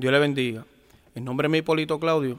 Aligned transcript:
Dios 0.00 0.12
le 0.14 0.18
bendiga. 0.18 0.64
En 1.14 1.26
nombre 1.26 1.44
de 1.44 1.50
mi 1.50 1.58
Hipólito 1.58 2.00
Claudio, 2.00 2.38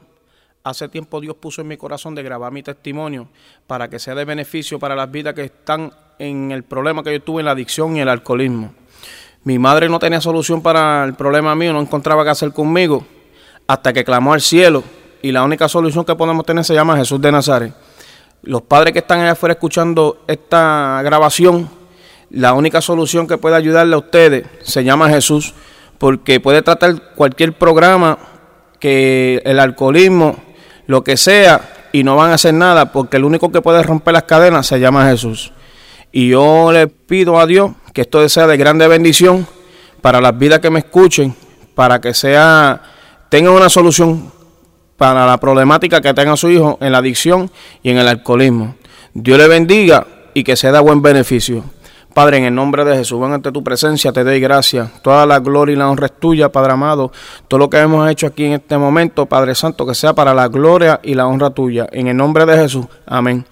hace 0.64 0.88
tiempo 0.88 1.20
Dios 1.20 1.36
puso 1.36 1.60
en 1.60 1.68
mi 1.68 1.76
corazón 1.76 2.12
de 2.12 2.24
grabar 2.24 2.50
mi 2.50 2.60
testimonio 2.60 3.28
para 3.68 3.88
que 3.88 4.00
sea 4.00 4.16
de 4.16 4.24
beneficio 4.24 4.80
para 4.80 4.96
las 4.96 5.08
vidas 5.08 5.32
que 5.32 5.44
están 5.44 5.92
en 6.18 6.50
el 6.50 6.64
problema 6.64 7.04
que 7.04 7.12
yo 7.12 7.22
tuve 7.22 7.40
en 7.40 7.46
la 7.46 7.52
adicción 7.52 7.96
y 7.96 8.00
el 8.00 8.08
alcoholismo. 8.08 8.74
Mi 9.44 9.60
madre 9.60 9.88
no 9.88 10.00
tenía 10.00 10.20
solución 10.20 10.60
para 10.60 11.04
el 11.04 11.14
problema 11.14 11.54
mío, 11.54 11.72
no 11.72 11.80
encontraba 11.80 12.24
qué 12.24 12.30
hacer 12.30 12.52
conmigo, 12.52 13.06
hasta 13.68 13.92
que 13.92 14.02
clamó 14.02 14.32
al 14.32 14.40
cielo 14.40 14.82
y 15.22 15.30
la 15.30 15.44
única 15.44 15.68
solución 15.68 16.04
que 16.04 16.16
podemos 16.16 16.44
tener 16.44 16.64
se 16.64 16.74
llama 16.74 16.96
Jesús 16.96 17.20
de 17.20 17.30
Nazaret. 17.30 17.72
Los 18.42 18.62
padres 18.62 18.92
que 18.92 18.98
están 18.98 19.20
allá 19.20 19.32
afuera 19.32 19.52
escuchando 19.52 20.24
esta 20.26 21.00
grabación, 21.04 21.70
la 22.30 22.54
única 22.54 22.80
solución 22.80 23.28
que 23.28 23.38
puede 23.38 23.54
ayudarle 23.54 23.94
a 23.94 23.98
ustedes 23.98 24.46
se 24.62 24.82
llama 24.82 25.08
Jesús 25.08 25.54
porque 26.02 26.40
puede 26.40 26.62
tratar 26.62 27.14
cualquier 27.14 27.52
programa 27.52 28.18
que 28.80 29.40
el 29.44 29.60
alcoholismo, 29.60 30.34
lo 30.88 31.04
que 31.04 31.16
sea, 31.16 31.60
y 31.92 32.02
no 32.02 32.16
van 32.16 32.32
a 32.32 32.34
hacer 32.34 32.54
nada, 32.54 32.90
porque 32.90 33.18
el 33.18 33.24
único 33.24 33.52
que 33.52 33.62
puede 33.62 33.84
romper 33.84 34.14
las 34.14 34.24
cadenas 34.24 34.66
se 34.66 34.80
llama 34.80 35.08
Jesús. 35.08 35.52
Y 36.10 36.30
yo 36.30 36.72
le 36.72 36.88
pido 36.88 37.38
a 37.38 37.46
Dios 37.46 37.70
que 37.92 38.00
esto 38.00 38.28
sea 38.28 38.48
de 38.48 38.56
grande 38.56 38.88
bendición 38.88 39.46
para 40.00 40.20
las 40.20 40.36
vidas 40.36 40.58
que 40.58 40.70
me 40.70 40.80
escuchen, 40.80 41.36
para 41.76 42.00
que 42.00 42.14
sea 42.14 42.82
tengan 43.28 43.52
una 43.52 43.68
solución 43.68 44.32
para 44.96 45.24
la 45.24 45.38
problemática 45.38 46.00
que 46.00 46.12
tenga 46.14 46.36
su 46.36 46.50
hijo 46.50 46.78
en 46.80 46.90
la 46.90 46.98
adicción 46.98 47.48
y 47.80 47.90
en 47.90 47.98
el 47.98 48.08
alcoholismo. 48.08 48.74
Dios 49.14 49.38
le 49.38 49.46
bendiga 49.46 50.04
y 50.34 50.42
que 50.42 50.56
se 50.56 50.72
da 50.72 50.80
buen 50.80 51.00
beneficio. 51.00 51.62
Padre, 52.14 52.38
en 52.38 52.44
el 52.44 52.54
nombre 52.54 52.84
de 52.84 52.96
Jesús, 52.96 53.20
ven 53.20 53.32
ante 53.32 53.50
tu 53.50 53.64
presencia, 53.64 54.12
te 54.12 54.22
doy 54.22 54.38
gracias. 54.38 55.02
Toda 55.02 55.24
la 55.24 55.38
gloria 55.38 55.72
y 55.72 55.76
la 55.76 55.88
honra 55.88 56.06
es 56.06 56.20
tuya, 56.20 56.50
Padre 56.50 56.72
amado. 56.72 57.10
Todo 57.48 57.58
lo 57.58 57.70
que 57.70 57.78
hemos 57.78 58.10
hecho 58.10 58.26
aquí 58.26 58.44
en 58.44 58.52
este 58.52 58.76
momento, 58.76 59.26
Padre 59.26 59.54
Santo, 59.54 59.86
que 59.86 59.94
sea 59.94 60.12
para 60.12 60.34
la 60.34 60.48
gloria 60.48 61.00
y 61.02 61.14
la 61.14 61.26
honra 61.26 61.50
tuya. 61.50 61.88
En 61.90 62.08
el 62.08 62.16
nombre 62.16 62.44
de 62.44 62.56
Jesús, 62.56 62.86
amén. 63.06 63.46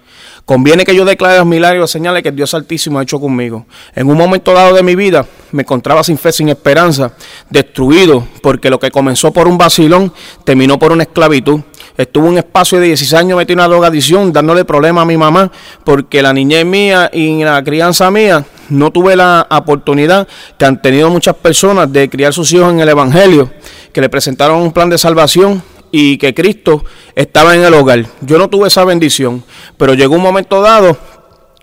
Conviene 0.44 0.84
que 0.84 0.94
yo 0.94 1.04
declare 1.04 1.38
los 1.38 1.46
milagros, 1.46 1.90
señales 1.90 2.22
que 2.22 2.32
Dios 2.32 2.52
Altísimo 2.54 2.98
ha 2.98 3.02
hecho 3.02 3.20
conmigo. 3.20 3.66
En 3.94 4.08
un 4.08 4.18
momento 4.18 4.52
dado 4.52 4.74
de 4.74 4.82
mi 4.82 4.94
vida 4.94 5.24
me 5.52 5.62
encontraba 5.62 6.02
sin 6.02 6.18
fe, 6.18 6.32
sin 6.32 6.48
esperanza, 6.48 7.12
destruido, 7.48 8.26
porque 8.42 8.68
lo 8.68 8.78
que 8.78 8.90
comenzó 8.90 9.32
por 9.32 9.46
un 9.46 9.56
vacilón 9.56 10.12
terminó 10.44 10.78
por 10.78 10.92
una 10.92 11.04
esclavitud. 11.04 11.60
Estuve 11.96 12.28
un 12.28 12.38
espacio 12.38 12.78
de 12.78 12.86
16 12.86 13.14
años 13.14 13.36
metido 13.36 13.54
en 13.54 13.58
una 13.60 13.68
drogadicción, 13.68 14.32
dándole 14.32 14.64
problemas 14.64 15.02
a 15.02 15.06
mi 15.06 15.16
mamá, 15.16 15.50
porque 15.84 16.22
la 16.22 16.32
niñez 16.32 16.64
mía 16.64 17.10
y 17.12 17.42
la 17.42 17.62
crianza 17.62 18.10
mía 18.10 18.44
no 18.68 18.90
tuve 18.90 19.16
la 19.16 19.46
oportunidad 19.50 20.26
que 20.58 20.64
han 20.64 20.80
tenido 20.80 21.10
muchas 21.10 21.34
personas 21.36 21.92
de 21.92 22.08
criar 22.08 22.32
sus 22.32 22.52
hijos 22.52 22.72
en 22.72 22.80
el 22.80 22.88
Evangelio, 22.88 23.50
que 23.92 24.00
le 24.00 24.08
presentaron 24.08 24.62
un 24.62 24.72
plan 24.72 24.88
de 24.88 24.98
salvación 24.98 25.62
y 25.90 26.18
que 26.18 26.34
Cristo 26.34 26.84
estaba 27.14 27.54
en 27.54 27.62
el 27.62 27.74
hogar. 27.74 28.06
Yo 28.20 28.38
no 28.38 28.48
tuve 28.48 28.68
esa 28.68 28.84
bendición, 28.84 29.42
pero 29.76 29.94
llegó 29.94 30.14
un 30.14 30.22
momento 30.22 30.62
dado 30.62 30.96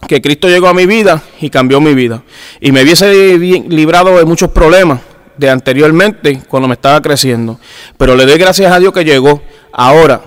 que 0.08 0.22
Cristo 0.22 0.48
llegó 0.48 0.68
a 0.68 0.74
mi 0.74 0.86
vida 0.86 1.22
y 1.40 1.50
cambió 1.50 1.82
mi 1.82 1.94
vida. 1.94 2.24
Y 2.60 2.72
me 2.72 2.84
hubiese 2.84 3.38
librado 3.38 4.18
de 4.18 4.26
muchos 4.26 4.52
problemas 4.52 5.00
de 5.38 5.50
anteriormente 5.50 6.42
cuando 6.48 6.68
me 6.68 6.74
estaba 6.74 7.02
creciendo. 7.02 7.60
Pero 7.98 8.16
le 8.16 8.26
doy 8.26 8.38
gracias 8.38 8.72
a 8.72 8.80
Dios 8.80 8.94
que 8.94 9.06
llegó. 9.06 9.42
Ahora, 9.80 10.20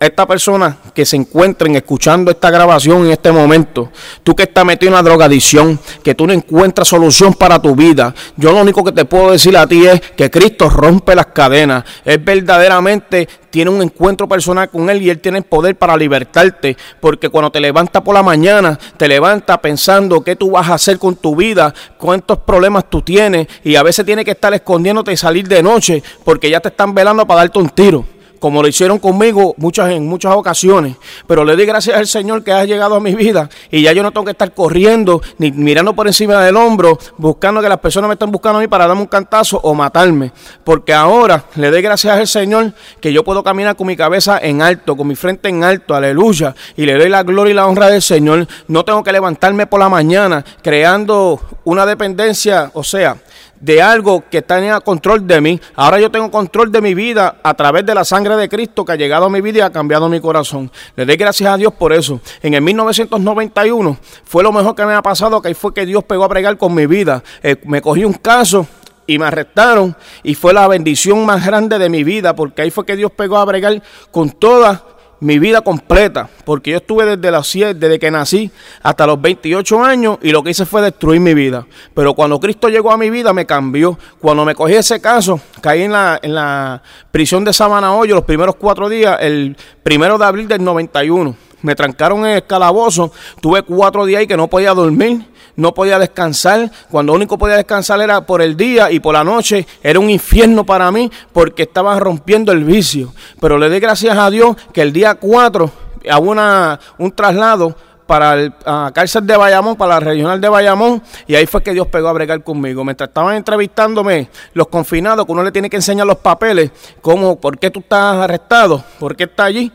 esta 0.00 0.26
persona 0.26 0.78
que 0.94 1.04
se 1.04 1.16
encuentren 1.16 1.76
escuchando 1.76 2.30
esta 2.30 2.48
grabación 2.48 3.04
en 3.04 3.12
este 3.12 3.30
momento, 3.30 3.90
tú 4.22 4.34
que 4.34 4.44
estás 4.44 4.64
metido 4.64 4.88
en 4.88 4.94
la 4.94 5.02
drogadicción, 5.02 5.78
que 6.02 6.14
tú 6.14 6.26
no 6.26 6.32
encuentras 6.32 6.88
solución 6.88 7.34
para 7.34 7.60
tu 7.60 7.76
vida, 7.76 8.14
yo 8.38 8.52
lo 8.52 8.62
único 8.62 8.82
que 8.82 8.92
te 8.92 9.04
puedo 9.04 9.32
decir 9.32 9.54
a 9.54 9.66
ti 9.66 9.86
es 9.86 10.00
que 10.00 10.30
Cristo 10.30 10.70
rompe 10.70 11.14
las 11.14 11.26
cadenas. 11.26 11.84
Él 12.06 12.20
verdaderamente 12.20 13.28
tiene 13.50 13.70
un 13.70 13.82
encuentro 13.82 14.26
personal 14.26 14.70
con 14.70 14.88
Él 14.88 15.02
y 15.02 15.10
Él 15.10 15.20
tiene 15.20 15.38
el 15.38 15.44
poder 15.44 15.76
para 15.76 15.94
libertarte, 15.94 16.74
porque 16.98 17.28
cuando 17.28 17.52
te 17.52 17.60
levantas 17.60 18.00
por 18.00 18.14
la 18.14 18.22
mañana, 18.22 18.78
te 18.96 19.08
levantas 19.08 19.58
pensando 19.58 20.24
qué 20.24 20.36
tú 20.36 20.52
vas 20.52 20.70
a 20.70 20.74
hacer 20.74 20.98
con 20.98 21.16
tu 21.16 21.36
vida, 21.36 21.74
cuántos 21.98 22.38
problemas 22.38 22.88
tú 22.88 23.02
tienes, 23.02 23.46
y 23.62 23.76
a 23.76 23.82
veces 23.82 24.06
tienes 24.06 24.24
que 24.24 24.30
estar 24.30 24.54
escondiéndote 24.54 25.12
y 25.12 25.18
salir 25.18 25.46
de 25.46 25.62
noche, 25.62 26.02
porque 26.24 26.48
ya 26.48 26.60
te 26.60 26.68
están 26.68 26.94
velando 26.94 27.26
para 27.26 27.40
darte 27.40 27.58
un 27.58 27.68
tiro 27.68 28.15
como 28.38 28.62
lo 28.62 28.68
hicieron 28.68 28.98
conmigo 28.98 29.54
muchas, 29.58 29.90
en 29.90 30.06
muchas 30.06 30.34
ocasiones. 30.34 30.96
Pero 31.26 31.44
le 31.44 31.56
doy 31.56 31.66
gracias 31.66 31.96
al 31.96 32.06
Señor 32.06 32.44
que 32.44 32.52
ha 32.52 32.64
llegado 32.64 32.94
a 32.94 33.00
mi 33.00 33.14
vida 33.14 33.48
y 33.70 33.82
ya 33.82 33.92
yo 33.92 34.02
no 34.02 34.12
tengo 34.12 34.24
que 34.24 34.32
estar 34.32 34.52
corriendo 34.52 35.20
ni 35.38 35.52
mirando 35.52 35.94
por 35.94 36.06
encima 36.06 36.42
del 36.42 36.56
hombro, 36.56 36.98
buscando 37.16 37.60
que 37.60 37.68
las 37.68 37.78
personas 37.78 38.08
me 38.08 38.14
estén 38.14 38.30
buscando 38.30 38.58
a 38.58 38.62
mí 38.62 38.68
para 38.68 38.86
darme 38.86 39.02
un 39.02 39.08
cantazo 39.08 39.60
o 39.62 39.74
matarme. 39.74 40.32
Porque 40.64 40.92
ahora 40.92 41.44
le 41.56 41.70
doy 41.70 41.82
gracias 41.82 42.18
al 42.18 42.26
Señor 42.26 42.72
que 43.00 43.12
yo 43.12 43.24
puedo 43.24 43.42
caminar 43.42 43.76
con 43.76 43.86
mi 43.86 43.96
cabeza 43.96 44.38
en 44.42 44.62
alto, 44.62 44.96
con 44.96 45.06
mi 45.06 45.16
frente 45.16 45.48
en 45.48 45.64
alto, 45.64 45.94
aleluya. 45.94 46.54
Y 46.76 46.86
le 46.86 46.94
doy 46.94 47.08
la 47.08 47.22
gloria 47.22 47.52
y 47.52 47.54
la 47.54 47.66
honra 47.66 47.88
del 47.88 48.02
Señor. 48.02 48.46
No 48.68 48.84
tengo 48.84 49.02
que 49.02 49.12
levantarme 49.12 49.66
por 49.66 49.80
la 49.80 49.88
mañana 49.88 50.44
creando 50.62 51.40
una 51.64 51.86
dependencia, 51.86 52.70
o 52.74 52.82
sea, 52.82 53.16
de 53.60 53.82
algo 53.82 54.24
que 54.30 54.42
tenía 54.42 54.80
control 54.80 55.26
de 55.26 55.40
mí. 55.40 55.60
Ahora 55.74 56.00
yo 56.00 56.10
tengo 56.10 56.30
control 56.30 56.70
de 56.70 56.80
mi 56.80 56.94
vida 56.94 57.36
a 57.42 57.54
través 57.54 57.84
de 57.86 57.94
la 57.94 58.04
sangre 58.04 58.36
de 58.36 58.48
Cristo 58.48 58.84
que 58.84 58.92
ha 58.92 58.96
llegado 58.96 59.26
a 59.26 59.30
mi 59.30 59.40
vida 59.40 59.58
y 59.58 59.60
ha 59.62 59.70
cambiado 59.70 60.08
mi 60.08 60.20
corazón. 60.20 60.70
Le 60.94 61.06
doy 61.06 61.16
gracias 61.16 61.52
a 61.52 61.56
Dios 61.56 61.72
por 61.74 61.92
eso. 61.92 62.20
En 62.42 62.54
el 62.54 62.62
1991 62.62 63.98
fue 64.24 64.42
lo 64.42 64.52
mejor 64.52 64.74
que 64.74 64.84
me 64.84 64.94
ha 64.94 65.02
pasado, 65.02 65.40
que 65.40 65.54
fue 65.54 65.72
que 65.72 65.86
Dios 65.86 66.04
pegó 66.04 66.24
a 66.24 66.28
bregar 66.28 66.56
con 66.56 66.74
mi 66.74 66.86
vida. 66.86 67.22
Eh, 67.42 67.56
me 67.64 67.80
cogí 67.80 68.04
un 68.04 68.14
caso 68.14 68.66
y 69.06 69.18
me 69.18 69.26
arrestaron 69.26 69.96
y 70.22 70.34
fue 70.34 70.52
la 70.52 70.66
bendición 70.68 71.24
más 71.24 71.44
grande 71.46 71.78
de 71.78 71.88
mi 71.88 72.04
vida 72.04 72.34
porque 72.34 72.62
ahí 72.62 72.70
fue 72.70 72.84
que 72.84 72.96
Dios 72.96 73.12
pegó 73.12 73.38
a 73.38 73.44
bregar 73.44 73.82
con 74.10 74.30
todas 74.30 74.82
mi 75.20 75.38
vida 75.38 75.62
completa, 75.62 76.28
porque 76.44 76.72
yo 76.72 76.76
estuve 76.78 77.16
desde 77.16 77.30
los 77.30 77.52
desde 77.52 77.98
que 77.98 78.10
nací 78.10 78.50
hasta 78.82 79.06
los 79.06 79.20
28 79.20 79.82
años 79.82 80.18
y 80.22 80.30
lo 80.30 80.42
que 80.42 80.50
hice 80.50 80.66
fue 80.66 80.82
destruir 80.82 81.20
mi 81.20 81.34
vida. 81.34 81.66
Pero 81.94 82.14
cuando 82.14 82.38
Cristo 82.38 82.68
llegó 82.68 82.92
a 82.92 82.96
mi 82.96 83.10
vida 83.10 83.32
me 83.32 83.46
cambió. 83.46 83.98
Cuando 84.20 84.44
me 84.44 84.54
cogí 84.54 84.74
ese 84.74 85.00
caso, 85.00 85.40
caí 85.60 85.82
en 85.82 85.92
la, 85.92 86.18
en 86.22 86.34
la 86.34 86.82
prisión 87.10 87.44
de 87.44 87.52
Sabana 87.52 87.94
Hoyo 87.94 88.14
los 88.14 88.24
primeros 88.24 88.56
cuatro 88.56 88.88
días, 88.88 89.18
el 89.20 89.56
primero 89.82 90.18
de 90.18 90.24
abril 90.24 90.48
del 90.48 90.62
91. 90.62 91.34
Me 91.62 91.74
trancaron 91.74 92.20
en 92.26 92.36
el 92.36 92.46
calabozo, 92.46 93.12
tuve 93.40 93.62
cuatro 93.62 94.04
días 94.04 94.20
ahí 94.20 94.26
que 94.26 94.36
no 94.36 94.48
podía 94.48 94.74
dormir 94.74 95.24
no 95.56 95.74
podía 95.74 95.98
descansar. 95.98 96.70
Cuando 96.90 97.12
único 97.12 97.38
podía 97.38 97.56
descansar 97.56 98.00
era 98.00 98.20
por 98.20 98.42
el 98.42 98.56
día 98.56 98.90
y 98.90 99.00
por 99.00 99.14
la 99.14 99.24
noche 99.24 99.66
era 99.82 99.98
un 99.98 100.10
infierno 100.10 100.64
para 100.64 100.90
mí 100.90 101.10
porque 101.32 101.64
estaba 101.64 101.98
rompiendo 101.98 102.52
el 102.52 102.64
vicio. 102.64 103.12
Pero 103.40 103.58
le 103.58 103.68
doy 103.68 103.80
gracias 103.80 104.16
a 104.16 104.30
Dios 104.30 104.56
que 104.72 104.82
el 104.82 104.92
día 104.92 105.14
4 105.14 105.70
hubo 106.18 106.30
una, 106.30 106.78
un 106.98 107.12
traslado 107.12 107.74
para 108.06 108.36
la 108.36 108.92
cárcel 108.94 109.26
de 109.26 109.36
Bayamón, 109.36 109.76
para 109.76 109.94
la 109.94 110.00
regional 110.00 110.40
de 110.40 110.48
Bayamón, 110.48 111.02
y 111.26 111.34
ahí 111.34 111.46
fue 111.46 111.62
que 111.62 111.72
Dios 111.72 111.88
pegó 111.88 112.08
a 112.08 112.12
bregar 112.12 112.42
conmigo. 112.42 112.84
Mientras 112.84 113.08
estaban 113.08 113.34
entrevistándome 113.36 114.28
los 114.54 114.68
confinados, 114.68 115.26
que 115.26 115.32
uno 115.32 115.42
le 115.42 115.52
tiene 115.52 115.68
que 115.68 115.76
enseñar 115.76 116.06
los 116.06 116.18
papeles, 116.18 116.70
como, 117.00 117.36
¿por 117.36 117.58
qué 117.58 117.70
tú 117.70 117.80
estás 117.80 118.16
arrestado? 118.16 118.82
¿Por 118.98 119.16
qué 119.16 119.24
estás 119.24 119.46
allí? 119.46 119.72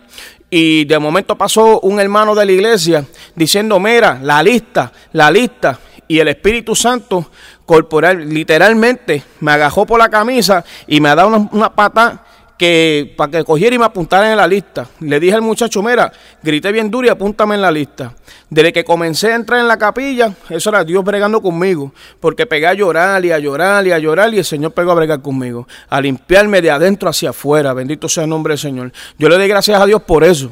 Y 0.53 0.83
de 0.83 0.99
momento 0.99 1.37
pasó 1.37 1.79
un 1.79 2.01
hermano 2.01 2.35
de 2.35 2.45
la 2.45 2.51
iglesia 2.51 3.05
diciendo, 3.33 3.79
mira, 3.79 4.19
la 4.21 4.43
lista, 4.43 4.91
la 5.13 5.31
lista. 5.31 5.79
Y 6.09 6.19
el 6.19 6.27
Espíritu 6.27 6.75
Santo 6.75 7.31
corporal 7.65 8.27
literalmente 8.29 9.23
me 9.39 9.53
agajó 9.53 9.85
por 9.85 9.97
la 9.97 10.09
camisa 10.09 10.65
y 10.87 10.99
me 10.99 11.07
ha 11.07 11.15
dado 11.15 11.29
una, 11.29 11.49
una 11.53 11.73
pata 11.73 12.25
que 12.61 13.11
para 13.17 13.31
que 13.31 13.43
cogiera 13.43 13.75
y 13.75 13.79
me 13.79 13.85
apuntara 13.85 14.29
en 14.29 14.37
la 14.37 14.45
lista. 14.45 14.87
Le 14.99 15.19
dije 15.19 15.33
al 15.33 15.41
muchacho, 15.41 15.81
mira, 15.81 16.11
grité 16.43 16.71
bien 16.71 16.91
duro 16.91 17.07
y 17.07 17.09
apúntame 17.09 17.55
en 17.55 17.61
la 17.63 17.71
lista. 17.71 18.13
Desde 18.51 18.71
que 18.71 18.83
comencé 18.83 19.31
a 19.31 19.35
entrar 19.35 19.59
en 19.61 19.67
la 19.67 19.79
capilla, 19.79 20.31
eso 20.47 20.69
era 20.69 20.83
Dios 20.83 21.03
bregando 21.03 21.41
conmigo, 21.41 21.91
porque 22.19 22.45
pegué 22.45 22.67
a 22.67 22.75
llorar 22.75 23.25
y 23.25 23.31
a 23.31 23.39
llorar 23.39 23.87
y 23.87 23.91
a 23.91 23.97
llorar 23.97 24.31
y 24.35 24.37
el 24.37 24.45
Señor 24.45 24.73
pegó 24.73 24.91
a 24.91 24.93
bregar 24.93 25.23
conmigo, 25.23 25.67
a 25.89 25.99
limpiarme 25.99 26.61
de 26.61 26.69
adentro 26.69 27.09
hacia 27.09 27.31
afuera. 27.31 27.73
Bendito 27.73 28.07
sea 28.07 28.25
el 28.25 28.29
nombre 28.29 28.51
del 28.51 28.59
Señor. 28.59 28.91
Yo 29.17 29.27
le 29.27 29.37
doy 29.37 29.47
gracias 29.47 29.81
a 29.81 29.85
Dios 29.87 30.03
por 30.03 30.23
eso 30.23 30.51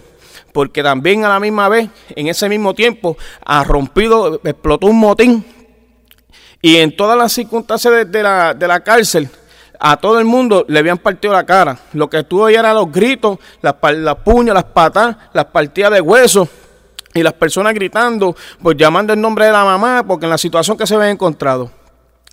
porque 0.52 0.82
también 0.82 1.26
a 1.26 1.30
la 1.30 1.40
misma 1.40 1.70
vez, 1.70 1.90
en 2.16 2.26
ese 2.26 2.50
mismo 2.50 2.74
tiempo, 2.74 3.18
ha 3.46 3.64
rompido, 3.64 4.42
explotó 4.44 4.88
un 4.88 4.98
motín. 4.98 5.46
Y 6.60 6.78
en 6.78 6.96
todas 6.96 7.16
las 7.16 7.34
circunstancias 7.34 8.12
de, 8.12 8.24
la, 8.24 8.56
de 8.56 8.68
la 8.68 8.80
cárcel, 8.80 9.30
a 9.80 9.98
todo 9.98 10.20
el 10.20 10.26
mundo 10.26 10.66
le 10.68 10.80
habían 10.80 10.98
partido 10.98 11.34
la 11.34 11.46
cara. 11.46 11.80
Lo 11.94 12.10
que 12.10 12.20
estuvo 12.20 12.46
ahí 12.46 12.56
eran 12.56 12.76
los 12.76 12.92
gritos, 12.92 13.40
las, 13.62 13.76
puñas, 14.24 14.54
las 14.54 14.66
patas, 14.66 15.16
las 15.34 15.46
partidas 15.46 15.92
de 15.94 16.02
huesos 16.02 16.50
y 17.14 17.24
las 17.24 17.34
personas 17.34 17.74
gritando, 17.74 18.36
pues 18.62 18.78
llamando 18.78 19.14
el 19.14 19.22
nombre 19.22 19.46
de 19.46 19.52
la 19.52 19.64
mamá, 19.64 20.04
porque 20.06 20.26
en 20.26 20.32
la 20.32 20.38
situación 20.38 20.78
que 20.78 20.86
se 20.86 20.96
había 20.96 21.10
encontrado. 21.10 21.72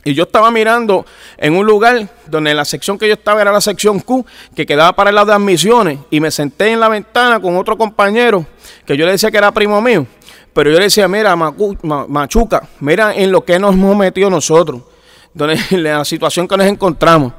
Y 0.05 0.15
yo 0.15 0.25
estaba 0.25 0.51
mirando 0.51 1.05
en 1.37 1.55
un 1.55 1.67
lugar 1.67 2.09
donde 2.27 2.55
la 2.55 2.65
sección 2.65 2.97
que 2.99 3.09
yo 3.09 3.15
estaba 3.15 3.43
era 3.43 3.51
la 3.51 3.61
sección 3.61 3.99
Q, 4.01 4.25
que 4.55 4.67
quedaba 4.67 4.95
para 4.95 5.11
el 5.11 5.17
lado 5.17 5.29
de 5.29 5.35
admisiones, 5.35 5.99
y 6.11 6.21
me 6.21 6.31
senté 6.31 6.69
en 6.73 6.79
la 6.79 6.89
ventana 6.89 7.41
con 7.41 7.57
otro 7.57 7.77
compañero, 7.77 8.47
que 8.85 8.97
yo 8.97 9.05
le 9.05 9.13
decía 9.13 9.31
que 9.31 9.39
era 9.39 9.51
primo 9.51 9.81
mío, 9.81 10.07
pero 10.53 10.71
yo 10.71 10.79
le 10.79 10.85
decía, 10.85 11.09
mira, 11.09 11.35
Machuca, 11.37 12.69
mira 12.81 13.15
en 13.15 13.33
lo 13.33 13.45
que 13.45 13.59
nos 13.59 13.75
hemos 13.75 13.97
metido 13.97 14.31
nosotros. 14.31 14.83
La 15.71 16.05
situación 16.05 16.49
que 16.49 16.57
nos 16.57 16.67
encontramos. 16.67 17.33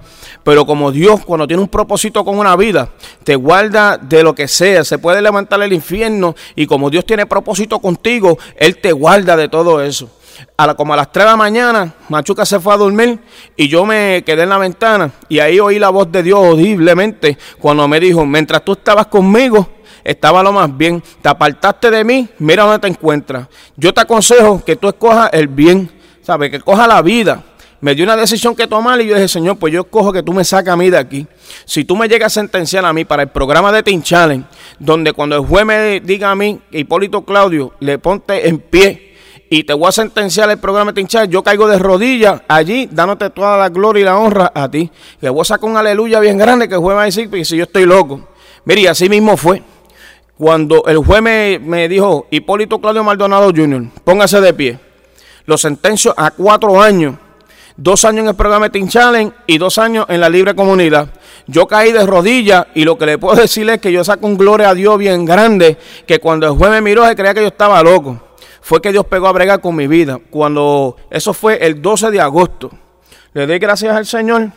Pero 0.43 0.65
como 0.65 0.91
Dios, 0.91 1.25
cuando 1.25 1.47
tiene 1.47 1.61
un 1.61 1.67
propósito 1.67 2.23
con 2.23 2.37
una 2.37 2.55
vida, 2.55 2.89
te 3.23 3.35
guarda 3.35 3.97
de 3.97 4.23
lo 4.23 4.33
que 4.33 4.47
sea. 4.47 4.83
Se 4.83 4.97
puede 4.97 5.21
levantar 5.21 5.61
el 5.61 5.73
infierno 5.73 6.35
y 6.55 6.65
como 6.67 6.89
Dios 6.89 7.05
tiene 7.05 7.25
propósito 7.25 7.79
contigo, 7.79 8.37
Él 8.55 8.77
te 8.77 8.91
guarda 8.91 9.35
de 9.35 9.49
todo 9.49 9.81
eso. 9.81 10.09
A 10.55 10.67
la, 10.67 10.75
como 10.75 10.93
a 10.93 10.95
las 10.95 11.11
3 11.11 11.25
de 11.25 11.31
la 11.31 11.35
mañana, 11.35 11.93
Machuca 12.09 12.45
se 12.45 12.59
fue 12.59 12.73
a 12.73 12.77
dormir 12.77 13.19
y 13.55 13.67
yo 13.67 13.85
me 13.85 14.23
quedé 14.23 14.43
en 14.43 14.49
la 14.49 14.59
ventana 14.59 15.11
y 15.27 15.39
ahí 15.39 15.59
oí 15.59 15.79
la 15.79 15.89
voz 15.89 16.11
de 16.11 16.21
Dios 16.21 16.37
audiblemente 16.37 17.37
cuando 17.59 17.87
me 17.87 17.99
dijo, 17.99 18.23
mientras 18.23 18.63
tú 18.63 18.73
estabas 18.73 19.07
conmigo, 19.07 19.67
estaba 20.03 20.43
lo 20.43 20.53
más 20.53 20.75
bien. 20.77 21.03
Te 21.21 21.29
apartaste 21.29 21.91
de 21.91 22.03
mí, 22.03 22.29
mira 22.39 22.63
dónde 22.63 22.79
te 22.79 22.87
encuentras. 22.87 23.47
Yo 23.75 23.93
te 23.93 24.01
aconsejo 24.01 24.63
que 24.63 24.75
tú 24.75 24.87
escojas 24.87 25.29
el 25.33 25.47
bien, 25.47 25.91
¿sabes? 26.21 26.51
Que 26.51 26.59
coja 26.59 26.87
la 26.87 27.01
vida. 27.01 27.43
Me 27.79 27.93
dio 27.93 28.05
una 28.05 28.15
decisión 28.15 28.55
que 28.55 28.65
tomar 28.65 28.99
y 29.01 29.07
yo 29.07 29.15
dije, 29.15 29.27
Señor, 29.27 29.57
pues 29.57 29.71
yo 29.71 29.81
escojo 29.81 30.11
que 30.11 30.23
tú 30.23 30.33
me 30.33 30.43
sacas 30.43 30.73
a 30.73 30.77
mí 30.77 30.89
de 30.89 30.97
aquí. 30.97 31.27
Si 31.65 31.85
tú 31.85 31.95
me 31.95 32.07
llegas 32.07 32.33
a 32.33 32.41
sentenciar 32.41 32.85
a 32.85 32.93
mí 32.93 33.05
para 33.05 33.23
el 33.23 33.29
programa 33.29 33.71
de 33.71 33.83
Teen 33.83 34.01
Challenge, 34.01 34.45
donde 34.79 35.13
cuando 35.13 35.35
el 35.35 35.45
juez 35.45 35.65
me 35.65 35.99
diga 35.99 36.31
a 36.31 36.35
mí, 36.35 36.59
Hipólito 36.71 37.23
Claudio, 37.23 37.73
le 37.79 37.99
ponte 37.99 38.47
en 38.47 38.59
pie 38.59 39.15
y 39.49 39.63
te 39.63 39.73
voy 39.73 39.87
a 39.87 39.91
sentenciar 39.91 40.49
el 40.49 40.57
programa 40.57 40.91
de 40.91 40.95
Teen 40.95 41.07
Challenge, 41.07 41.31
yo 41.31 41.43
caigo 41.43 41.67
de 41.67 41.77
rodillas 41.77 42.41
allí, 42.47 42.89
dándote 42.91 43.29
toda 43.29 43.57
la 43.57 43.69
gloria 43.69 44.01
y 44.01 44.05
la 44.05 44.17
honra 44.17 44.51
a 44.53 44.69
ti. 44.69 44.89
Le 45.21 45.29
voy 45.29 45.41
a 45.41 45.45
sacar 45.45 45.69
un 45.69 45.77
aleluya 45.77 46.19
bien 46.19 46.37
grande 46.37 46.67
que 46.67 46.75
el 46.75 46.81
juez 46.81 46.97
va 46.97 47.03
a 47.03 47.05
decir, 47.05 47.29
si 47.45 47.57
yo 47.57 47.63
estoy 47.63 47.85
loco. 47.85 48.27
Mire, 48.65 48.81
y 48.81 48.87
así 48.87 49.07
mismo 49.07 49.37
fue. 49.37 49.61
Cuando 50.37 50.85
el 50.85 50.97
juez 50.97 51.21
me, 51.21 51.87
dijo, 51.87 52.27
Hipólito 52.29 52.79
Claudio 52.79 53.03
Maldonado 53.03 53.51
Jr., 53.55 53.85
póngase 54.03 54.39
de 54.39 54.53
pie, 54.53 54.79
lo 55.45 55.57
sentencio 55.57 56.13
a 56.15 56.29
cuatro 56.31 56.79
años, 56.79 57.15
dos 57.77 58.03
años 58.05 58.23
en 58.23 58.29
el 58.29 58.35
programa 58.35 58.69
Teen 58.69 58.89
Challenge 58.89 59.33
y 59.45 59.57
dos 59.57 59.77
años 59.77 60.05
en 60.09 60.19
la 60.19 60.29
libre 60.29 60.55
comunidad. 60.55 61.09
Yo 61.45 61.67
caí 61.67 61.91
de 61.91 62.05
rodillas 62.05 62.65
y 62.75 62.83
lo 62.83 62.97
que 62.97 63.05
le 63.05 63.17
puedo 63.17 63.35
decir 63.41 63.69
es 63.69 63.79
que 63.79 63.91
yo 63.91 64.03
saco 64.03 64.27
un 64.27 64.37
gloria 64.37 64.71
a 64.71 64.73
Dios 64.73 64.97
bien 64.97 65.23
grande, 65.23 65.77
que 66.05 66.19
cuando 66.19 66.47
el 66.47 66.53
juez 66.53 66.71
me 66.71 66.81
miró 66.81 67.07
se 67.07 67.15
creía 67.15 67.33
que 67.33 67.41
yo 67.41 67.47
estaba 67.47 67.81
loco. 67.81 68.21
Fue 68.61 68.81
que 68.81 68.91
Dios 68.91 69.05
pegó 69.05 69.27
a 69.27 69.31
bregar 69.31 69.61
con 69.61 69.75
mi 69.75 69.87
vida. 69.87 70.19
Cuando 70.29 70.97
eso 71.09 71.33
fue 71.33 71.65
el 71.65 71.81
12 71.81 72.11
de 72.11 72.19
agosto. 72.19 72.69
Le 73.31 73.47
doy 73.47 73.59
gracias 73.59 73.95
al 73.95 74.05
Señor. 74.05 74.51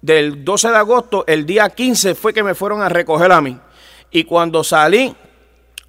Del 0.00 0.44
12 0.44 0.70
de 0.70 0.76
agosto, 0.76 1.24
el 1.26 1.44
día 1.44 1.68
15 1.68 2.14
fue 2.14 2.32
que 2.32 2.42
me 2.42 2.54
fueron 2.54 2.80
a 2.80 2.88
recoger 2.88 3.32
a 3.32 3.42
mí. 3.42 3.58
Y 4.10 4.24
cuando 4.24 4.64
salí, 4.64 5.14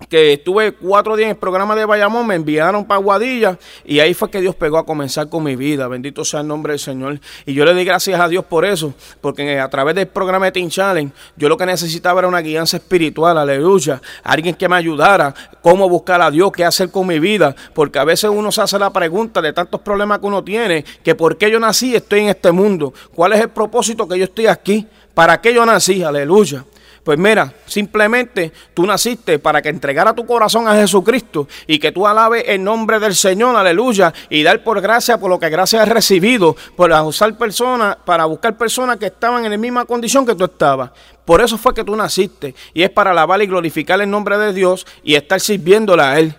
que 0.10 0.34
estuve 0.34 0.74
cuatro 0.74 1.16
días 1.16 1.28
en 1.28 1.32
el 1.32 1.38
programa 1.38 1.76
de 1.76 1.86
Bayamón, 1.86 2.28
me 2.28 2.36
enviaron 2.36 2.86
para 2.86 3.00
Guadilla 3.00 3.58
y 3.86 4.00
ahí 4.00 4.14
fue 4.14 4.30
que 4.30 4.42
Dios 4.42 4.54
pegó 4.54 4.78
a 4.78 4.86
comenzar 4.86 5.30
con 5.30 5.44
mi 5.44 5.56
vida. 5.56 5.88
Bendito 5.88 6.26
sea 6.26 6.42
el 6.42 6.48
nombre 6.48 6.74
del 6.74 6.80
Señor. 6.80 7.20
Y 7.46 7.54
yo 7.54 7.64
le 7.66 7.74
di 7.74 7.86
gracias 7.86 8.20
a 8.20 8.28
Dios 8.28 8.44
por 8.46 8.66
eso, 8.66 8.94
porque 9.22 9.58
a 9.60 9.70
través 9.70 9.96
del 9.96 10.08
programa 10.08 10.46
de 10.46 10.52
Teen 10.52 10.70
Challenge, 10.70 11.14
yo 11.38 11.48
lo 11.48 11.58
que 11.58 11.66
necesitaba 11.66 12.20
era 12.20 12.28
una 12.28 12.42
guianza 12.42 12.78
espiritual, 12.78 13.38
aleluya. 13.38 14.02
Alguien 14.24 14.56
que 14.56 14.68
me 14.68 14.76
ayudara, 14.76 15.34
cómo 15.62 15.88
buscar 15.88 16.22
a 16.22 16.30
Dios, 16.30 16.52
qué 16.52 16.66
hacer 16.66 16.92
con 16.92 17.08
mi 17.08 17.20
vida, 17.20 17.56
porque 17.74 17.98
a 17.98 18.04
veces 18.04 18.30
uno 18.30 18.52
se 18.52 18.62
hace 18.62 18.78
la 18.78 18.92
pregunta 18.92 19.42
de 19.42 19.54
tantos 19.54 19.80
problemas 19.82 20.20
que 20.20 20.26
uno 20.26 20.44
tiene, 20.44 20.84
que 21.04 21.16
por 21.16 21.38
qué 21.38 21.50
yo 21.50 21.60
nací, 21.60 21.96
estoy 21.96 22.22
en 22.22 22.30
este 22.30 22.52
mundo, 22.52 22.94
cuál 23.14 23.34
es 23.34 23.42
el 23.42 23.50
propósito 23.50 24.08
que 24.08 24.18
yo 24.18 24.26
estoy 24.26 24.48
aquí, 24.48 24.86
para 25.14 25.40
qué 25.40 25.54
yo 25.54 25.66
nací, 25.66 26.04
aleluya. 26.04 26.66
Pues 27.06 27.20
mira, 27.20 27.54
simplemente 27.68 28.52
tú 28.74 28.84
naciste 28.84 29.38
para 29.38 29.62
que 29.62 29.70
entregara 29.70 30.16
tu 30.16 30.26
corazón 30.26 30.68
a 30.68 30.74
Jesucristo 30.74 31.48
y 31.68 31.78
que 31.78 31.92
tú 31.92 32.08
alabes 32.08 32.46
el 32.48 32.64
nombre 32.64 33.00
del 33.00 33.14
Señor, 33.14 33.56
aleluya, 33.56 34.12
y 34.28 34.42
dar 34.42 34.64
por 34.64 34.82
gracia 34.82 35.20
por 35.20 35.30
lo 35.30 35.40
que 35.40 35.50
gracia 35.50 35.84
has 35.84 35.88
recibido, 35.88 36.56
por 36.76 36.92
usar 36.92 37.38
personas, 37.38 37.96
para 38.06 38.26
buscar 38.26 38.58
personas 38.58 38.98
que 38.98 39.06
estaban 39.06 39.46
en 39.46 39.52
la 39.52 39.58
misma 39.60 39.86
condición 39.86 40.26
que 40.26 40.34
tú 40.34 40.46
estabas. 40.46 40.90
Por 41.26 41.42
eso 41.42 41.60
fue 41.60 41.76
que 41.76 41.84
tú 41.84 41.96
naciste 41.96 42.56
y 42.74 42.82
es 42.82 42.90
para 42.90 43.12
alabar 43.12 43.40
y 43.40 43.46
glorificar 43.46 44.02
el 44.02 44.10
nombre 44.10 44.40
de 44.40 44.52
Dios 44.52 44.88
y 45.04 45.14
estar 45.14 45.40
sirviéndole 45.40 46.02
a 46.02 46.18
Él. 46.18 46.36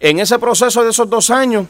En 0.00 0.20
ese 0.20 0.38
proceso 0.38 0.84
de 0.84 0.90
esos 0.90 1.08
dos 1.08 1.30
años, 1.30 1.66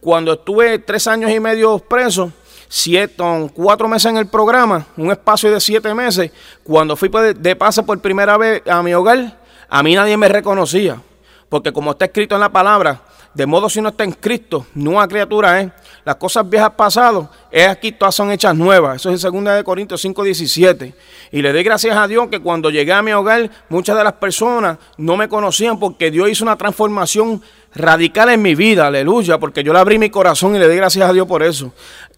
cuando 0.00 0.34
estuve 0.34 0.78
tres 0.80 1.06
años 1.06 1.30
y 1.30 1.40
medio 1.40 1.78
preso, 1.78 2.30
siete, 2.76 3.22
cuatro 3.54 3.86
meses 3.86 4.10
en 4.10 4.16
el 4.16 4.26
programa, 4.26 4.84
un 4.96 5.12
espacio 5.12 5.48
de 5.48 5.60
siete 5.60 5.94
meses, 5.94 6.32
cuando 6.64 6.96
fui 6.96 7.08
de 7.08 7.54
pase 7.54 7.84
por 7.84 8.00
primera 8.00 8.36
vez 8.36 8.66
a 8.66 8.82
mi 8.82 8.92
hogar, 8.92 9.38
a 9.68 9.82
mí 9.84 9.94
nadie 9.94 10.16
me 10.16 10.28
reconocía. 10.28 11.00
Porque 11.48 11.72
como 11.72 11.92
está 11.92 12.06
escrito 12.06 12.34
en 12.34 12.40
la 12.40 12.48
palabra, 12.48 13.00
de 13.32 13.46
modo 13.46 13.68
si 13.68 13.80
no 13.80 13.90
está 13.90 14.02
en 14.02 14.10
Cristo, 14.10 14.66
nueva 14.74 15.06
criatura 15.06 15.60
es. 15.60 15.70
Las 16.04 16.16
cosas 16.16 16.48
viejas 16.48 16.70
pasado, 16.72 17.30
es 17.50 17.66
aquí, 17.66 17.92
todas 17.92 18.14
son 18.14 18.30
hechas 18.30 18.54
nuevas. 18.56 18.96
Eso 18.96 19.10
es 19.10 19.24
en 19.24 19.44
2 19.44 19.64
Corintios 19.64 20.00
5, 20.00 20.24
17. 20.24 20.94
Y 21.32 21.42
le 21.42 21.52
doy 21.52 21.62
gracias 21.62 21.96
a 21.96 22.06
Dios 22.06 22.28
que 22.28 22.40
cuando 22.40 22.70
llegué 22.70 22.92
a 22.92 23.02
mi 23.02 23.12
hogar, 23.12 23.50
muchas 23.68 23.96
de 23.96 24.04
las 24.04 24.12
personas 24.14 24.78
no 24.98 25.16
me 25.16 25.28
conocían 25.28 25.78
porque 25.78 26.10
Dios 26.10 26.28
hizo 26.28 26.44
una 26.44 26.56
transformación 26.56 27.40
radical 27.74 28.28
en 28.28 28.42
mi 28.42 28.54
vida, 28.54 28.86
aleluya, 28.86 29.38
porque 29.38 29.64
yo 29.64 29.72
le 29.72 29.78
abrí 29.78 29.98
mi 29.98 30.10
corazón 30.10 30.54
y 30.54 30.58
le 30.58 30.66
doy 30.66 30.76
gracias 30.76 31.08
a 31.08 31.12
Dios 31.12 31.26
por 31.26 31.42
eso. 31.42 31.72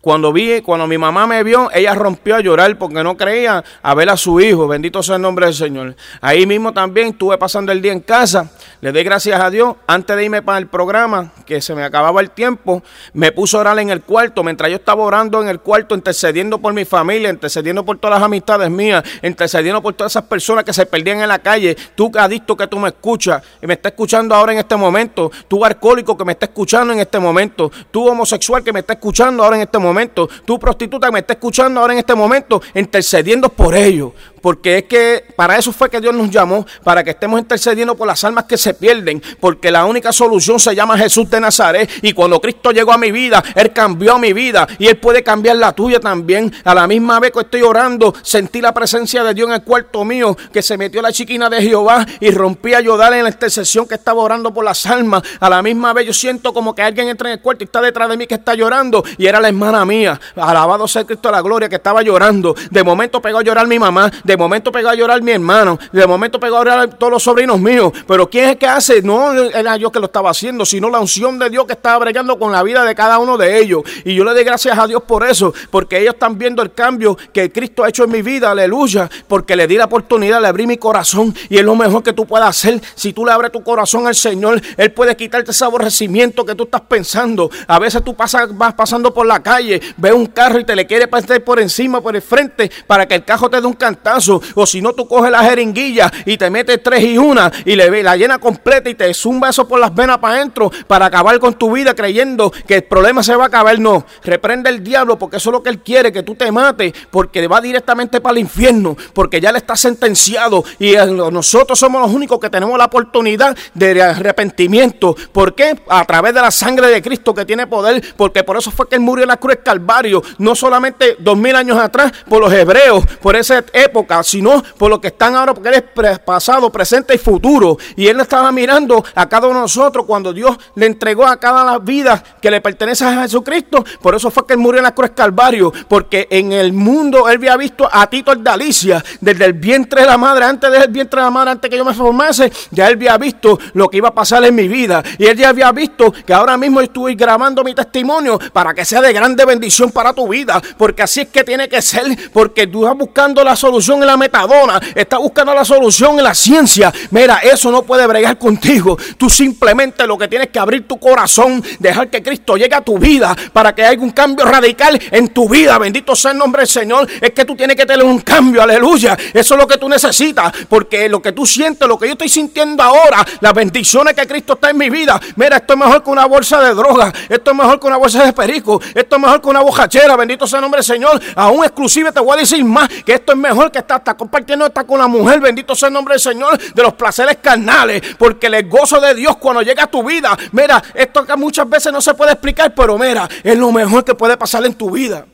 Cuando 0.07 0.33
vi, 0.33 0.61
cuando 0.61 0.87
mi 0.87 0.99
mamá 0.99 1.27
me 1.27 1.43
vio, 1.43 1.69
ella 1.75 1.93
rompió 1.93 2.37
a 2.37 2.41
llorar 2.41 2.79
porque 2.79 3.03
no 3.03 3.17
creía 3.17 3.65
a 3.83 3.95
ver 3.97 4.09
a 4.09 4.17
su 4.17 4.41
hijo. 4.41 4.69
Bendito 4.69 5.03
sea 5.03 5.17
el 5.17 5.23
nombre 5.23 5.47
del 5.47 5.55
Señor. 5.57 5.97
Ahí 6.21 6.47
mismo 6.47 6.73
también 6.73 7.09
estuve 7.09 7.37
pasando 7.39 7.73
el 7.73 7.83
día 7.83 7.91
en 7.91 7.99
casa. 7.99 8.49
Le 8.81 8.93
doy 8.93 9.03
gracias 9.03 9.41
a 9.41 9.51
Dios. 9.51 9.75
Antes 9.89 10.17
de 10.17 10.25
irme 10.25 10.43
para 10.43 10.59
el 10.59 10.69
programa, 10.69 11.33
que 11.45 11.61
se 11.61 11.75
me 11.75 11.83
acababa 11.83 12.21
el 12.21 12.31
tiempo, 12.31 12.85
me 13.15 13.33
puso 13.33 13.57
a 13.57 13.63
orar 13.63 13.81
en 13.81 13.91
el 13.91 14.01
cuarto. 14.03 14.45
Mientras 14.45 14.71
yo 14.71 14.77
estaba 14.77 15.03
orando 15.03 15.43
en 15.43 15.49
el 15.49 15.59
cuarto, 15.59 15.97
intercediendo 15.97 16.59
por 16.59 16.73
mi 16.73 16.85
familia, 16.85 17.29
intercediendo 17.29 17.85
por 17.85 17.99
todas 17.99 18.21
las 18.21 18.25
amistades 18.25 18.71
mías, 18.71 19.03
intercediendo 19.25 19.83
por 19.83 19.95
todas 19.95 20.13
esas 20.13 20.23
personas 20.23 20.63
que 20.63 20.73
se 20.73 20.87
perdían 20.87 21.21
en 21.21 21.29
la 21.29 21.41
calle. 21.41 21.77
Tú, 21.97 22.13
adicto 22.17 22.57
que 22.57 22.69
tú 22.69 22.79
me 22.79 22.91
escuchas 22.91 23.43
y 23.61 23.67
me 23.67 23.75
estás 23.75 23.91
escuchando 23.91 24.37
ahora 24.37 24.53
en 24.53 24.59
este 24.59 24.77
momento. 24.77 25.33
Tú, 25.49 25.65
alcohólico 25.65 26.17
que 26.17 26.25
me 26.25 26.31
está 26.31 26.47
escuchando 26.47 26.93
en 26.93 27.01
este 27.01 27.19
momento. 27.19 27.73
Tú, 27.91 28.07
homosexual 28.07 28.63
que 28.63 28.73
me 28.73 28.79
está 28.79 28.93
escuchando 28.93 29.43
ahora 29.43 29.57
en 29.57 29.63
este 29.63 29.81
momento 29.81 29.96
tú 30.45 30.59
prostituta 30.59 31.11
me 31.11 31.21
está 31.21 31.35
escuchando 31.35 31.81
ahora 31.81 31.93
en 31.93 31.99
este 32.01 32.15
momento, 32.15 32.63
intercediendo 32.75 33.49
por 33.49 33.75
ellos, 33.75 34.13
porque 34.47 34.79
es 34.79 34.85
que 34.85 35.25
para 35.35 35.59
eso 35.59 35.73
fue 35.73 35.91
que 35.91 36.01
Dios 36.01 36.15
nos 36.15 36.31
llamó, 36.31 36.65
para 36.85 37.03
que 37.03 37.11
estemos 37.11 37.41
intercediendo 37.41 37.97
por 37.97 38.07
las 38.07 38.23
almas 38.23 38.45
que 38.45 38.57
se 38.57 38.75
pierden, 38.75 39.21
porque 39.41 39.73
la 39.73 39.85
única 39.87 40.13
solución 40.13 40.61
se 40.61 40.73
llama 40.73 40.97
Jesús 40.97 41.29
de 41.29 41.41
Nazaret. 41.41 41.91
Y 42.01 42.13
cuando 42.13 42.41
Cristo 42.41 42.71
llegó 42.71 42.93
a 42.93 42.97
mi 42.97 43.11
vida, 43.11 43.43
Él 43.57 43.73
cambió 43.73 44.21
mi 44.21 44.33
vida 44.33 44.69
y 44.79 44.87
Él 44.87 44.99
puede 44.99 45.25
cambiar 45.25 45.57
la 45.57 45.73
tuya 45.73 45.99
también. 45.99 46.55
A 46.63 46.77
la 46.77 46.87
misma 46.87 47.19
vez 47.19 47.33
que 47.33 47.41
estoy 47.41 47.63
orando, 47.63 48.15
sentí 48.23 48.61
la 48.61 48.73
presencia 48.73 49.25
de 49.25 49.35
Dios 49.35 49.49
en 49.49 49.55
el 49.55 49.65
cuarto 49.65 50.05
mío, 50.05 50.37
que 50.53 50.63
se 50.63 50.79
metió 50.79 51.03
la 51.03 51.11
chiquina 51.11 51.51
de 51.51 51.61
Jehová 51.63 52.07
y 52.21 52.31
rompí 52.31 52.73
a 52.73 52.79
ayudar 52.79 53.15
en 53.15 53.25
la 53.25 53.31
intercesión 53.31 53.89
que 53.89 53.97
estaba 53.97 54.23
orando 54.23 54.55
por 54.55 54.65
las 54.65 54.87
almas. 54.87 55.25
A 55.41 55.51
la 55.51 55.61
misma 55.61 55.93
vez 55.93 56.07
yo 56.07 56.13
siento 56.13 56.55
como 56.55 56.73
que 56.73 56.83
alguien 56.83 57.09
entra 57.09 57.31
en 57.31 57.39
el 57.39 57.43
cuarto 57.43 57.65
y 57.65 57.67
está 57.67 57.81
detrás 57.81 58.09
de 58.09 58.17
mí 58.17 58.29
que 58.29 58.37
está 58.37 58.55
llorando 58.55 59.03
y 59.19 59.27
era 59.27 59.41
la 59.41 59.49
hermana 59.49 59.85
mía. 59.85 60.21
Alabado 60.37 60.87
sea 60.87 61.05
Cristo 61.05 61.33
la 61.33 61.43
gloria 61.43 61.69
que 61.69 61.75
estaba 61.75 62.01
llorando. 62.01 62.55
De 62.71 62.85
momento 62.85 63.21
pegó 63.21 63.39
a 63.39 63.43
llorar 63.43 63.67
mi 63.67 63.81
mamá. 63.81 64.09
De 64.23 64.36
momento 64.37 64.73
pegó 64.73 64.89
a 64.89 64.95
llorar 64.95 65.23
mi 65.23 65.33
hermano, 65.33 65.79
de 65.93 66.07
momento 66.07 66.41
pegó 66.41 66.57
a 66.57 66.61
llorar 66.61 66.95
todos 66.95 67.13
los 67.13 67.23
sobrinos 67.23 67.61
míos, 67.61 67.93
pero 68.07 68.29
¿quién 68.29 68.45
es 68.45 68.51
el 68.53 68.59
que 68.59 68.67
hace? 68.67 69.03
No 69.03 69.33
era 69.33 69.77
yo 69.77 69.91
que 69.91 69.99
lo 69.99 70.07
estaba 70.07 70.31
haciendo, 70.31 70.65
sino 70.65 70.91
la 70.91 71.01
unción 71.01 71.39
de 71.39 71.51
Dios 71.51 71.67
que 71.67 71.75
estaba 71.75 71.99
bregando 71.99 72.39
con 72.39 72.53
la 72.53 72.63
vida 72.63 72.85
de 72.85 72.95
cada 72.95 73.19
uno 73.19 73.37
de 73.37 73.59
ellos. 73.59 73.83
Y 74.05 74.15
yo 74.15 74.25
le 74.25 74.33
doy 74.33 74.45
gracias 74.45 74.79
a 74.79 74.87
Dios 74.87 75.03
por 75.03 75.27
eso, 75.27 75.53
porque 75.71 76.01
ellos 76.01 76.15
están 76.15 76.39
viendo 76.39 76.63
el 76.63 76.73
cambio 76.73 77.17
que 77.33 77.51
Cristo 77.53 77.85
ha 77.85 77.89
hecho 77.89 78.05
en 78.05 78.11
mi 78.11 78.23
vida, 78.23 78.51
aleluya, 78.51 79.09
porque 79.29 79.57
le 79.57 79.67
di 79.67 79.77
la 79.77 79.85
oportunidad, 79.85 80.41
le 80.41 80.49
abrí 80.49 80.67
mi 80.67 80.77
corazón 80.77 81.35
y 81.49 81.59
es 81.59 81.65
lo 81.65 81.77
mejor 81.77 82.03
que 82.03 82.13
tú 82.13 82.27
puedas 82.27 82.49
hacer. 82.49 82.81
Si 82.95 83.13
tú 83.13 83.25
le 83.25 83.33
abres 83.33 83.53
tu 83.53 83.63
corazón 83.63 84.07
al 84.07 84.15
Señor, 84.15 84.61
Él 84.77 84.93
puede 84.93 85.17
quitarte 85.17 85.51
ese 85.51 85.65
aborrecimiento 85.65 86.45
que 86.45 86.55
tú 86.55 86.65
estás 86.65 86.83
pensando. 86.83 87.51
A 87.67 87.79
veces 87.79 88.03
tú 88.03 88.15
pasas, 88.15 88.57
vas 88.57 88.75
pasando 88.75 89.13
por 89.13 89.27
la 89.27 89.43
calle, 89.43 89.81
ves 89.97 90.13
un 90.13 90.27
carro 90.27 90.61
y 90.61 90.65
te 90.65 90.75
le 90.75 90.87
quiere 90.87 91.07
pasar 91.07 91.43
por 91.43 91.61
encima, 91.61 92.01
por 92.01 92.15
el 92.15 92.23
frente, 92.23 92.71
para 92.87 93.07
que 93.07 93.15
el 93.15 93.25
carro 93.25 93.49
te 93.49 93.61
dé 93.61 93.67
un 93.67 93.75
cantazo 93.75 94.26
o 94.29 94.67
si 94.67 94.81
no, 94.81 94.93
tú 94.93 95.07
coges 95.09 95.31
la 95.31 95.43
jeringuilla 95.43 96.11
y 96.25 96.37
te 96.37 96.51
metes 96.51 96.83
tres 96.83 97.03
y 97.03 97.19
una 97.19 97.51
y 97.65 97.75
le 97.77 97.87
la 98.03 98.17
llena 98.17 98.39
completa 98.39 98.91
y 98.91 98.95
te 98.95 99.13
zumba 99.15 99.51
eso 99.51 99.67
por 99.67 99.81
las 99.81 99.95
venas 99.95 100.19
para 100.19 100.37
adentro 100.37 100.71
para 100.87 101.07
acabar 101.07 101.39
con 101.39 101.55
tu 101.55 101.73
vida 101.73 101.95
creyendo 101.95 102.53
que 102.67 102.77
el 102.77 102.85
problema 102.85 103.23
se 103.23 103.35
va 103.35 103.45
a 103.45 103.47
acabar. 103.47 103.79
No, 103.79 104.05
reprende 104.23 104.71
el 104.71 104.83
diablo 104.83 105.19
porque 105.19 105.39
eso 105.39 105.51
es 105.51 105.53
lo 105.53 105.63
que 105.63 105.71
él 105.71 105.81
quiere, 105.81 106.13
que 106.13 106.23
tú 106.23 106.35
te 106.35 106.51
mates, 106.53 106.93
porque 107.11 107.47
va 107.47 107.61
directamente 107.61 108.21
para 108.21 108.33
el 108.33 108.39
infierno, 108.39 108.97
porque 109.13 109.41
ya 109.41 109.53
le 109.53 109.59
está 109.59 109.77
sentenciado 109.77 110.65
y 110.79 110.95
nosotros 110.95 111.79
somos 111.79 112.03
los 112.03 112.13
únicos 112.13 112.39
que 112.39 112.51
tenemos 112.51 112.77
la 112.77 112.87
oportunidad 112.87 113.57
de 113.75 114.03
arrepentimiento. 114.03 115.17
¿Por 115.33 115.55
qué? 115.55 115.81
A 115.89 116.05
través 116.05 116.35
de 116.35 116.41
la 116.41 116.51
sangre 116.51 116.89
de 116.89 117.03
Cristo 117.03 117.35
que 117.35 117.45
tiene 117.45 117.67
poder, 117.67 118.03
porque 118.17 118.45
por 118.45 118.57
eso 118.57 118.71
fue 118.71 118.89
que 118.89 118.97
él 118.97 119.01
murió 119.01 119.25
en 119.25 119.29
la 119.29 119.37
cruz 119.37 119.57
Calvario, 119.65 120.23
no 120.39 120.55
solamente 120.55 121.17
dos 121.19 121.37
mil 121.37 121.55
años 121.55 121.79
atrás 121.79 122.13
por 122.29 122.41
los 122.41 122.53
hebreos, 122.53 123.05
por 123.21 123.37
esa 123.37 123.65
época 123.73 124.06
sino 124.23 124.63
por 124.79 124.91
lo 124.91 125.01
que 125.01 125.09
están 125.09 125.37
ahora, 125.37 125.55
porque 125.55 125.69
Él 125.69 125.85
es 126.05 126.19
pasado, 126.21 126.71
presente 126.71 127.15
y 127.15 127.19
futuro. 127.19 127.77
Y 127.97 128.07
Él 128.07 128.21
estaba 128.21 128.51
mirando 128.53 129.05
a 129.15 129.29
cada 129.29 129.47
uno 129.47 129.57
de 129.57 129.63
nosotros 129.63 130.07
cuando 130.07 130.33
Dios 130.33 130.57
le 130.75 130.87
entregó 130.87 131.27
a 131.27 131.39
cada 131.39 131.79
vida 131.79 132.23
que 132.41 132.51
le 132.51 132.61
pertenece 132.61 133.05
a 133.05 133.23
Jesucristo. 133.23 133.85
Por 134.01 134.15
eso 134.15 134.31
fue 134.31 134.47
que 134.47 134.55
Él 134.55 134.59
murió 134.59 134.79
en 134.79 134.85
la 134.85 134.95
cruz 134.95 135.11
Calvario, 135.15 135.73
porque 135.89 136.29
en 136.31 136.53
el 136.53 136.73
mundo 136.73 137.29
Él 137.29 137.37
había 137.37 137.57
visto 137.57 137.89
a 137.91 138.07
Tito 138.09 138.35
Dalicia, 138.35 139.03
desde 139.21 139.45
el 139.45 139.53
vientre 139.55 140.03
de 140.03 140.07
la 140.07 140.19
madre, 140.19 140.45
antes 140.45 140.71
del 140.71 140.91
vientre 140.91 141.21
de 141.21 141.25
la 141.25 141.31
madre, 141.31 141.53
antes 141.53 141.71
que 141.71 141.77
yo 141.77 141.85
me 141.85 141.95
formase, 141.95 142.53
ya 142.71 142.89
Él 142.89 142.95
había 142.95 143.19
visto 143.19 143.59
lo 143.75 143.89
que 143.89 143.99
iba 143.99 144.09
a 144.09 144.15
pasar 144.15 144.45
en 144.45 144.55
mi 144.55 144.69
vida. 144.69 145.03
Y 145.19 145.27
Él 145.27 145.37
ya 145.37 145.51
había 145.51 145.73
visto 145.73 146.13
que 146.13 146.33
ahora 146.33 146.57
mismo 146.57 146.81
estoy 146.81 147.15
grabando 147.15 147.65
mi 147.65 147.75
testimonio 147.75 148.39
para 148.53 148.75
que 148.75 148.85
sea 148.85 149.01
de 149.01 149.13
grande 149.13 149.45
bendición 149.45 149.91
para 149.91 150.13
tu 150.13 150.29
vida, 150.29 150.61
porque 150.77 151.03
así 151.03 151.23
es 151.23 151.29
que 151.29 151.45
tiene 151.45 151.69
que 151.69 151.83
ser, 151.83 152.05
porque 152.33 152.67
tú 152.67 152.85
estás 152.85 152.99
buscando 152.99 153.43
la 153.45 153.57
solución 153.57 153.96
en 154.03 154.07
la 154.07 154.17
metadona, 154.17 154.81
estás 154.95 155.19
buscando 155.21 155.55
la 155.55 155.65
solución 155.65 156.19
en 156.19 156.25
la 156.25 156.35
ciencia. 156.35 156.93
Mira, 157.11 157.39
eso 157.39 157.71
no 157.71 157.83
puede 157.83 158.07
bregar 158.07 158.39
contigo. 158.39 158.97
Tú 159.19 159.29
simplemente 159.31 160.07
lo 160.07 160.19
que 160.19 160.29
tienes 160.29 160.49
que 160.49 160.59
abrir 160.59 160.87
tu 160.87 160.99
corazón, 160.99 161.63
dejar 161.79 162.09
que 162.09 162.23
Cristo 162.23 162.57
llegue 162.57 162.75
a 162.75 162.81
tu 162.81 162.99
vida 162.99 163.37
para 163.53 163.75
que 163.75 163.85
haya 163.85 164.01
un 164.01 164.11
cambio 164.11 164.45
radical 164.45 165.01
en 165.11 165.29
tu 165.29 165.49
vida. 165.49 165.79
Bendito 165.79 166.15
sea 166.15 166.33
el 166.33 166.39
nombre 166.39 166.61
del 166.61 166.69
Señor. 166.69 167.09
Es 167.21 167.31
que 167.31 167.45
tú 167.45 167.57
tienes 167.57 167.77
que 167.77 167.87
tener 167.87 168.05
un 168.05 168.21
cambio, 168.21 168.63
aleluya. 168.63 169.17
Eso 169.33 169.55
es 169.55 169.61
lo 169.61 169.67
que 169.67 169.79
tú 169.79 169.89
necesitas, 169.89 170.53
porque 170.69 171.09
lo 171.09 171.21
que 171.21 171.33
tú 171.33 171.47
sientes, 171.47 171.87
lo 171.87 171.99
que 171.99 172.07
yo 172.07 172.13
estoy 172.13 172.29
sintiendo 172.29 172.83
ahora, 172.83 173.25
las 173.41 173.55
bendiciones 173.55 174.15
que 174.15 174.27
Cristo 174.27 174.55
está 174.55 174.71
en 174.71 174.79
mi 174.79 174.91
vida. 174.91 175.21
Mira, 175.37 175.57
esto 175.57 175.75
es 175.75 175.79
mejor 175.79 176.03
que 176.03 176.11
una 176.11 176.27
bolsa 176.27 176.61
de 176.61 176.75
droga, 176.75 177.13
esto 177.29 177.51
es 177.51 177.57
mejor 177.57 177.81
que 177.81 177.87
una 177.87 177.97
bolsa 177.97 178.25
de 178.25 178.33
perico, 178.33 178.81
esto 178.95 179.17
es 179.17 179.23
mejor 179.23 179.41
que 179.41 179.49
una 179.49 179.61
bojachera. 179.61 180.17
Bendito 180.17 180.47
sea 180.47 180.59
el 180.59 180.63
nombre 180.63 180.79
del 180.79 180.85
Señor. 180.85 181.21
Aún 181.35 181.65
exclusive 181.65 182.13
te 182.13 182.21
voy 182.21 182.37
a 182.37 182.41
decir 182.41 182.65
más 182.65 182.89
que 182.89 183.15
esto 183.15 183.33
es 183.33 183.39
mejor 183.39 183.71
que 183.71 183.79
estar, 183.95 184.17
compartiendo 184.17 184.67
esta 184.67 184.85
con 184.85 184.99
la 184.99 185.07
mujer. 185.07 185.41
Bendito 185.41 185.75
sea 185.75 185.89
el 185.89 185.95
nombre 185.95 186.15
del 186.15 186.21
Señor 186.21 186.59
de 186.59 186.83
los 186.83 186.95
placeres 186.95 187.39
carnales, 187.43 188.03
porque 188.19 188.47
el 188.47 188.69
gozo 188.69 189.01
de 189.01 189.15
Dios 189.15 189.37
cuando 189.37 189.63
llega 189.63 189.85
a 189.85 189.87
tu 189.87 190.03
vida. 190.03 190.37
Mira, 190.53 190.83
esto 190.95 191.25
que 191.25 191.37
muchas 191.37 191.69
veces 191.69 191.93
no 191.93 192.01
se 192.01 192.15
puede 192.15 192.33
explicar, 192.33 192.75
pero 192.75 192.99
mira, 192.99 193.29
es 193.43 193.57
lo 193.57 193.73
mejor 193.73 194.05
que 194.05 194.15
puede 194.15 194.37
pasar 194.37 194.65
en 194.67 194.75
tu 194.75 194.91
vida. 194.91 195.27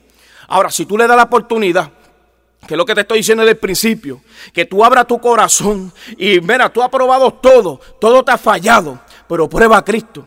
Ahora, 0.48 0.70
si 0.70 0.86
tú 0.86 0.98
le 0.98 1.06
das 1.06 1.16
la 1.16 1.24
oportunidad, 1.24 1.90
que 2.66 2.74
es 2.74 2.78
lo 2.78 2.84
que 2.84 2.94
te 2.94 3.00
estoy 3.00 3.18
diciendo 3.18 3.42
desde 3.42 3.52
el 3.52 3.58
principio, 3.58 4.20
que 4.52 4.64
tú 4.64 4.84
abras 4.84 5.06
tu 5.06 5.18
corazón 5.20 5.92
y 6.16 6.40
mira, 6.40 6.68
tú 6.72 6.82
has 6.82 6.88
probado 6.88 7.32
todo, 7.32 7.80
todo 8.00 8.22
te 8.22 8.32
ha 8.32 8.38
fallado, 8.38 9.00
pero 9.28 9.48
prueba 9.48 9.78
a 9.78 9.84
Cristo. 9.84 10.26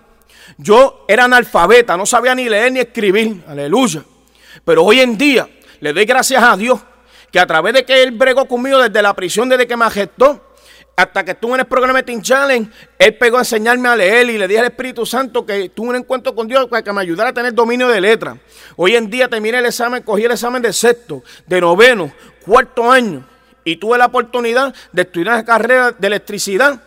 Yo 0.57 1.05
era 1.07 1.25
analfabeta, 1.25 1.97
no 1.97 2.05
sabía 2.05 2.35
ni 2.35 2.49
leer 2.49 2.71
ni 2.71 2.79
escribir, 2.79 3.43
aleluya. 3.47 4.03
Pero 4.63 4.83
hoy 4.83 5.01
en 5.01 5.17
día 5.17 5.47
le 5.79 5.93
doy 5.93 6.05
gracias 6.05 6.41
a 6.43 6.55
Dios 6.57 6.79
que 7.35 7.41
a 7.41 7.45
través 7.45 7.73
de 7.73 7.83
que 7.83 8.01
Él 8.01 8.11
bregó 8.11 8.45
conmigo 8.45 8.79
desde 8.81 9.01
la 9.01 9.13
prisión, 9.13 9.49
desde 9.49 9.67
que 9.67 9.75
me 9.75 9.89
gestó, 9.89 10.41
hasta 10.95 11.25
que 11.25 11.31
estuve 11.31 11.55
en 11.55 11.59
el 11.59 11.65
programa 11.65 11.99
de 11.99 12.03
Teen 12.03 12.21
Challenge, 12.21 12.71
Él 12.97 13.17
pegó 13.17 13.35
a 13.35 13.41
enseñarme 13.41 13.89
a 13.89 13.95
leer 13.97 14.29
y 14.29 14.37
le 14.37 14.47
dije 14.47 14.61
al 14.61 14.67
Espíritu 14.67 15.05
Santo 15.05 15.45
que 15.45 15.67
tuve 15.67 15.89
un 15.89 15.97
encuentro 15.97 16.33
con 16.33 16.47
Dios 16.47 16.65
para 16.67 16.81
que 16.81 16.93
me 16.93 17.01
ayudara 17.01 17.31
a 17.31 17.33
tener 17.33 17.53
dominio 17.53 17.89
de 17.89 17.99
letra. 17.99 18.37
Hoy 18.77 18.95
en 18.95 19.09
día 19.09 19.27
terminé 19.27 19.57
el 19.57 19.65
examen, 19.65 20.01
cogí 20.01 20.23
el 20.23 20.31
examen 20.31 20.61
de 20.61 20.71
sexto, 20.71 21.23
de 21.45 21.59
noveno, 21.59 22.09
cuarto 22.45 22.89
año 22.89 23.27
y 23.65 23.75
tuve 23.75 23.97
la 23.97 24.05
oportunidad 24.05 24.73
de 24.93 25.01
estudiar 25.01 25.35
la 25.35 25.43
carrera 25.43 25.91
de 25.91 26.07
electricidad 26.07 26.83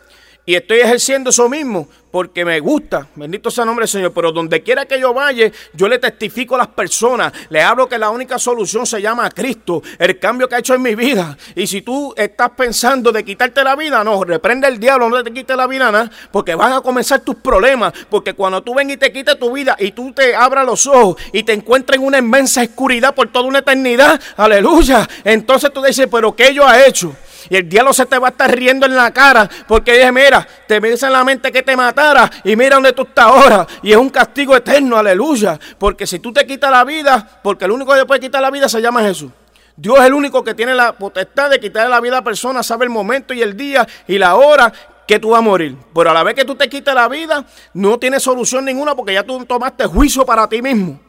y 0.49 0.55
estoy 0.55 0.79
ejerciendo 0.79 1.29
eso 1.29 1.47
mismo 1.47 1.87
porque 2.11 2.43
me 2.43 2.59
gusta, 2.59 3.07
bendito 3.17 3.51
sea 3.51 3.65
el 3.65 3.67
nombre 3.67 3.83
del 3.83 3.91
Señor, 3.91 4.15
pero 4.15 4.33
donde 4.33 4.63
quiera 4.63 4.87
que 4.87 4.99
yo 4.99 5.13
vaya, 5.13 5.53
yo 5.75 5.89
le 5.89 5.99
testifico 5.99 6.55
a 6.55 6.59
las 6.59 6.69
personas, 6.69 7.35
le 7.51 7.61
hablo 7.61 7.87
que 7.87 7.99
la 7.99 8.09
única 8.09 8.39
solución 8.39 8.87
se 8.87 9.03
llama 9.03 9.31
Cristo, 9.31 9.83
el 9.99 10.19
cambio 10.19 10.49
que 10.49 10.55
ha 10.55 10.61
hecho 10.61 10.73
en 10.73 10.81
mi 10.81 10.95
vida. 10.95 11.37
Y 11.55 11.67
si 11.67 11.83
tú 11.83 12.15
estás 12.17 12.49
pensando 12.57 13.13
de 13.13 13.27
quitarte 13.27 13.63
la 13.63 13.77
vida, 13.77 14.03
no, 14.03 14.25
reprende 14.25 14.67
el 14.69 14.81
diablo, 14.81 15.11
no 15.11 15.23
te 15.23 15.31
quite 15.35 15.55
la 15.55 15.67
vida 15.67 15.93
nada, 15.93 16.11
porque 16.33 16.55
van 16.55 16.73
a 16.73 16.81
comenzar 16.81 17.21
tus 17.21 17.37
problemas, 17.37 17.93
porque 18.09 18.33
cuando 18.33 18.63
tú 18.63 18.75
ven 18.75 18.89
y 18.89 18.97
te 18.97 19.13
quites 19.13 19.39
tu 19.39 19.53
vida 19.53 19.77
y 19.79 19.93
tú 19.93 20.15
te 20.15 20.35
abras 20.35 20.65
los 20.65 20.87
ojos 20.87 21.21
y 21.35 21.43
te 21.43 21.53
encuentres 21.53 22.01
en 22.01 22.07
una 22.07 22.21
inmensa 22.21 22.63
oscuridad 22.63 23.15
por 23.15 23.31
toda 23.31 23.45
una 23.45 23.59
eternidad, 23.59 24.19
aleluya, 24.35 25.07
entonces 25.25 25.71
tú 25.75 25.83
dices, 25.83 26.09
pero 26.11 26.35
¿qué 26.35 26.55
yo 26.55 26.67
ha 26.67 26.87
hecho? 26.87 27.15
Y 27.51 27.57
el 27.57 27.69
diablo 27.69 27.93
se 27.93 28.07
te 28.07 28.19
va 28.19 28.29
a 28.29 28.31
estar 28.31 28.51
riendo 28.55 28.87
en 28.87 28.97
la 28.97 29.13
cara 29.13 29.49
porque 29.67 29.95
dice, 29.95 30.13
mira, 30.13 30.47
te 30.67 30.81
dice 30.81 31.07
en 31.07 31.13
la 31.13 31.25
mente 31.25 31.53
que 31.53 31.63
te 31.63 31.77
matara 31.77 32.31
y 32.45 32.57
mira 32.57 32.77
dónde 32.77 32.93
tú 32.93 33.03
estás 33.03 33.27
ahora. 33.27 33.67
Y 33.83 33.93
es 33.93 33.97
un 33.97 34.11
castigo 34.11 34.57
eterno, 34.57 34.97
aleluya. 34.97 35.59
Porque 35.79 36.07
si 36.07 36.19
tú 36.19 36.33
te 36.33 36.47
quitas 36.47 36.71
la 36.71 36.85
vida, 36.85 37.41
porque 37.43 37.65
el 37.65 37.71
único 37.71 37.95
que 37.95 38.05
puede 38.05 38.21
quitar 38.21 38.43
la 38.43 38.51
vida 38.51 38.69
se 38.69 38.81
llama 38.81 39.03
Jesús. 39.03 39.31
Dios 39.77 39.97
es 40.01 40.07
el 40.07 40.15
único 40.15 40.43
que 40.43 40.55
tiene 40.55 40.75
la 40.75 40.93
potestad 40.93 41.51
de 41.51 41.61
quitarle 41.61 41.91
la 41.91 42.01
vida 42.01 42.19
a 42.19 42.25
persona, 42.25 42.65
sabe 42.65 42.85
el 42.85 42.91
momento 42.91 43.33
y 43.33 43.43
el 43.43 43.57
día 43.57 43.87
y 44.09 44.19
la 44.19 44.35
hora 44.35 44.73
que 45.07 45.21
tú 45.21 45.31
vas 45.31 45.39
a 45.39 45.43
morir. 45.43 45.77
Pero 45.95 46.11
a 46.11 46.15
la 46.15 46.25
vez 46.25 46.35
que 46.35 46.45
tú 46.45 46.57
te 46.57 46.69
quites 46.69 46.93
la 46.93 47.09
vida, 47.09 47.45
no 47.75 47.99
tiene 47.99 48.19
solución 48.19 48.65
ninguna 48.65 48.97
porque 48.97 49.15
ya 49.15 49.23
tú 49.23 49.45
tomaste 49.47 49.87
juicio 49.87 50.27
para 50.27 50.49
ti 50.49 50.61
mismo. 50.61 51.01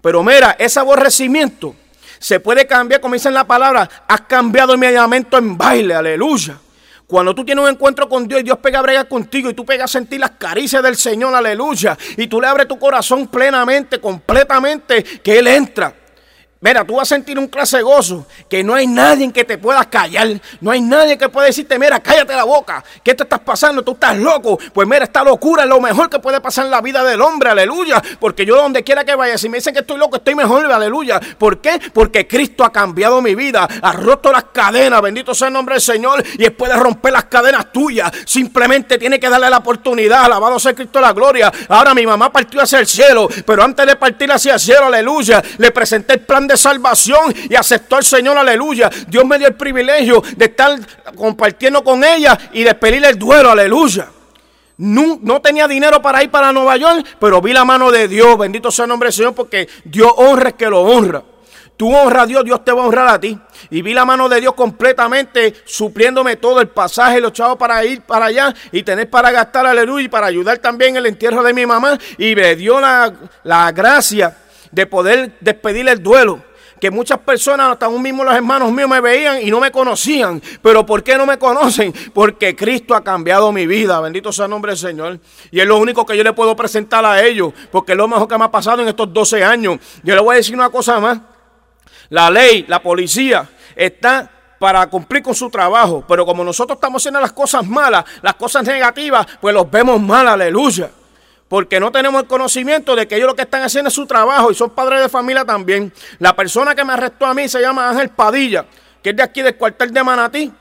Pero 0.00 0.22
mira, 0.22 0.56
ese 0.58 0.80
aborrecimiento 0.80 1.74
se 2.24 2.40
puede 2.40 2.66
cambiar, 2.66 3.02
como 3.02 3.12
dice 3.12 3.28
en 3.28 3.34
la 3.34 3.46
palabra, 3.46 3.86
has 4.08 4.22
cambiado 4.22 4.78
mi 4.78 4.90
llamamiento 4.90 5.36
en 5.36 5.58
baile, 5.58 5.94
aleluya. 5.94 6.56
Cuando 7.06 7.34
tú 7.34 7.44
tienes 7.44 7.62
un 7.62 7.68
encuentro 7.68 8.08
con 8.08 8.26
Dios 8.26 8.40
y 8.40 8.44
Dios 8.44 8.56
pega 8.60 8.78
a 8.78 8.82
bregar 8.82 9.06
contigo 9.08 9.50
y 9.50 9.52
tú 9.52 9.66
pegas 9.66 9.90
a 9.90 9.98
sentir 9.98 10.20
las 10.20 10.30
caricias 10.30 10.82
del 10.82 10.96
Señor, 10.96 11.34
aleluya, 11.34 11.98
y 12.16 12.26
tú 12.26 12.40
le 12.40 12.46
abres 12.46 12.66
tu 12.66 12.78
corazón 12.78 13.26
plenamente, 13.26 14.00
completamente, 14.00 15.02
que 15.02 15.38
Él 15.38 15.48
entra. 15.48 15.94
Mira, 16.64 16.82
tú 16.82 16.96
vas 16.96 17.02
a 17.12 17.14
sentir 17.14 17.38
un 17.38 17.46
clase 17.48 17.82
gozo 17.82 18.26
que 18.48 18.64
no 18.64 18.74
hay 18.74 18.86
nadie 18.86 19.30
que 19.30 19.44
te 19.44 19.58
pueda 19.58 19.84
callar. 19.84 20.40
No 20.62 20.70
hay 20.70 20.80
nadie 20.80 21.18
que 21.18 21.28
pueda 21.28 21.46
decirte, 21.46 21.78
mira, 21.78 22.00
cállate 22.00 22.34
la 22.34 22.44
boca. 22.44 22.82
¿Qué 23.02 23.12
te 23.12 23.24
estás 23.24 23.40
pasando? 23.40 23.82
Tú 23.82 23.92
estás 23.92 24.16
loco. 24.16 24.58
Pues 24.72 24.88
mira, 24.88 25.04
esta 25.04 25.22
locura 25.22 25.64
es 25.64 25.68
lo 25.68 25.78
mejor 25.78 26.08
que 26.08 26.20
puede 26.20 26.40
pasar 26.40 26.64
en 26.64 26.70
la 26.70 26.80
vida 26.80 27.04
del 27.04 27.20
hombre. 27.20 27.50
Aleluya. 27.50 28.02
Porque 28.18 28.46
yo 28.46 28.56
donde 28.56 28.82
quiera 28.82 29.04
que 29.04 29.14
vaya, 29.14 29.36
si 29.36 29.50
me 29.50 29.58
dicen 29.58 29.74
que 29.74 29.80
estoy 29.80 29.98
loco, 29.98 30.16
estoy 30.16 30.34
mejor. 30.34 30.64
Aleluya. 30.72 31.20
¿Por 31.36 31.60
qué? 31.60 31.78
Porque 31.92 32.26
Cristo 32.26 32.64
ha 32.64 32.72
cambiado 32.72 33.20
mi 33.20 33.34
vida. 33.34 33.68
Ha 33.82 33.92
roto 33.92 34.32
las 34.32 34.44
cadenas. 34.44 35.02
Bendito 35.02 35.34
sea 35.34 35.48
el 35.48 35.52
nombre 35.52 35.74
del 35.74 35.82
Señor. 35.82 36.24
Y 36.38 36.44
Él 36.46 36.54
puede 36.54 36.74
romper 36.76 37.12
las 37.12 37.24
cadenas 37.24 37.72
tuyas. 37.72 38.10
Simplemente 38.24 38.96
tiene 38.96 39.20
que 39.20 39.28
darle 39.28 39.50
la 39.50 39.58
oportunidad. 39.58 40.24
Alabado 40.24 40.58
sea 40.58 40.74
Cristo 40.74 40.98
la 40.98 41.12
gloria. 41.12 41.52
Ahora 41.68 41.92
mi 41.92 42.06
mamá 42.06 42.32
partió 42.32 42.62
hacia 42.62 42.78
el 42.78 42.86
cielo. 42.86 43.28
Pero 43.44 43.62
antes 43.62 43.86
de 43.86 43.96
partir 43.96 44.32
hacia 44.32 44.54
el 44.54 44.60
cielo, 44.60 44.86
aleluya, 44.86 45.42
le 45.58 45.70
presenté 45.70 46.14
el 46.14 46.20
plan 46.20 46.46
de 46.46 46.53
salvación 46.56 47.34
y 47.48 47.54
aceptó 47.54 47.96
al 47.96 48.04
Señor, 48.04 48.36
aleluya. 48.36 48.90
Dios 49.08 49.24
me 49.24 49.38
dio 49.38 49.48
el 49.48 49.54
privilegio 49.54 50.22
de 50.36 50.46
estar 50.46 50.78
compartiendo 51.16 51.82
con 51.82 52.04
ella 52.04 52.38
y 52.52 52.62
despedirle 52.62 53.08
el 53.08 53.18
duelo, 53.18 53.50
aleluya. 53.50 54.08
No, 54.76 55.18
no, 55.22 55.40
tenía 55.40 55.68
dinero 55.68 56.02
para 56.02 56.22
ir 56.22 56.30
para 56.30 56.52
Nueva 56.52 56.76
York, 56.76 57.06
pero 57.20 57.40
vi 57.40 57.52
la 57.52 57.64
mano 57.64 57.92
de 57.92 58.08
Dios. 58.08 58.36
Bendito 58.36 58.70
sea 58.70 58.84
el 58.84 58.88
nombre 58.88 59.08
del 59.08 59.14
Señor, 59.14 59.34
porque 59.34 59.68
Dios 59.84 60.12
honra 60.16 60.48
el 60.48 60.54
que 60.54 60.66
lo 60.66 60.80
honra. 60.80 61.22
Tú 61.76 61.94
honra 61.94 62.22
a 62.22 62.26
Dios, 62.26 62.44
Dios 62.44 62.64
te 62.64 62.72
va 62.72 62.82
a 62.82 62.86
honrar 62.86 63.08
a 63.08 63.20
ti. 63.20 63.38
Y 63.70 63.82
vi 63.82 63.94
la 63.94 64.04
mano 64.04 64.28
de 64.28 64.40
Dios 64.40 64.54
completamente 64.54 65.54
supliéndome 65.64 66.36
todo 66.36 66.60
el 66.60 66.68
pasaje, 66.68 67.20
los 67.20 67.32
chavos 67.32 67.56
para 67.56 67.84
ir 67.84 68.02
para 68.02 68.26
allá 68.26 68.54
y 68.70 68.82
tener 68.82 69.10
para 69.10 69.30
gastar, 69.30 69.66
aleluya, 69.66 70.04
y 70.04 70.08
para 70.08 70.26
ayudar 70.26 70.58
también 70.58 70.96
el 70.96 71.06
entierro 71.06 71.42
de 71.42 71.52
mi 71.52 71.66
mamá. 71.66 71.98
Y 72.18 72.34
me 72.34 72.54
dio 72.56 72.80
la, 72.80 73.12
la 73.42 73.72
gracia 73.72 74.36
de 74.74 74.86
poder 74.86 75.36
despedir 75.40 75.88
el 75.88 76.02
duelo. 76.02 76.42
Que 76.80 76.90
muchas 76.90 77.18
personas, 77.20 77.70
hasta 77.70 77.86
aún 77.86 78.02
mismo 78.02 78.24
los 78.24 78.34
hermanos 78.34 78.70
míos 78.70 78.90
me 78.90 79.00
veían 79.00 79.40
y 79.40 79.50
no 79.50 79.60
me 79.60 79.70
conocían. 79.70 80.42
Pero 80.60 80.84
¿por 80.84 81.02
qué 81.02 81.16
no 81.16 81.24
me 81.24 81.38
conocen? 81.38 81.94
Porque 82.12 82.54
Cristo 82.54 82.94
ha 82.94 83.02
cambiado 83.02 83.52
mi 83.52 83.66
vida. 83.66 84.00
Bendito 84.00 84.32
sea 84.32 84.46
el 84.46 84.50
nombre 84.50 84.72
del 84.72 84.78
Señor. 84.78 85.20
Y 85.50 85.60
es 85.60 85.66
lo 85.66 85.78
único 85.78 86.04
que 86.04 86.16
yo 86.16 86.24
le 86.24 86.32
puedo 86.32 86.54
presentar 86.56 87.04
a 87.04 87.24
ellos. 87.24 87.54
Porque 87.70 87.92
es 87.92 87.98
lo 87.98 88.08
mejor 88.08 88.28
que 88.28 88.36
me 88.36 88.44
ha 88.44 88.50
pasado 88.50 88.82
en 88.82 88.88
estos 88.88 89.10
12 89.12 89.42
años. 89.44 89.78
Yo 90.02 90.14
le 90.14 90.20
voy 90.20 90.34
a 90.34 90.36
decir 90.36 90.54
una 90.54 90.68
cosa 90.68 90.98
más. 90.98 91.20
La 92.10 92.30
ley, 92.30 92.66
la 92.68 92.82
policía, 92.82 93.48
está 93.74 94.30
para 94.58 94.86
cumplir 94.88 95.22
con 95.22 95.34
su 95.34 95.48
trabajo. 95.48 96.04
Pero 96.06 96.26
como 96.26 96.44
nosotros 96.44 96.76
estamos 96.76 97.00
haciendo 97.00 97.20
las 97.20 97.32
cosas 97.32 97.66
malas, 97.66 98.04
las 98.20 98.34
cosas 98.34 98.64
negativas, 98.64 99.26
pues 99.40 99.54
los 99.54 99.70
vemos 99.70 100.00
mal, 100.02 100.28
aleluya 100.28 100.90
porque 101.54 101.78
no 101.78 101.92
tenemos 101.92 102.20
el 102.20 102.26
conocimiento 102.26 102.96
de 102.96 103.06
que 103.06 103.14
ellos 103.14 103.28
lo 103.28 103.36
que 103.36 103.42
están 103.42 103.62
haciendo 103.62 103.86
es 103.86 103.94
su 103.94 104.06
trabajo 104.06 104.50
y 104.50 104.56
son 104.56 104.70
padres 104.70 105.02
de 105.02 105.08
familia 105.08 105.44
también. 105.44 105.92
La 106.18 106.34
persona 106.34 106.74
que 106.74 106.84
me 106.84 106.94
arrestó 106.94 107.26
a 107.26 107.32
mí 107.32 107.48
se 107.48 107.60
llama 107.60 107.90
Ángel 107.90 108.08
Padilla, 108.08 108.64
que 109.00 109.10
es 109.10 109.16
de 109.16 109.22
aquí 109.22 109.40
del 109.40 109.54
cuartel 109.54 109.92
de 109.92 110.02
Manatí. 110.02 110.52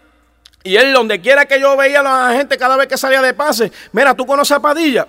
Y 0.62 0.76
él, 0.76 0.94
donde 0.94 1.20
quiera 1.20 1.48
que 1.48 1.60
yo 1.60 1.76
veía 1.76 2.02
a 2.02 2.04
la 2.04 2.38
gente 2.38 2.60
cada 2.60 2.78
vez 2.78 2.86
que 2.86 2.96
salía 2.96 3.24
de 3.24 3.34
pase, 3.34 3.72
mira, 3.92 4.14
¿tú 4.14 4.28
conoces 4.28 4.56
a 4.56 4.60
Padilla? 4.60 5.08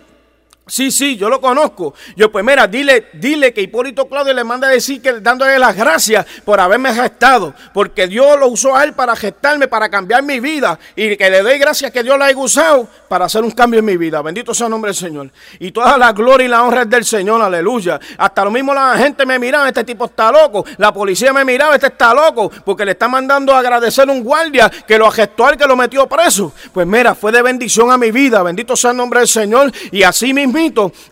Sí, 0.67 0.91
sí, 0.91 1.19
yo 1.19 1.29
lo 1.29 1.43
conozco. 1.43 1.93
Yo, 2.17 2.33
pues 2.33 2.43
mira, 2.43 2.67
dile, 2.67 3.09
dile 3.13 3.53
que 3.53 3.61
Hipólito 3.61 4.09
Claudio 4.09 4.33
le 4.33 4.45
manda 4.45 4.69
a 4.69 4.71
decir 4.71 5.03
que 5.03 5.21
dándole 5.21 5.59
las 5.59 5.77
gracias 5.77 6.25
por 6.43 6.59
haberme 6.59 6.95
gestado, 6.95 7.53
porque 7.75 8.07
Dios 8.07 8.39
lo 8.41 8.49
usó 8.49 8.75
a 8.75 8.83
él 8.83 8.95
para 8.95 9.15
gestarme, 9.15 9.69
para 9.69 9.91
cambiar 9.91 10.23
mi 10.23 10.41
vida, 10.41 10.79
y 10.97 11.19
que 11.19 11.29
le 11.29 11.43
doy 11.43 11.59
gracias 11.59 11.91
que 11.91 12.03
Dios 12.03 12.17
lo 12.17 12.25
haya 12.25 12.39
usado 12.39 12.89
para 13.11 13.27
hacer 13.27 13.45
un 13.45 13.51
cambio 13.51 13.81
en 13.81 13.85
mi 13.85 13.99
vida. 13.99 14.23
Bendito 14.23 14.55
sea 14.55 14.67
el 14.67 14.71
nombre 14.71 14.89
del 14.89 14.97
Señor. 14.97 15.31
Y 15.59 15.71
toda 15.71 15.99
la 15.99 16.13
gloria 16.13 16.47
y 16.47 16.49
la 16.49 16.63
honra 16.63 16.83
es 16.83 16.89
del 16.89 17.05
Señor, 17.05 17.43
aleluya. 17.43 18.01
Hasta 18.17 18.43
lo 18.43 18.51
mismo 18.51 18.73
la 18.73 18.97
gente 18.97 19.27
me 19.27 19.39
miraba, 19.39 19.69
este 19.69 19.85
tipo 19.85 20.07
está 20.07 20.33
loco. 20.33 20.65
La 20.79 20.95
policía 20.95 21.35
me 21.35 21.45
miraba, 21.45 21.75
este 21.75 21.89
está 21.89 22.15
loco, 22.15 22.51
porque 22.65 22.87
le 22.87 22.93
está 22.93 23.07
mandando 23.07 23.55
a 23.55 23.59
agradecer 23.59 24.09
a 24.09 24.13
un 24.13 24.25
guardia 24.25 24.71
que 24.71 24.97
lo 24.97 25.11
gestó 25.11 25.47
a 25.47 25.51
él, 25.51 25.59
que 25.59 25.67
lo 25.67 25.77
metió 25.77 26.07
preso. 26.09 26.55
Pues 26.73 26.87
mira, 26.87 27.15
fue 27.15 27.33
de 27.33 27.43
bendición 27.43 27.93
a 27.93 27.99
mi 27.99 28.11
vida. 28.11 28.43
Bendito 28.43 28.75
sea 28.75 28.93
el 28.93 28.97
nombre 28.97 29.21
del 29.21 29.29
Señor. 29.29 29.71
Y 29.93 30.03
así 30.03 30.33
mismo 30.33 30.54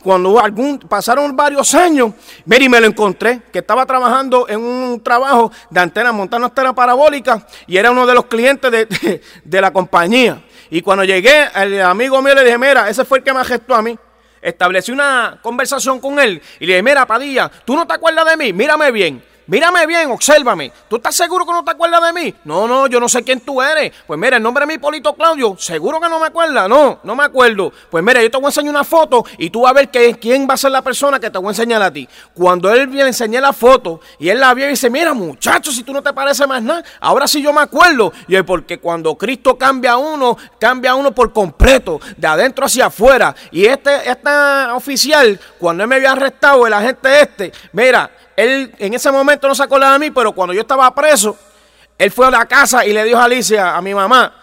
cuando 0.03 0.39
algún, 0.39 0.79
pasaron 0.79 1.35
varios 1.37 1.75
años, 1.75 2.13
mire, 2.45 2.69
me 2.69 2.81
lo 2.81 2.87
encontré, 2.87 3.43
que 3.53 3.59
estaba 3.59 3.85
trabajando 3.87 4.49
en 4.49 4.61
un 4.61 5.03
trabajo 5.03 5.51
de 5.71 5.81
antena, 5.81 6.13
montando 6.13 6.47
antena 6.47 6.75
parabólica, 6.75 7.47
y 7.67 7.77
era 7.77 7.91
uno 7.91 8.07
de 8.07 8.15
los 8.15 8.27
clientes 8.27 8.71
de, 9.45 9.61
la 9.61 9.73
compañía. 9.73 10.43
Y 10.71 10.81
cuando 10.81 11.05
llegué, 11.05 11.49
el 11.55 11.83
amigo 11.83 12.21
mío 12.23 12.35
le 12.35 12.45
dije, 12.45 12.59
mira, 12.59 12.89
ese 12.89 13.05
fue 13.05 13.19
el 13.19 13.25
que 13.25 13.33
me 13.33 13.45
gestó 13.45 13.75
a 13.75 13.83
mí 13.83 13.99
establecí 14.41 14.91
una 14.91 15.39
conversación 15.41 16.01
con 16.01 16.19
él 16.19 16.43
y 16.59 16.67
le 16.67 16.73
dije, 16.73 16.83
mira, 16.83 17.07
Padilla, 17.07 17.49
¿tú 17.65 17.77
no 17.77 17.87
te 17.87 17.95
acuerdas 17.95 18.27
de 18.27 18.37
mí? 18.37 18.53
Mírame 18.53 18.91
bien. 18.91 19.23
Mírame 19.47 19.87
bien, 19.87 20.11
obsérvame. 20.11 20.73
¿Tú 20.89 20.97
estás 20.97 21.15
seguro 21.15 21.45
que 21.45 21.53
no 21.53 21.65
te 21.65 21.73
acuerdas 21.73 22.03
de 22.03 22.13
mí? 22.13 22.35
No, 22.45 22.69
no, 22.69 22.87
yo 22.87 23.01
no 23.01 23.09
sé 23.09 23.23
quién 23.23 23.41
tú 23.41 23.61
eres. 23.61 23.93
Pues 24.07 24.19
mira, 24.19 24.37
el 24.37 24.43
nombre 24.43 24.65
de 24.65 24.73
mi 24.73 24.79
Polito 24.79 25.15
Claudio, 25.15 25.57
seguro 25.59 26.01
que 26.01 26.09
no 26.09 26.21
me 26.21 26.27
acuerdas. 26.27 26.69
No, 26.69 27.01
no 27.03 27.17
me 27.17 27.25
acuerdo. 27.25 27.73
Pues 27.91 28.05
mira, 28.05 28.23
yo 28.23 28.31
te 28.31 28.37
voy 28.37 28.47
a 28.47 28.49
enseñar 28.49 28.71
una 28.71 28.85
foto 28.85 29.25
y 29.39 29.51
tú 29.51 29.63
vas 29.63 29.71
a 29.71 29.75
ver 29.75 29.91
quién 29.91 30.47
va 30.49 30.55
a 30.55 30.57
ser 30.57 30.71
la 30.71 30.83
persona 30.83 31.19
que 31.19 31.31
te 31.31 31.39
voy 31.39 31.49
a 31.49 31.51
enseñar 31.51 31.83
a 31.83 31.91
ti. 31.91 32.09
Cuando 32.35 32.73
él 32.73 32.91
le 32.91 33.07
enseñé 33.07 33.41
la 33.41 33.53
foto 33.53 34.01
y 34.19 34.29
él 34.29 34.39
la 34.39 34.55
vio 34.55 34.67
y 34.67 34.71
dice, 34.71 34.89
mira 34.89 35.13
muchacho, 35.13 35.73
si 35.73 35.83
tú 35.83 35.93
no 35.93 36.03
te 36.03 36.13
pareces 36.13 36.47
más 36.47 36.63
nada, 36.63 36.85
ahora 37.01 37.27
sí 37.27 37.43
yo 37.43 37.53
me 37.53 37.63
acuerdo. 37.63 38.13
Y 38.29 38.37
es 38.37 38.45
porque 38.45 38.79
cuando 38.79 39.17
Cristo 39.17 39.59
cambia 39.59 39.93
a 39.93 39.97
uno, 39.97 40.37
cambia 40.59 40.93
a 40.93 40.95
uno 40.95 41.13
por 41.13 41.33
completo, 41.33 42.01
de 42.17 42.27
adentro 42.27 42.67
hacia 42.67 42.87
afuera. 42.87 43.35
Y 43.51 43.65
este, 43.65 44.09
esta 44.09 44.75
oficial, 44.75 45.39
cuando 45.59 45.83
él 45.83 45.89
me 45.89 45.97
había 45.97 46.13
arrestado, 46.13 46.67
el 46.67 46.73
agente 46.73 47.23
este, 47.23 47.53
mira, 47.73 48.11
él 48.37 48.75
en 48.79 48.95
ese 48.95 49.11
momento 49.11 49.49
no 49.49 49.55
se 49.55 49.62
acordaba 49.62 49.95
de 49.95 49.99
mí, 49.99 50.11
pero 50.11 50.33
cuando 50.33 50.55
yo 50.55 50.62
estaba 50.62 50.93
preso, 50.95 51.37
él 51.99 52.11
fue 52.11 52.27
a 52.27 52.31
la 52.31 52.47
casa 52.47 52.85
y 52.85 52.93
le 52.93 53.05
dijo 53.05 53.19
a 53.19 53.25
Alicia, 53.25 53.77
a 53.77 53.83
mi 53.83 53.95
mamá, 53.95 54.35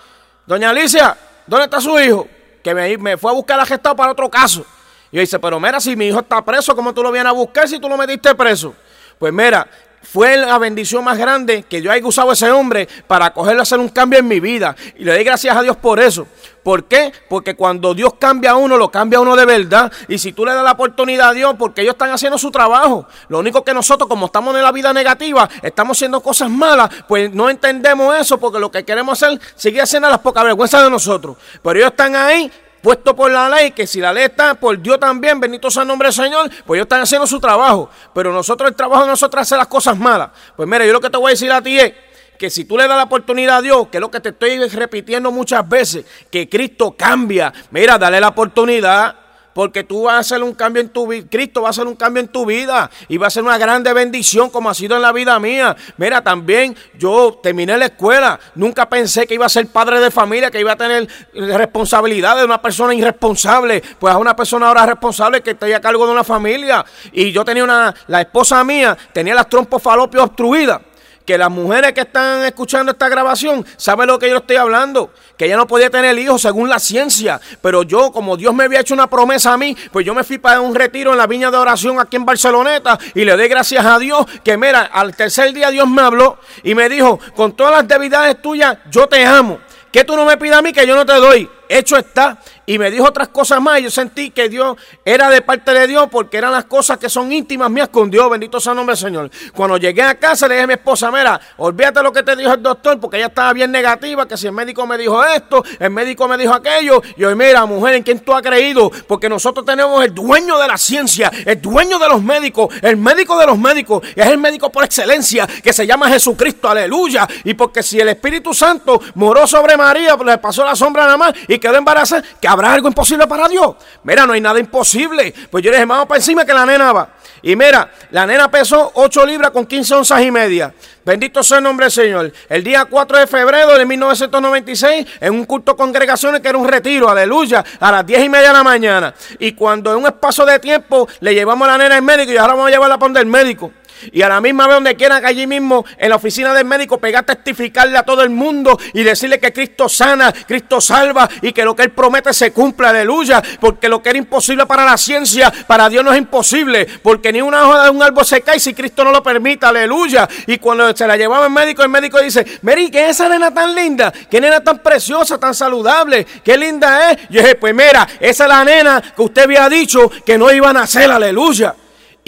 doña 0.46 0.70
Alicia, 0.70 1.18
¿dónde 1.46 1.66
está 1.66 1.82
su 1.82 2.00
hijo? 2.00 2.28
Que 2.64 2.74
me, 2.74 3.18
fue 3.18 3.32
a 3.32 3.34
buscar 3.34 3.66
gestado 3.66 3.96
para 3.96 4.12
otro 4.12 4.30
caso. 4.30 4.66
Y 5.12 5.16
yo 5.16 5.22
dice, 5.22 5.40
pero 5.40 5.60
mira, 5.60 5.80
si 5.80 5.96
mi 5.96 6.08
hijo 6.08 6.20
está 6.20 6.44
preso, 6.44 6.76
¿cómo 6.76 6.94
tú 6.94 7.02
lo 7.02 7.12
vienes 7.12 7.30
a 7.30 7.34
buscar 7.34 7.68
si 7.68 7.80
tú 7.80 7.90
lo 7.90 7.98
metiste 7.98 8.34
preso? 8.36 8.76
Pues 9.18 9.34
mira, 9.34 9.68
fue 10.02 10.38
la 10.38 10.58
bendición 10.58 11.04
más 11.04 11.18
grande 11.18 11.64
que 11.64 11.82
yo 11.82 11.92
haya 11.92 12.06
usado 12.06 12.32
a 12.32 12.34
ese 12.34 12.50
hombre 12.52 12.88
para 13.08 13.32
cogerlo 13.34 13.62
a 13.62 13.64
hacer 13.64 13.80
un 13.80 13.90
cambio 13.90 14.20
en 14.20 14.28
mi 14.28 14.40
vida. 14.40 14.76
Y 14.98 15.04
le 15.04 15.14
doy 15.14 15.24
gracias 15.24 15.56
a 15.56 15.62
Dios 15.62 15.78
por 15.78 16.00
eso. 16.00 16.28
¿Por 16.64 16.86
qué? 16.86 17.12
Porque 17.30 17.56
cuando 17.56 17.94
Dios 17.94 18.14
cambia 18.20 18.52
a 18.52 18.56
uno, 18.56 18.78
lo 18.78 18.90
cambia 18.90 19.20
a 19.20 19.22
uno 19.22 19.36
de 19.36 19.46
verdad. 19.46 19.92
Y 20.08 20.18
si 20.18 20.34
tú 20.34 20.46
le 20.46 20.54
das 20.54 20.64
la 20.64 20.74
oportunidad 20.74 21.30
a 21.30 21.34
Dios, 21.34 21.56
porque 21.58 21.82
ellos 21.82 21.94
están 21.94 22.12
haciendo 22.12 22.38
su 22.38 22.52
trabajo. 22.52 23.08
Lo 23.28 23.40
único 23.40 23.64
que 23.64 23.74
nosotros, 23.74 24.10
como 24.10 24.28
estamos 24.28 24.56
en 24.56 24.64
la 24.64 24.72
vida 24.72 24.94
negativa, 24.94 25.50
estamos 25.62 25.98
haciendo 25.98 26.22
cosas 26.22 26.50
malas, 26.50 26.90
pues 27.08 27.34
no 27.34 27.50
entendemos 27.50 28.16
eso, 28.18 28.40
porque 28.40 28.60
lo 28.60 28.72
que 28.72 28.84
queremos 28.84 29.22
hacer, 29.22 29.40
sigue 29.56 29.82
haciendo 29.82 30.10
las 30.10 30.20
pocas 30.20 30.44
vergüenzas 30.44 30.84
de 30.84 30.90
nosotros. 30.90 31.38
Pero 31.64 31.80
ellos 31.80 31.92
están 31.92 32.16
ahí 32.16 32.52
puesto 32.82 33.16
por 33.16 33.32
la 33.32 33.50
ley, 33.50 33.72
que 33.72 33.88
si 33.88 34.00
la 34.00 34.14
ley 34.14 34.26
está 34.26 34.56
por 34.56 34.80
Dios 34.82 35.00
también, 35.00 35.40
bendito 35.40 35.70
sea 35.70 35.84
el 35.84 35.88
nombre 35.88 36.08
del 36.08 36.14
Señor, 36.14 36.50
pues 36.66 36.78
ellos 36.78 36.86
están 36.86 37.02
haciendo 37.02 37.28
su 37.28 37.40
trabajo. 37.40 37.90
Pero 38.14 38.32
nosotros, 38.34 38.70
el 38.70 38.76
trabajo 38.76 39.04
de 39.04 39.10
nosotros 39.10 39.42
hacer 39.42 39.58
las 39.58 39.68
cosas 39.68 39.98
malas. 39.98 40.30
Pues 40.56 40.68
mira, 40.68 40.86
yo 40.86 40.94
lo 40.94 41.02
que 41.02 41.10
te 41.10 41.18
voy 41.18 41.30
a 41.30 41.32
decir 41.32 41.52
a 41.52 41.62
ti 41.62 41.80
es 41.80 41.94
que 42.38 42.50
si 42.50 42.66
tú 42.66 42.78
le 42.78 42.88
das 42.88 42.98
la 42.98 43.04
oportunidad 43.04 43.58
a 43.58 43.62
Dios, 43.62 43.88
que 43.90 43.98
es 43.98 44.02
lo 44.02 44.10
que 44.10 44.22
te 44.22 44.30
estoy 44.30 44.66
repitiendo 44.70 45.32
muchas 45.32 45.68
veces, 45.68 46.06
que 46.32 46.48
Cristo 46.48 46.96
cambia, 46.98 47.54
mira, 47.72 47.98
dale 47.98 48.20
la 48.20 48.30
oportunidad 48.30 49.16
porque 49.54 49.84
tú 49.84 50.04
vas 50.04 50.16
a 50.16 50.20
hacer 50.20 50.44
un 50.44 50.54
cambio 50.54 50.82
en 50.82 50.90
tu 50.90 51.08
vida, 51.08 51.28
Cristo 51.30 51.62
va 51.62 51.68
a 51.68 51.72
hacer 51.72 51.88
un 51.88 51.96
cambio 51.96 52.22
en 52.22 52.28
tu 52.28 52.46
vida 52.46 52.90
y 53.08 53.18
va 53.18 53.28
a 53.28 53.30
ser 53.30 53.44
una 53.44 53.58
grande 53.58 53.92
bendición 53.94 54.50
como 54.50 54.70
ha 54.70 54.74
sido 54.74 54.96
en 54.96 55.02
la 55.02 55.12
vida 55.12 55.40
mía. 55.40 55.76
Mira, 55.98 56.22
también 56.22 56.76
yo 56.98 57.40
terminé 57.42 57.78
la 57.78 57.86
escuela, 57.86 58.40
nunca 58.56 58.88
pensé 58.88 59.28
que 59.28 59.34
iba 59.34 59.46
a 59.46 59.50
ser 59.50 59.68
padre 59.68 60.00
de 60.00 60.12
familia, 60.12 60.52
que 60.52 60.60
iba 60.60 60.74
a 60.74 60.78
tener 60.78 61.08
responsabilidad 61.34 62.38
de 62.38 62.46
una 62.46 62.62
persona 62.62 62.94
irresponsable, 62.94 63.82
pues 64.00 64.14
a 64.14 64.18
una 64.18 64.36
persona 64.36 64.68
ahora 64.68 64.86
responsable 64.86 65.42
que 65.42 65.52
esté 65.52 65.74
a 65.74 65.82
cargo 65.82 66.06
de 66.06 66.14
una 66.14 66.24
familia. 66.24 66.86
Y 67.12 67.32
yo 67.32 67.44
tenía 67.44 67.64
una, 67.64 67.94
la 68.08 68.22
esposa 68.22 68.64
mía 68.64 68.98
tenía 69.14 69.36
las 69.36 69.50
trompas 69.50 69.82
falopios 69.82 70.24
obstruidas 70.24 70.82
que 71.30 71.38
las 71.38 71.52
mujeres 71.52 71.94
que 71.94 72.02
están 72.02 72.44
escuchando 72.44 72.92
esta 72.92 73.08
grabación 73.08 73.64
saben 73.78 74.08
lo 74.08 74.18
que 74.18 74.32
yo 74.32 74.38
estoy 74.38 74.56
hablando, 74.56 75.12
que 75.38 75.46
ella 75.46 75.58
no 75.58 75.68
podía 75.68 75.92
tener 75.92 76.18
hijos 76.18 76.42
según 76.42 76.70
la 76.70 76.80
ciencia, 76.80 77.40
pero 77.62 77.84
yo 77.84 78.12
como 78.12 78.36
Dios 78.36 78.52
me 78.52 78.64
había 78.64 78.80
hecho 78.80 78.96
una 78.96 79.06
promesa 79.06 79.54
a 79.54 79.58
mí, 79.58 79.78
pues 79.92 80.08
yo 80.08 80.16
me 80.16 80.24
fui 80.24 80.40
para 80.40 80.60
un 80.60 80.74
retiro 80.74 81.12
en 81.12 81.20
la 81.20 81.28
viña 81.28 81.52
de 81.52 81.58
oración 81.58 82.00
aquí 82.00 82.16
en 82.16 82.26
Barceloneta 82.26 82.98
y 83.14 83.26
le 83.26 83.38
doy 83.38 83.48
gracias 83.48 83.86
a 83.86 84.00
Dios 84.00 84.26
que 84.44 84.58
mira, 84.58 84.90
al 84.92 85.16
tercer 85.16 85.54
día 85.54 85.70
Dios 85.70 85.88
me 85.88 86.02
habló 86.02 86.40
y 86.64 86.74
me 86.74 86.90
dijo, 86.90 87.20
con 87.36 87.52
todas 87.52 87.74
las 87.74 87.88
debilidades 87.88 88.42
tuyas, 88.42 88.80
yo 88.90 89.06
te 89.06 89.24
amo. 89.24 89.60
Que 89.92 90.04
tú 90.04 90.16
no 90.16 90.26
me 90.26 90.38
pidas 90.38 90.58
a 90.58 90.62
mí 90.64 90.72
que 90.72 90.86
yo 90.86 90.96
no 90.96 91.06
te 91.06 91.14
doy. 91.14 91.50
Hecho 91.68 91.98
está 91.98 92.40
y 92.70 92.78
me 92.78 92.92
dijo 92.92 93.06
otras 93.06 93.30
cosas 93.30 93.60
más. 93.60 93.80
Y 93.80 93.84
yo 93.86 93.90
sentí 93.90 94.30
que 94.30 94.48
Dios 94.48 94.78
era 95.04 95.28
de 95.32 95.42
parte 95.42 95.74
de 95.74 95.88
Dios 95.88 96.08
porque 96.12 96.38
eran 96.38 96.52
las 96.52 96.66
cosas 96.66 97.00
que 97.00 97.10
son 97.10 97.32
íntimas 97.32 97.72
mías 97.72 97.90
con 97.90 98.12
Dios. 98.12 98.30
Bendito 98.30 98.60
sea 98.60 98.74
el 98.74 98.78
nombre 98.78 98.96
del 98.96 99.04
Señor. 99.04 99.32
Cuando 99.56 99.78
llegué 99.78 100.04
a 100.04 100.20
casa 100.20 100.48
le 100.48 100.54
dije 100.54 100.66
a 100.66 100.68
mi 100.68 100.74
esposa, 100.74 101.10
mira, 101.10 101.42
olvídate 101.58 102.04
lo 102.04 102.14
que 102.14 102.22
te 102.22 102.36
dijo 102.36 102.54
el 102.54 102.62
doctor 102.62 103.00
porque 103.00 103.18
ella 103.18 103.26
estaba 103.26 103.54
bien 103.54 103.72
negativa, 103.72 104.28
que 104.28 104.38
si 104.38 104.46
el 104.46 104.54
médico 104.54 104.86
me 104.86 105.00
dijo 105.00 105.26
esto, 105.26 105.64
el 105.80 105.90
médico 105.90 106.28
me 106.28 106.38
dijo 106.38 106.54
aquello. 106.54 107.02
Y 107.18 107.22
yo, 107.22 107.36
mira, 107.36 107.66
mujer, 107.66 107.96
¿en 107.96 108.04
quién 108.04 108.20
tú 108.20 108.36
has 108.36 108.44
creído? 108.44 108.92
Porque 109.08 109.28
nosotros 109.28 109.66
tenemos 109.66 110.06
el 110.06 110.14
dueño 110.14 110.60
de 110.60 110.68
la 110.68 110.78
ciencia, 110.78 111.32
el 111.48 111.60
dueño 111.60 111.98
de 111.98 112.08
los 112.08 112.22
médicos, 112.22 112.72
el 112.84 112.98
médico 112.98 113.40
de 113.40 113.48
los 113.48 113.58
médicos. 113.58 114.04
Es 114.16 114.28
el 114.28 114.38
médico 114.38 114.72
por 114.72 114.84
excelencia 114.84 115.48
que 115.48 115.74
se 115.74 115.88
llama 115.88 116.08
Jesucristo. 116.08 116.70
Aleluya. 116.70 117.28
Y 117.46 117.56
porque 117.56 117.82
si 117.82 118.00
el 118.00 118.10
Espíritu 118.10 118.54
Santo 118.54 119.02
moró 119.16 119.48
sobre 119.48 119.76
María, 119.76 120.16
pues 120.16 120.30
le 120.30 120.38
pasó 120.38 120.64
la 120.64 120.76
sombra 120.76 121.06
nada 121.06 121.18
más 121.18 121.34
y 121.48 121.58
quedó 121.58 121.76
embarazada, 121.76 122.22
que 122.40 122.48
¿Habrá 122.60 122.74
algo 122.74 122.90
imposible 122.90 123.26
para 123.26 123.48
Dios? 123.48 123.78
Mira, 124.04 124.26
no 124.26 124.34
hay 124.34 124.42
nada 124.42 124.60
imposible. 124.60 125.34
Pues 125.50 125.64
yo 125.64 125.72
le 125.72 125.78
dije, 125.78 125.86
vamos 125.86 126.08
para 126.08 126.18
encima 126.18 126.44
que 126.44 126.54
la 126.54 126.66
nena 126.66 126.92
va. 126.92 127.08
Y 127.42 127.56
mira, 127.56 127.90
la 128.12 128.28
nena 128.28 128.52
pesó 128.52 128.92
8 128.96 129.26
libras 129.26 129.52
con 129.52 129.66
15 129.66 129.96
onzas 129.96 130.22
y 130.22 130.30
media. 130.30 130.74
Bendito 131.06 131.42
sea 131.42 131.60
el 131.60 131.64
nombre 131.64 131.86
del 131.86 131.94
Señor. 131.94 132.34
El 132.50 132.62
día 132.62 132.84
4 132.84 133.20
de 133.20 133.28
febrero 133.28 133.78
de 133.78 133.86
1996, 133.86 135.08
en 135.22 135.34
un 135.36 135.46
culto 135.46 135.78
congregaciones 135.78 136.42
que 136.42 136.50
era 136.50 136.58
un 136.58 136.68
retiro, 136.68 137.10
aleluya, 137.10 137.64
a 137.80 137.94
las 137.94 138.06
10 138.06 138.26
y 138.26 138.30
media 138.30 138.50
de 138.50 138.54
la 138.56 138.64
mañana. 138.64 139.14
Y 139.40 139.54
cuando 139.54 139.94
en 139.94 140.00
un 140.00 140.08
espacio 140.08 140.46
de 140.46 140.60
tiempo 140.60 141.08
le 141.22 141.34
llevamos 141.34 141.66
a 141.66 141.72
la 141.72 141.78
nena 141.78 141.96
al 141.96 142.02
médico 142.02 142.34
y 142.34 142.36
ahora 142.36 142.56
vamos 142.56 142.68
a 142.68 142.72
llevarla 142.72 142.96
a 142.96 143.00
poner 143.00 143.22
el 143.22 143.30
médico. 143.30 143.72
Y 144.12 144.22
a 144.22 144.30
la 144.30 144.42
misma 144.42 144.68
vez 144.68 144.76
donde 144.76 144.96
quieran, 144.96 145.26
allí 145.26 145.48
mismo 145.48 145.86
en 145.98 146.10
la 146.10 146.16
oficina 146.16 146.54
del 146.54 146.66
médico, 146.66 147.00
pegar 147.00 147.24
a 147.24 147.26
testificarle 147.26 147.98
a 147.98 148.04
todo 148.04 148.24
el 148.24 148.30
mundo 148.30 148.80
y 148.94 149.04
decirle 149.04 149.40
que 149.40 149.54
Cristo 149.54 149.90
sana, 149.90 150.32
Cristo 150.32 150.82
salva 150.82 151.30
y 151.42 151.52
que 151.52 151.64
lo 151.64 151.76
que 151.76 151.84
Él 151.84 151.92
promete 151.92 152.34
se 152.34 152.52
cumple, 152.52 152.88
aleluya. 152.88 153.42
Porque 153.60 153.90
lo 153.90 154.02
que 154.02 154.10
era 154.10 154.20
imposible 154.20 154.66
para 154.66 154.86
la 154.86 154.98
ciencia, 154.98 155.52
para 155.68 155.90
Dios 155.90 156.04
no 156.04 156.12
es 156.12 156.18
imposible. 156.18 156.88
Porque 157.02 157.32
ni 157.32 157.42
una 157.42 157.68
hoja 157.68 157.84
de 157.86 157.90
un 157.90 158.02
árbol 158.02 158.26
se 158.26 158.42
cae 158.42 158.60
si 158.60 158.74
Cristo 158.74 159.04
no 159.04 159.12
lo 159.12 159.24
permite, 159.24 159.66
aleluya. 159.66 160.28
Y 160.48 160.58
cuando 160.58 160.96
se 160.96 161.08
la 161.08 161.18
llevaba 161.18 161.46
el 161.46 161.52
médico, 161.52 161.84
el 161.84 161.90
médico 161.90 162.20
dice, 162.20 162.46
Mary, 162.62 162.90
¿qué 162.90 163.06
es 163.06 163.12
esa 163.12 163.30
nena 163.30 163.54
tan 163.54 163.74
linda? 163.76 164.12
¿Qué 164.30 164.40
nena 164.40 164.62
tan 164.62 164.80
preciosa, 164.80 165.40
tan 165.40 165.54
saludable? 165.54 166.26
¿Qué 166.44 166.58
linda 166.58 167.12
es? 167.12 167.18
Yo 167.30 167.42
dije, 167.42 167.56
pues 167.56 167.74
mira, 167.74 168.08
esa 168.20 168.44
es 168.44 168.50
la 168.50 168.64
nena 168.64 169.02
que 169.16 169.22
usted 169.22 169.44
había 169.44 169.68
dicho 169.70 170.10
que 170.26 170.38
no 170.38 170.52
iba 170.52 170.70
a 170.70 170.74
nacer, 170.74 171.10
aleluya. 171.12 171.76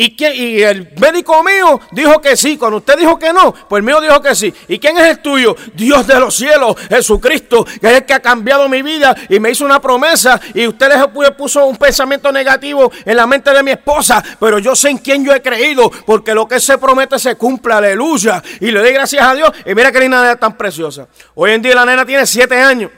¿Y, 0.01 0.15
y 0.25 0.63
el 0.63 0.93
médico 0.99 1.43
mío 1.43 1.79
dijo 1.91 2.19
que 2.19 2.35
sí. 2.35 2.57
Cuando 2.57 2.77
usted 2.77 2.97
dijo 2.97 3.19
que 3.19 3.31
no, 3.31 3.53
pues 3.53 3.81
el 3.81 3.85
mío 3.85 4.01
dijo 4.01 4.19
que 4.19 4.33
sí. 4.33 4.51
¿Y 4.67 4.79
quién 4.79 4.97
es 4.97 5.03
el 5.03 5.19
tuyo? 5.19 5.55
Dios 5.75 6.07
de 6.07 6.19
los 6.19 6.33
cielos, 6.33 6.75
Jesucristo, 6.89 7.63
que 7.63 7.87
es 7.87 7.93
el 7.97 8.05
que 8.05 8.15
ha 8.15 8.19
cambiado 8.19 8.67
mi 8.67 8.81
vida 8.81 9.15
y 9.29 9.39
me 9.39 9.51
hizo 9.51 9.63
una 9.63 9.79
promesa. 9.79 10.41
Y 10.55 10.65
usted 10.65 10.91
le 10.91 11.31
puso 11.33 11.67
un 11.67 11.77
pensamiento 11.77 12.31
negativo 12.31 12.91
en 13.05 13.15
la 13.15 13.27
mente 13.27 13.53
de 13.53 13.61
mi 13.61 13.69
esposa. 13.69 14.23
Pero 14.39 14.57
yo 14.57 14.75
sé 14.75 14.89
en 14.89 14.97
quién 14.97 15.23
yo 15.23 15.35
he 15.35 15.41
creído, 15.43 15.91
porque 15.91 16.33
lo 16.33 16.47
que 16.47 16.59
se 16.59 16.79
promete 16.79 17.19
se 17.19 17.35
cumple, 17.35 17.75
aleluya. 17.75 18.41
Y 18.59 18.71
le 18.71 18.79
doy 18.79 18.93
gracias 18.93 19.23
a 19.23 19.35
Dios. 19.35 19.51
Y 19.67 19.75
mira 19.75 19.91
que 19.91 19.99
nena 19.99 20.35
tan 20.35 20.57
preciosa. 20.57 21.07
Hoy 21.35 21.51
en 21.51 21.61
día 21.61 21.75
la 21.75 21.85
nena 21.85 22.07
tiene 22.07 22.25
siete 22.25 22.59
años. 22.59 22.89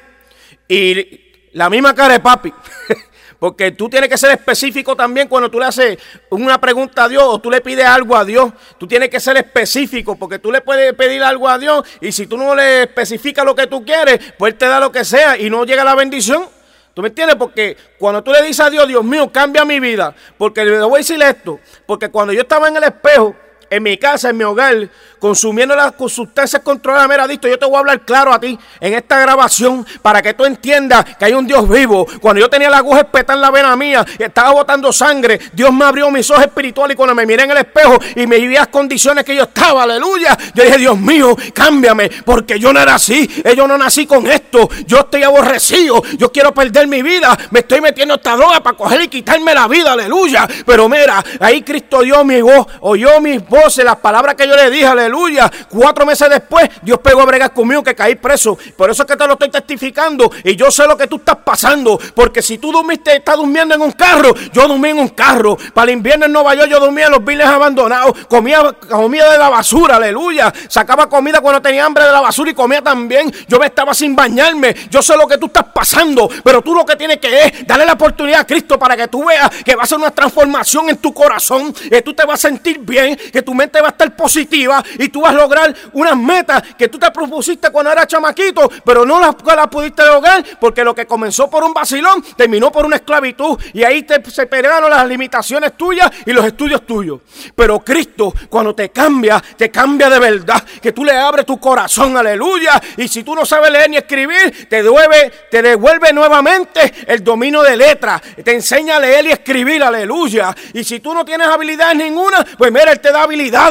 Y 0.70 1.50
la 1.52 1.70
misma 1.70 1.94
cara 1.94 2.14
de 2.14 2.22
papi. 2.22 2.54
Porque 3.44 3.74
tú 3.74 3.90
tienes 3.90 4.10
que 4.10 4.18
ser 4.18 4.32
específico 4.32 4.96
también 4.96 5.28
cuando 5.28 5.52
tú 5.52 5.60
le 5.60 5.66
haces 5.66 5.98
una 6.30 6.62
pregunta 6.62 7.04
a 7.04 7.10
Dios 7.10 7.26
o 7.26 7.40
tú 7.40 7.52
le 7.52 7.60
pides 7.60 7.86
algo 7.86 8.16
a 8.16 8.24
Dios. 8.24 8.54
Tú 8.78 8.88
tienes 8.88 9.10
que 9.10 9.20
ser 9.20 9.36
específico 9.36 10.16
porque 10.16 10.40
tú 10.40 10.50
le 10.50 10.62
puedes 10.62 10.94
pedir 10.94 11.22
algo 11.22 11.50
a 11.50 11.58
Dios 11.58 11.84
y 12.00 12.14
si 12.14 12.26
tú 12.26 12.38
no 12.38 12.56
le 12.56 12.84
especificas 12.84 13.44
lo 13.44 13.54
que 13.54 13.68
tú 13.68 13.84
quieres, 13.84 14.18
pues 14.38 14.58
te 14.58 14.66
da 14.66 14.80
lo 14.80 14.94
que 14.94 15.04
sea 15.04 15.38
y 15.38 15.50
no 15.50 15.66
llega 15.66 15.84
la 15.84 15.94
bendición. 15.94 16.46
¿Tú 16.94 17.02
me 17.02 17.10
entiendes? 17.10 17.36
Porque 17.36 17.76
cuando 18.00 18.24
tú 18.24 18.32
le 18.32 18.42
dices 18.44 18.62
a 18.62 18.70
Dios, 18.70 18.88
Dios 18.88 19.04
mío, 19.04 19.30
cambia 19.30 19.66
mi 19.66 19.82
vida. 19.82 20.16
Porque 20.38 20.64
le 20.64 20.80
voy 20.80 20.94
a 20.94 20.98
decir 21.00 21.22
esto. 21.22 21.60
Porque 21.86 22.08
cuando 22.08 22.32
yo 22.32 22.44
estaba 22.44 22.70
en 22.70 22.78
el 22.78 22.84
espejo, 22.86 23.36
en 23.76 23.84
mi 23.84 23.98
casa, 23.98 24.30
en 24.30 24.38
mi 24.38 24.44
hogar, 24.44 24.88
consumiendo 25.20 25.76
las 25.76 25.94
sustancias 26.10 26.62
controladas. 26.62 27.10
Mira, 27.10 27.28
Dito, 27.28 27.48
yo 27.48 27.58
te 27.58 27.66
voy 27.66 27.76
a 27.76 27.80
hablar 27.80 28.02
claro 28.02 28.34
a 28.34 28.40
ti 28.40 28.58
en 28.80 28.94
esta 28.94 29.20
grabación 29.20 29.86
para 30.02 30.22
que 30.22 30.34
tú 30.34 30.46
entiendas 30.46 31.06
que 31.18 31.26
hay 31.26 31.34
un 31.34 31.48
Dios 31.48 31.68
vivo. 31.68 32.06
Cuando 32.22 32.40
yo 32.40 32.50
tenía 32.50 32.70
la 32.70 32.78
aguja 32.78 33.00
espetada 33.00 33.34
en 33.34 33.42
la 33.42 33.50
vena 33.50 33.76
mía 33.76 34.06
y 34.20 34.24
estaba 34.24 34.52
botando 34.52 34.94
sangre, 34.94 35.40
Dios 35.54 35.74
me 35.74 35.86
abrió 35.86 36.12
mis 36.12 36.30
ojos 36.30 36.44
espirituales 36.44 36.94
y 36.94 36.98
cuando 36.98 37.16
me 37.16 37.26
miré 37.26 37.44
en 37.44 37.52
el 37.52 37.58
espejo 37.58 37.98
y 38.16 38.28
me 38.28 38.38
vi 38.38 38.54
las 38.54 38.68
condiciones 38.68 39.24
que 39.24 39.36
yo 39.36 39.44
estaba, 39.44 39.84
aleluya, 39.84 40.38
yo 40.54 40.64
dije, 40.64 40.78
Dios 40.78 41.00
mío, 41.00 41.36
cámbiame, 41.54 42.12
porque 42.26 42.60
yo 42.60 42.72
no 42.72 42.80
era 42.80 42.96
así, 42.96 43.28
yo 43.56 43.68
no 43.68 43.78
nací 43.78 44.06
con 44.06 44.28
esto, 44.28 44.70
yo 44.86 45.00
estoy 45.00 45.24
aborrecido, 45.24 46.04
yo 46.18 46.32
quiero 46.32 46.54
perder 46.54 46.88
mi 46.88 47.02
vida, 47.02 47.38
me 47.52 47.62
estoy 47.62 47.82
metiendo 47.82 48.16
esta 48.16 48.36
droga 48.36 48.62
para 48.62 48.78
coger 48.78 49.02
y 49.02 49.08
quitarme 49.08 49.54
la 49.54 49.68
vida, 49.68 49.94
aleluya. 49.94 50.48
Pero 50.66 50.88
mira, 50.90 51.24
ahí 51.40 51.62
Cristo 51.62 52.02
dio 52.02 52.24
mi 52.24 52.42
voz, 52.42 52.68
oyó 52.82 53.20
mis 53.22 53.48
las 53.84 53.98
palabras 53.98 54.36
que 54.36 54.48
yo 54.48 54.56
le 54.56 54.70
dije, 54.70 54.86
aleluya. 54.86 55.52
Cuatro 55.70 56.06
meses 56.06 56.30
después, 56.30 56.70
Dios 56.82 57.00
pegó 57.00 57.22
a 57.22 57.26
bregar 57.26 57.54
conmigo 57.54 57.84
que 57.84 57.96
caí 57.96 58.16
preso. 58.16 58.58
Por 58.76 58.90
eso 58.90 59.04
es 59.04 59.08
que 59.08 59.16
te 59.16 59.26
lo 59.26 59.34
estoy 59.34 59.50
testificando. 59.50 60.32
Y 60.44 60.56
yo 60.56 60.72
sé 60.72 60.88
lo 60.88 60.98
que 60.98 61.08
tú 61.08 61.18
estás 61.18 61.38
pasando. 61.38 62.00
Porque 62.16 62.42
si 62.42 62.58
tú 62.58 62.72
dormiste, 62.72 63.16
estás 63.16 63.38
durmiendo 63.38 63.76
en 63.76 63.82
un 63.82 63.92
carro, 63.92 64.34
yo 64.52 64.68
dormí 64.68 64.90
en 64.90 65.00
un 65.00 65.10
carro. 65.10 65.58
Para 65.74 65.92
el 65.92 65.98
invierno 65.98 66.26
en 66.26 66.32
Nueva 66.32 66.56
York, 66.56 66.70
yo 66.70 66.80
dormía 66.80 67.06
en 67.06 67.12
los 67.12 67.24
viles 67.24 67.48
abandonados. 67.48 68.14
Comía 68.28 68.74
comida 68.90 69.32
de 69.32 69.38
la 69.38 69.50
basura, 69.50 69.96
aleluya. 69.96 70.54
Sacaba 70.68 71.10
comida 71.10 71.42
cuando 71.42 71.62
tenía 71.62 71.86
hambre 71.86 72.06
de 72.06 72.12
la 72.12 72.22
basura 72.22 72.52
y 72.52 72.54
comía 72.54 72.82
también. 72.82 73.34
Yo 73.48 73.60
me 73.60 73.68
estaba 73.68 73.94
sin 73.94 74.16
bañarme. 74.16 74.76
Yo 74.90 75.02
sé 75.02 75.16
lo 75.18 75.28
que 75.28 75.38
tú 75.38 75.48
estás 75.48 75.66
pasando. 75.74 76.30
Pero 76.44 76.62
tú 76.62 76.74
lo 76.76 76.86
que 76.86 76.96
tienes 76.96 77.18
que 77.18 77.46
es 77.46 77.68
darle 77.68 77.86
la 77.86 77.94
oportunidad 77.94 78.42
a 78.42 78.48
Cristo 78.48 78.78
para 78.78 78.96
que 78.96 79.08
tú 79.08 79.26
veas 79.26 79.50
que 79.64 79.76
va 79.76 79.84
a 79.84 79.86
ser 79.86 79.98
una 79.98 80.12
transformación 80.12 80.90
en 80.90 80.98
tu 80.98 81.14
corazón. 81.14 81.74
Que 81.74 82.02
tú 82.02 82.14
te 82.14 82.26
vas 82.26 82.44
a 82.46 82.50
sentir 82.50 82.80
bien. 82.80 83.18
Tu 83.44 83.54
mente 83.54 83.82
va 83.82 83.88
a 83.88 83.92
estar 83.92 84.16
positiva 84.16 84.84
y 84.98 85.10
tú 85.10 85.22
vas 85.22 85.34
a 85.34 85.38
lograr 85.38 85.74
unas 85.94 86.18
metas 86.18 86.64
que 86.78 86.88
tú 86.88 86.98
te 86.98 87.10
propusiste 87.12 87.70
cuando 87.70 87.92
eras 87.92 88.08
chamaquito, 88.08 88.70
pero 88.84 89.06
no 89.06 89.20
las, 89.20 89.36
pudiste 89.68 90.06
lograr 90.06 90.44
porque 90.60 90.84
lo 90.84 90.94
que 90.96 91.06
comenzó 91.06 91.50
por 91.50 91.64
un 91.64 91.74
vacilón 91.74 92.24
terminó 92.36 92.72
por 92.72 92.86
una 92.86 92.98
esclavitud 92.98 93.60
y 93.74 93.84
ahí 93.84 94.04
te, 94.04 94.24
se 94.30 94.46
pelearon 94.48 94.90
las 94.90 95.08
limitaciones 95.08 95.76
tuyas 95.78 96.10
y 96.26 96.32
los 96.32 96.46
estudios 96.46 96.86
tuyos. 96.86 97.22
Pero 97.56 97.80
Cristo, 97.80 98.34
cuando 98.50 98.74
te 98.74 98.90
cambia, 98.90 99.42
te 99.58 99.70
cambia 99.70 100.10
de 100.10 100.20
verdad, 100.20 100.64
que 100.82 100.92
tú 100.92 101.04
le 101.04 101.16
abres 101.16 101.46
tu 101.46 101.60
corazón, 101.60 102.16
aleluya. 102.18 102.82
Y 102.98 103.08
si 103.08 103.24
tú 103.24 103.36
no 103.36 103.46
sabes 103.46 103.72
leer 103.72 103.90
ni 103.90 103.98
escribir, 103.98 104.68
te 104.70 104.84
devuelve, 104.84 105.32
te 105.50 105.62
devuelve 105.62 106.14
nuevamente 106.14 106.94
el 107.08 107.24
dominio 107.24 107.62
de 107.62 107.78
letras, 107.78 108.22
te 108.44 108.54
enseña 108.54 108.98
a 108.98 109.00
leer 109.00 109.26
y 109.26 109.32
escribir, 109.32 109.84
aleluya. 109.84 110.56
Y 110.74 110.84
si 110.84 111.00
tú 111.00 111.14
no 111.14 111.26
tienes 111.26 111.48
habilidades 111.48 111.96
ninguna, 111.96 112.46
pues 112.58 112.72
mira, 112.72 112.92
Él 112.92 113.00
te 113.00 113.12
da 113.12 113.24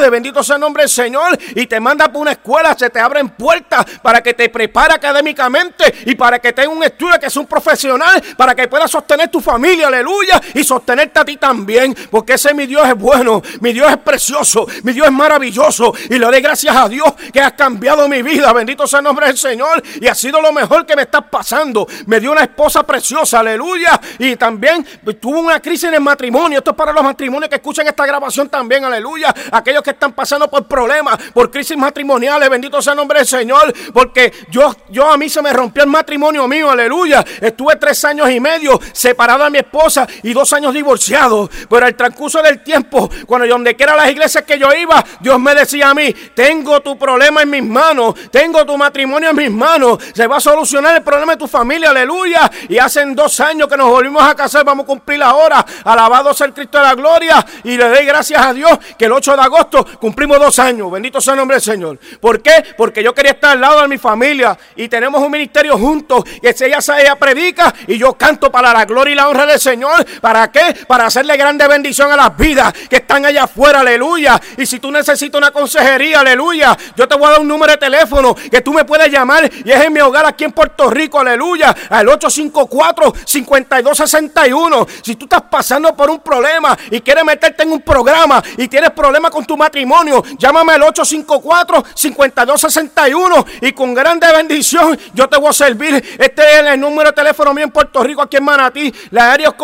bendito 0.09 0.43
sea 0.43 0.55
el 0.55 0.61
nombre 0.61 0.83
del 0.83 0.89
Señor 0.89 1.37
y 1.55 1.67
te 1.67 1.79
manda 1.79 2.11
por 2.11 2.21
una 2.21 2.31
escuela, 2.31 2.75
se 2.77 2.89
te 2.89 2.99
abren 2.99 3.29
puertas 3.29 3.85
para 4.01 4.21
que 4.21 4.33
te 4.33 4.49
prepare 4.49 4.93
académicamente 4.93 5.93
y 6.05 6.15
para 6.15 6.39
que 6.39 6.53
tengas 6.53 6.75
un 6.75 6.83
estudio 6.83 7.19
que 7.19 7.27
es 7.27 7.37
un 7.37 7.45
profesional, 7.45 8.21
para 8.37 8.55
que 8.55 8.67
puedas 8.67 8.89
sostener 8.89 9.29
tu 9.29 9.41
familia, 9.41 9.87
aleluya, 9.87 10.41
y 10.53 10.63
sostenerte 10.63 11.19
a 11.19 11.25
ti 11.25 11.37
también, 11.37 11.95
porque 12.09 12.33
ese 12.33 12.53
mi 12.53 12.65
Dios 12.65 12.87
es 12.87 12.95
bueno, 12.95 13.41
mi 13.59 13.73
Dios 13.73 13.89
es 13.89 13.97
precioso, 13.97 14.67
mi 14.83 14.93
Dios 14.93 15.07
es 15.07 15.13
maravilloso 15.13 15.93
y 16.09 16.17
le 16.17 16.25
doy 16.25 16.41
gracias 16.41 16.75
a 16.75 16.87
Dios 16.87 17.13
que 17.31 17.39
has 17.39 17.53
cambiado 17.53 18.07
mi 18.07 18.21
vida, 18.21 18.51
bendito 18.53 18.87
sea 18.87 18.99
el 18.99 19.05
nombre 19.05 19.27
del 19.27 19.37
Señor 19.37 19.81
y 19.99 20.07
ha 20.07 20.15
sido 20.15 20.41
lo 20.41 20.51
mejor 20.51 20.85
que 20.85 20.95
me 20.95 21.03
está 21.03 21.21
pasando. 21.21 21.87
Me 22.05 22.19
dio 22.19 22.31
una 22.31 22.41
esposa 22.41 22.83
preciosa, 22.83 23.39
aleluya, 23.39 23.99
y 24.19 24.35
también 24.35 24.85
tuvo 25.19 25.39
una 25.39 25.59
crisis 25.59 25.85
en 25.85 25.95
el 25.95 26.01
matrimonio. 26.01 26.59
Esto 26.59 26.71
es 26.71 26.77
para 26.77 26.91
los 26.91 27.03
matrimonios 27.03 27.49
que 27.49 27.55
escuchan 27.55 27.87
esta 27.87 28.05
grabación 28.05 28.49
también, 28.49 28.85
aleluya. 28.85 29.33
Aquellos 29.53 29.83
que 29.83 29.91
están 29.91 30.13
pasando 30.13 30.49
por 30.49 30.65
problemas, 30.65 31.17
por 31.33 31.49
crisis 31.49 31.77
matrimoniales, 31.77 32.49
bendito 32.49 32.81
sea 32.81 32.93
el 32.93 32.97
nombre 32.97 33.19
del 33.19 33.27
Señor, 33.27 33.73
porque 33.93 34.33
yo, 34.49 34.75
yo 34.89 35.11
a 35.11 35.17
mí 35.17 35.29
se 35.29 35.41
me 35.41 35.53
rompió 35.53 35.83
el 35.83 35.89
matrimonio 35.89 36.47
mío, 36.47 36.69
aleluya. 36.69 37.23
Estuve 37.39 37.75
tres 37.75 38.03
años 38.05 38.29
y 38.29 38.39
medio 38.39 38.79
separado 38.91 39.43
de 39.43 39.49
mi 39.49 39.59
esposa 39.59 40.07
y 40.23 40.33
dos 40.33 40.51
años 40.53 40.73
divorciado, 40.73 41.49
pero 41.69 41.85
al 41.85 41.95
transcurso 41.95 42.41
del 42.41 42.63
tiempo, 42.63 43.09
cuando 43.25 43.45
yo 43.45 43.53
donde 43.53 43.75
quiera 43.75 43.95
las 43.95 44.09
iglesias 44.09 44.43
que 44.43 44.57
yo 44.57 44.73
iba, 44.73 45.03
Dios 45.19 45.39
me 45.39 45.53
decía 45.53 45.89
a 45.89 45.93
mí, 45.93 46.11
tengo 46.33 46.81
tu 46.81 46.97
problema 46.97 47.43
en 47.43 47.49
mis 47.49 47.63
manos, 47.63 48.15
tengo 48.31 48.65
tu 48.65 48.77
matrimonio 48.77 49.29
en 49.29 49.35
mis 49.35 49.51
manos, 49.51 49.99
se 50.13 50.25
va 50.27 50.37
a 50.37 50.41
solucionar 50.41 50.95
el 50.95 51.03
problema 51.03 51.33
de 51.33 51.37
tu 51.37 51.47
familia, 51.47 51.91
aleluya. 51.91 52.49
Y 52.69 52.77
hace 52.77 53.05
dos 53.13 53.39
años 53.39 53.67
que 53.67 53.77
nos 53.77 53.89
volvimos 53.89 54.23
a 54.23 54.35
casar, 54.35 54.65
vamos 54.65 54.85
a 54.85 54.87
cumplir 54.87 55.19
la 55.19 55.35
hora, 55.35 55.65
alabado 55.83 56.33
sea 56.33 56.47
el 56.47 56.53
Cristo 56.53 56.79
de 56.79 56.83
la 56.83 56.95
gloria, 56.95 57.45
y 57.63 57.77
le 57.77 57.87
doy 57.87 58.05
gracias 58.05 58.43
a 58.43 58.53
Dios 58.53 58.71
que 58.97 59.05
el 59.05 59.11
8 59.11 59.31
de 59.31 59.37
agosto 59.43 59.85
cumplimos 59.99 60.39
dos 60.39 60.59
años, 60.59 60.91
bendito 60.91 61.21
sea 61.21 61.33
el 61.33 61.39
nombre 61.39 61.55
del 61.55 61.63
Señor. 61.63 61.99
¿Por 62.19 62.41
qué? 62.41 62.63
Porque 62.77 63.03
yo 63.03 63.13
quería 63.13 63.31
estar 63.31 63.51
al 63.51 63.61
lado 63.61 63.81
de 63.81 63.87
mi 63.87 63.97
familia 63.97 64.57
y 64.75 64.87
tenemos 64.87 65.21
un 65.21 65.31
ministerio 65.31 65.77
juntos. 65.77 66.23
Que 66.23 66.53
ella, 66.65 66.79
ella 66.99 67.15
predica 67.15 67.73
y 67.87 67.97
yo 67.97 68.13
canto 68.13 68.51
para 68.51 68.73
la 68.73 68.85
gloria 68.85 69.13
y 69.13 69.15
la 69.15 69.29
honra 69.29 69.45
del 69.45 69.59
Señor. 69.59 70.05
¿Para 70.21 70.51
qué? 70.51 70.75
Para 70.87 71.05
hacerle 71.05 71.37
grande 71.37 71.67
bendición 71.67 72.11
a 72.11 72.15
las 72.15 72.35
vidas 72.37 72.73
que 72.89 72.97
están 72.97 73.25
allá 73.25 73.43
afuera, 73.43 73.81
aleluya. 73.81 74.39
Y 74.57 74.65
si 74.65 74.79
tú 74.79 74.91
necesitas 74.91 75.37
una 75.37 75.51
consejería, 75.51 76.21
aleluya, 76.21 76.75
yo 76.95 77.07
te 77.07 77.15
voy 77.15 77.27
a 77.27 77.31
dar 77.31 77.41
un 77.41 77.47
número 77.47 77.73
de 77.73 77.77
teléfono 77.77 78.35
que 78.35 78.61
tú 78.61 78.73
me 78.73 78.85
puedes 78.85 79.11
llamar 79.11 79.49
y 79.63 79.71
es 79.71 79.83
en 79.83 79.93
mi 79.93 79.99
hogar 79.99 80.25
aquí 80.25 80.43
en 80.43 80.51
Puerto 80.51 80.89
Rico, 80.89 81.19
aleluya, 81.19 81.75
al 81.89 82.07
854-5261. 82.07 84.87
Si 85.01 85.15
tú 85.15 85.25
estás 85.25 85.43
pasando 85.43 85.95
por 85.95 86.09
un 86.09 86.19
problema 86.19 86.77
y 86.91 86.99
quieres 87.01 87.23
meterte 87.23 87.61
en 87.63 87.71
un 87.71 87.81
programa 87.81 88.43
y 88.57 88.67
tienes 88.67 88.91
problemas 88.91 89.31
con 89.33 89.45
tu 89.45 89.57
matrimonio, 89.57 90.23
llámame 90.37 90.73
al 90.73 90.83
854 90.83 91.83
5261 91.95 93.45
y 93.61 93.71
con 93.71 93.95
grande 93.95 94.31
bendición 94.31 94.95
yo 95.13 95.27
te 95.27 95.37
voy 95.37 95.49
a 95.49 95.53
servir. 95.53 95.95
Este 96.19 96.43
es 96.43 96.67
el 96.67 96.79
número 96.79 97.09
de 97.09 97.15
teléfono 97.15 97.51
mío 97.51 97.63
en 97.63 97.71
Puerto 97.71 98.03
Rico, 98.03 98.21
aquí 98.21 98.37
en 98.37 98.43
Manatí. 98.43 98.93
La 99.09 99.31
área 99.31 99.49
es 99.49 99.55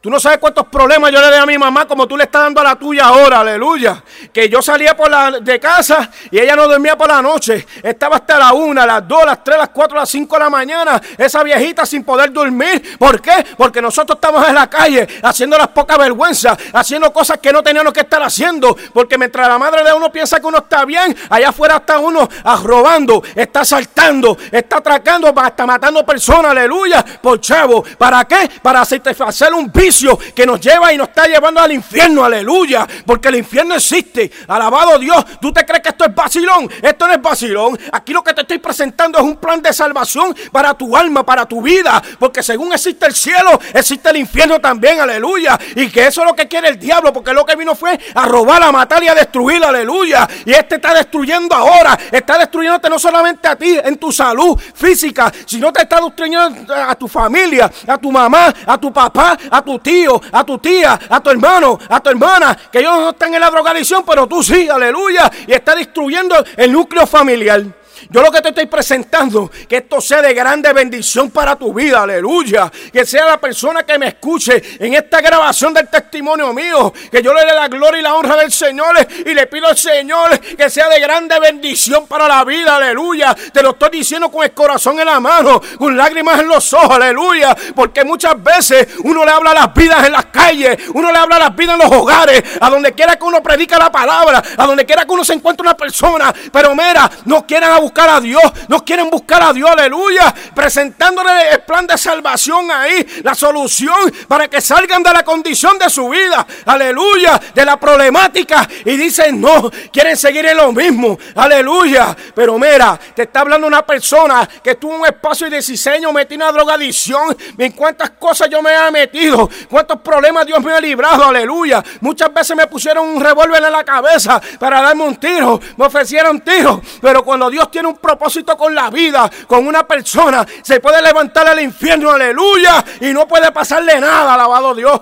Tú 0.00 0.10
no 0.10 0.20
sabes 0.20 0.38
cuántos 0.38 0.68
problemas 0.68 1.10
yo 1.10 1.20
le 1.20 1.26
doy 1.26 1.38
a 1.38 1.46
mi 1.46 1.58
mamá 1.58 1.84
como 1.84 2.06
tú 2.06 2.16
le 2.16 2.22
estás 2.22 2.42
dando 2.42 2.60
a 2.60 2.64
la 2.64 2.76
tuya 2.76 3.06
ahora, 3.06 3.40
aleluya. 3.40 4.00
Que 4.32 4.48
yo 4.48 4.62
salía 4.62 4.96
por 4.96 5.10
la, 5.10 5.40
de 5.40 5.58
casa 5.58 6.08
y 6.30 6.38
ella 6.38 6.54
no 6.54 6.68
dormía 6.68 6.96
por 6.96 7.08
la 7.08 7.20
noche. 7.20 7.66
Estaba 7.82 8.16
hasta 8.16 8.38
la 8.38 8.52
una, 8.52 8.86
las 8.86 9.08
dos, 9.08 9.26
las 9.26 9.42
tres, 9.42 9.58
las 9.58 9.70
cuatro, 9.70 9.98
las 9.98 10.08
cinco 10.08 10.36
de 10.36 10.44
la 10.44 10.50
mañana. 10.50 11.02
Esa 11.16 11.42
viejita 11.42 11.84
sin 11.84 12.04
poder 12.04 12.32
dormir. 12.32 12.96
¿Por 12.96 13.20
qué? 13.20 13.44
Porque 13.56 13.82
nosotros 13.82 14.18
estamos 14.22 14.48
en 14.48 14.54
la 14.54 14.70
calle 14.70 15.04
haciendo 15.20 15.58
las 15.58 15.66
pocas 15.68 15.98
vergüenzas, 15.98 16.56
haciendo 16.72 17.12
cosas 17.12 17.38
que 17.38 17.52
no 17.52 17.60
teníamos 17.60 17.92
que 17.92 18.00
estar 18.00 18.22
haciendo. 18.22 18.76
Porque 18.92 19.18
mientras 19.18 19.48
la 19.48 19.58
madre 19.58 19.82
de 19.82 19.92
uno 19.92 20.12
piensa 20.12 20.38
que 20.38 20.46
uno 20.46 20.58
está 20.58 20.84
bien, 20.84 21.16
allá 21.28 21.48
afuera 21.48 21.78
está 21.78 21.98
uno 21.98 22.28
robando, 22.62 23.20
está 23.34 23.64
saltando, 23.64 24.38
está 24.52 24.76
atracando, 24.76 25.34
está 25.44 25.66
matando 25.66 26.06
personas, 26.06 26.52
aleluya, 26.52 27.04
por 27.20 27.40
chavo. 27.40 27.82
¿Para 27.98 28.24
qué? 28.26 28.48
Para 28.62 28.82
hacer 28.82 29.52
un 29.52 29.72
bien 29.72 29.87
que 30.34 30.46
nos 30.46 30.60
lleva 30.60 30.92
y 30.92 30.96
nos 30.96 31.08
está 31.08 31.26
llevando 31.26 31.60
al 31.60 31.72
infierno, 31.72 32.24
aleluya, 32.24 32.86
porque 33.06 33.28
el 33.28 33.36
infierno 33.36 33.74
existe, 33.74 34.30
alabado 34.46 34.98
Dios, 34.98 35.24
¿tú 35.40 35.52
te 35.52 35.64
crees 35.64 35.82
que 35.82 35.88
esto 35.90 36.04
es 36.04 36.14
vacilón? 36.14 36.70
Esto 36.82 37.06
no 37.06 37.12
es 37.14 37.22
vacilón, 37.22 37.78
aquí 37.92 38.12
lo 38.12 38.22
que 38.22 38.34
te 38.34 38.42
estoy 38.42 38.58
presentando 38.58 39.18
es 39.18 39.24
un 39.24 39.36
plan 39.36 39.62
de 39.62 39.72
salvación 39.72 40.36
para 40.52 40.74
tu 40.74 40.96
alma, 40.96 41.24
para 41.24 41.46
tu 41.46 41.62
vida, 41.62 42.02
porque 42.18 42.42
según 42.42 42.72
existe 42.72 43.06
el 43.06 43.14
cielo, 43.14 43.58
existe 43.72 44.10
el 44.10 44.16
infierno 44.16 44.60
también, 44.60 45.00
aleluya, 45.00 45.58
y 45.74 45.88
que 45.88 46.06
eso 46.06 46.22
es 46.22 46.26
lo 46.26 46.34
que 46.34 46.46
quiere 46.48 46.68
el 46.68 46.78
diablo, 46.78 47.12
porque 47.12 47.32
lo 47.32 47.44
que 47.44 47.56
vino 47.56 47.74
fue 47.74 47.98
a 48.14 48.26
robar, 48.26 48.62
a 48.62 48.72
matar 48.72 49.02
y 49.02 49.08
a 49.08 49.14
destruir, 49.14 49.64
aleluya, 49.64 50.28
y 50.44 50.52
este 50.52 50.76
está 50.76 50.94
destruyendo 50.94 51.54
ahora, 51.54 51.98
está 52.12 52.38
destruyéndote 52.38 52.90
no 52.90 52.98
solamente 52.98 53.48
a 53.48 53.56
ti, 53.56 53.78
en 53.82 53.96
tu 53.96 54.12
salud 54.12 54.58
física, 54.74 55.32
sino 55.46 55.72
te 55.72 55.82
está 55.82 56.00
destruyendo 56.00 56.74
a 56.74 56.94
tu 56.94 57.08
familia, 57.08 57.70
a 57.86 57.98
tu 57.98 58.12
mamá, 58.12 58.52
a 58.66 58.78
tu 58.78 58.92
papá, 58.92 59.38
a 59.50 59.62
tu 59.62 59.77
tío, 59.78 60.20
a 60.32 60.44
tu 60.44 60.58
tía, 60.58 60.98
a 61.08 61.20
tu 61.20 61.30
hermano, 61.30 61.78
a 61.88 62.00
tu 62.00 62.10
hermana, 62.10 62.56
que 62.70 62.80
ellos 62.80 62.92
no 62.92 63.10
están 63.10 63.34
en 63.34 63.40
la 63.40 63.50
drogadicción, 63.50 64.04
pero 64.04 64.26
tú 64.26 64.42
sí, 64.42 64.68
aleluya, 64.68 65.30
y 65.46 65.52
está 65.52 65.74
destruyendo 65.74 66.34
el 66.56 66.72
núcleo 66.72 67.06
familiar. 67.06 67.77
Yo 68.10 68.22
lo 68.22 68.30
que 68.30 68.40
te 68.40 68.48
estoy 68.48 68.66
presentando, 68.66 69.50
que 69.68 69.78
esto 69.78 70.00
sea 70.00 70.22
de 70.22 70.34
grande 70.34 70.72
bendición 70.72 71.30
para 71.30 71.56
tu 71.56 71.72
vida, 71.72 72.02
aleluya. 72.02 72.70
Que 72.92 73.04
sea 73.04 73.26
la 73.26 73.38
persona 73.38 73.84
que 73.84 73.98
me 73.98 74.08
escuche 74.08 74.62
en 74.78 74.94
esta 74.94 75.20
grabación 75.20 75.74
del 75.74 75.88
testimonio 75.88 76.52
mío, 76.52 76.92
que 77.10 77.22
yo 77.22 77.32
le 77.34 77.44
dé 77.44 77.54
la 77.54 77.68
gloria 77.68 78.00
y 78.00 78.02
la 78.02 78.14
honra 78.14 78.36
del 78.36 78.52
Señor 78.52 78.96
y 79.24 79.34
le 79.34 79.46
pido 79.46 79.66
al 79.66 79.76
Señor 79.76 80.38
que 80.40 80.70
sea 80.70 80.88
de 80.88 81.00
grande 81.00 81.38
bendición 81.40 82.06
para 82.06 82.28
la 82.28 82.44
vida, 82.44 82.76
aleluya. 82.76 83.34
Te 83.52 83.62
lo 83.62 83.70
estoy 83.70 83.90
diciendo 83.90 84.30
con 84.30 84.44
el 84.44 84.52
corazón 84.52 84.98
en 84.98 85.06
la 85.06 85.20
mano, 85.20 85.60
con 85.78 85.96
lágrimas 85.96 86.40
en 86.40 86.48
los 86.48 86.72
ojos, 86.72 86.90
aleluya. 86.90 87.56
Porque 87.74 88.04
muchas 88.04 88.42
veces 88.42 88.88
uno 89.04 89.24
le 89.24 89.30
habla 89.30 89.54
las 89.54 89.74
vidas 89.74 90.06
en 90.06 90.12
las 90.12 90.26
calles, 90.26 90.78
uno 90.94 91.12
le 91.12 91.18
habla 91.18 91.38
las 91.38 91.54
vidas 91.54 91.74
en 91.74 91.88
los 91.88 91.98
hogares, 91.98 92.42
a 92.60 92.70
donde 92.70 92.92
quiera 92.92 93.16
que 93.16 93.24
uno 93.24 93.42
predica 93.42 93.78
la 93.78 93.90
palabra, 93.90 94.42
a 94.56 94.66
donde 94.66 94.84
quiera 94.84 95.04
que 95.04 95.12
uno 95.12 95.24
se 95.24 95.34
encuentre 95.34 95.62
una 95.62 95.76
persona, 95.76 96.34
pero 96.52 96.74
mira, 96.74 97.10
no 97.24 97.46
quieren 97.46 97.70
buscar 97.88 98.10
a 98.10 98.20
Dios, 98.20 98.42
no 98.68 98.84
quieren 98.84 99.08
buscar 99.08 99.42
a 99.42 99.52
Dios, 99.52 99.70
aleluya, 99.70 100.34
presentándole 100.54 101.52
el 101.52 101.60
plan 101.60 101.86
de 101.86 101.96
salvación 101.96 102.70
ahí, 102.70 103.06
la 103.22 103.34
solución 103.34 104.12
para 104.28 104.46
que 104.48 104.60
salgan 104.60 105.02
de 105.02 105.10
la 105.10 105.24
condición 105.24 105.78
de 105.78 105.88
su 105.88 106.08
vida, 106.10 106.46
aleluya, 106.66 107.40
de 107.54 107.64
la 107.64 107.80
problemática. 107.80 108.68
Y 108.84 108.96
dicen 108.96 109.40
no, 109.40 109.70
quieren 109.90 110.16
seguir 110.16 110.44
en 110.46 110.58
lo 110.58 110.70
mismo, 110.72 111.18
aleluya, 111.34 112.14
pero 112.34 112.58
mira, 112.58 112.98
te 113.14 113.22
está 113.22 113.40
hablando 113.40 113.66
una 113.66 113.84
persona 113.86 114.46
que 114.62 114.74
tuvo 114.74 114.96
un 114.96 115.06
espacio 115.06 115.48
de 115.48 115.60
diseño, 115.60 116.12
metí 116.12 116.34
una 116.34 116.52
drogadicción, 116.52 117.36
en 117.56 117.72
cuántas 117.72 118.10
cosas 118.10 118.50
yo 118.50 118.60
me 118.60 118.70
he 118.70 118.90
metido, 118.90 119.48
cuántos 119.68 120.00
problemas 120.00 120.44
Dios 120.46 120.62
me 120.62 120.72
ha 120.72 120.80
librado, 120.80 121.24
aleluya, 121.24 121.82
muchas 122.00 122.32
veces 122.34 122.54
me 122.54 122.66
pusieron 122.66 123.08
un 123.08 123.20
revólver 123.22 123.64
en 123.64 123.72
la 123.72 123.84
cabeza 123.84 124.40
para 124.58 124.82
darme 124.82 125.04
un 125.04 125.16
tiro, 125.16 125.58
me 125.76 125.86
ofrecieron 125.86 126.40
tiro, 126.40 126.82
pero 127.00 127.24
cuando 127.24 127.48
Dios 127.48 127.70
tiene 127.78 127.90
un 127.90 127.98
propósito 127.98 128.56
con 128.56 128.74
la 128.74 128.90
vida, 128.90 129.30
con 129.46 129.64
una 129.64 129.86
persona, 129.86 130.44
se 130.62 130.80
puede 130.80 131.00
levantar 131.00 131.46
al 131.46 131.60
infierno, 131.60 132.10
aleluya, 132.10 132.84
y 133.00 133.12
no 133.12 133.28
puede 133.28 133.52
pasarle 133.52 134.00
nada, 134.00 134.34
alabado 134.34 134.74
Dios. 134.74 135.00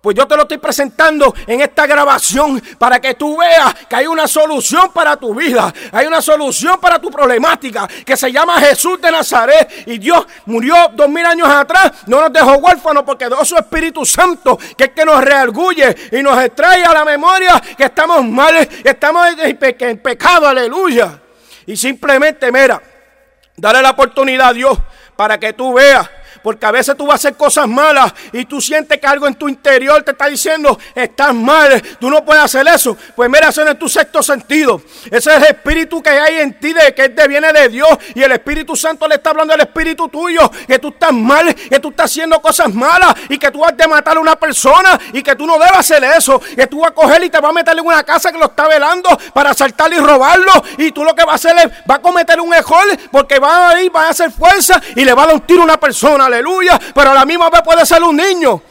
Pues 0.00 0.16
yo 0.16 0.26
te 0.26 0.34
lo 0.34 0.42
estoy 0.42 0.58
presentando 0.58 1.32
en 1.46 1.60
esta 1.60 1.86
grabación 1.86 2.60
para 2.78 3.00
que 3.00 3.14
tú 3.14 3.36
veas 3.36 3.74
que 3.88 3.94
hay 3.94 4.06
una 4.08 4.26
solución 4.26 4.90
para 4.92 5.16
tu 5.16 5.34
vida. 5.34 5.72
Hay 5.92 6.06
una 6.06 6.22
solución 6.22 6.80
para 6.80 6.98
tu 6.98 7.10
problemática 7.10 7.86
que 7.86 8.16
se 8.16 8.32
llama 8.32 8.58
Jesús 8.60 9.00
de 9.00 9.12
Nazaret. 9.12 9.84
Y 9.86 9.98
Dios 9.98 10.26
murió 10.46 10.74
dos 10.94 11.08
mil 11.08 11.26
años 11.26 11.48
atrás. 11.48 11.92
No 12.06 12.18
nos 12.22 12.32
dejó 12.32 12.54
huérfanos 12.54 13.04
porque 13.04 13.26
dio 13.26 13.44
su 13.44 13.56
Espíritu 13.56 14.06
Santo 14.06 14.58
que 14.74 14.84
es 14.84 14.90
que 14.92 15.04
nos 15.04 15.22
reargulle 15.22 15.94
y 16.10 16.22
nos 16.22 16.42
extrae 16.42 16.82
a 16.82 16.94
la 16.94 17.04
memoria 17.04 17.62
que 17.76 17.84
estamos 17.84 18.24
mal, 18.24 18.66
que 18.66 18.88
estamos 18.88 19.28
en 19.38 19.98
pecado. 19.98 20.48
Aleluya. 20.48 21.20
Y 21.66 21.76
simplemente, 21.76 22.50
mira, 22.50 22.82
dale 23.56 23.82
la 23.82 23.90
oportunidad 23.90 24.48
a 24.48 24.52
Dios 24.52 24.78
para 25.16 25.38
que 25.38 25.52
tú 25.52 25.74
veas 25.74 26.08
porque 26.42 26.66
a 26.66 26.70
veces 26.70 26.96
tú 26.96 27.06
vas 27.06 27.14
a 27.14 27.16
hacer 27.16 27.36
cosas 27.36 27.66
malas 27.68 28.12
y 28.32 28.44
tú 28.44 28.60
sientes 28.60 28.98
que 28.98 29.06
algo 29.06 29.26
en 29.26 29.34
tu 29.34 29.48
interior 29.48 30.02
te 30.02 30.12
está 30.12 30.26
diciendo, 30.26 30.78
estás 30.94 31.34
mal, 31.34 31.82
tú 31.98 32.10
no 32.10 32.24
puedes 32.24 32.42
hacer 32.42 32.66
eso. 32.68 32.96
Pues 33.14 33.28
mira, 33.30 33.48
eso 33.48 33.64
no 33.64 33.72
es 33.72 33.78
tu 33.78 33.88
sexto 33.88 34.22
sentido. 34.22 34.82
Ese 35.10 35.30
es 35.30 35.36
el 35.36 35.44
espíritu 35.44 36.02
que 36.02 36.10
hay 36.10 36.40
en 36.40 36.58
ti, 36.58 36.72
de 36.72 36.94
que 36.94 37.08
te 37.08 37.28
viene 37.28 37.52
de 37.52 37.68
Dios. 37.68 37.88
Y 38.14 38.22
el 38.22 38.32
Espíritu 38.32 38.76
Santo 38.76 39.06
le 39.08 39.16
está 39.16 39.30
hablando 39.30 39.54
al 39.54 39.60
espíritu 39.60 40.08
tuyo, 40.08 40.50
que 40.66 40.78
tú 40.78 40.88
estás 40.88 41.12
mal, 41.12 41.54
que 41.54 41.78
tú 41.80 41.90
estás 41.90 42.10
haciendo 42.10 42.40
cosas 42.40 42.72
malas 42.72 43.14
y 43.28 43.38
que 43.38 43.50
tú 43.50 43.60
vas 43.60 43.74
a 43.78 43.88
matar 43.88 44.16
a 44.16 44.20
una 44.20 44.36
persona 44.36 44.98
y 45.12 45.22
que 45.22 45.34
tú 45.36 45.46
no 45.46 45.54
debes 45.54 45.76
hacer 45.76 46.02
eso. 46.04 46.40
Que 46.40 46.66
tú 46.66 46.80
vas 46.80 46.90
a 46.90 46.94
coger 46.94 47.24
y 47.24 47.30
te 47.30 47.38
vas 47.38 47.50
a 47.50 47.52
meter 47.52 47.78
en 47.78 47.86
una 47.86 48.02
casa 48.04 48.32
que 48.32 48.38
lo 48.38 48.46
está 48.46 48.68
velando 48.68 49.08
para 49.32 49.50
asaltarlo 49.50 49.96
y 49.96 50.00
robarlo. 50.00 50.52
Y 50.78 50.92
tú 50.92 51.04
lo 51.04 51.14
que 51.14 51.24
vas 51.24 51.44
a 51.44 51.50
hacer 51.50 51.66
es, 51.66 51.90
va 51.90 51.96
a 51.96 52.02
cometer 52.02 52.40
un 52.40 52.52
error 52.54 52.86
porque 53.10 53.38
va 53.38 53.70
a 53.70 53.82
ir, 53.82 53.94
va 53.94 54.06
a 54.06 54.10
hacer 54.10 54.30
fuerza 54.30 54.80
y 54.94 55.04
le 55.04 55.12
va 55.14 55.24
a 55.24 55.26
dar 55.26 55.34
un 55.34 55.40
tiro 55.42 55.62
a 55.62 55.64
una 55.64 55.80
persona 55.80 56.19
aleluya, 56.24 56.78
pero 56.94 57.10
a 57.10 57.14
la 57.14 57.24
misma 57.24 57.50
vez 57.50 57.62
puede 57.62 57.84
ser 57.86 58.02
un 58.02 58.16
niño. 58.16 58.62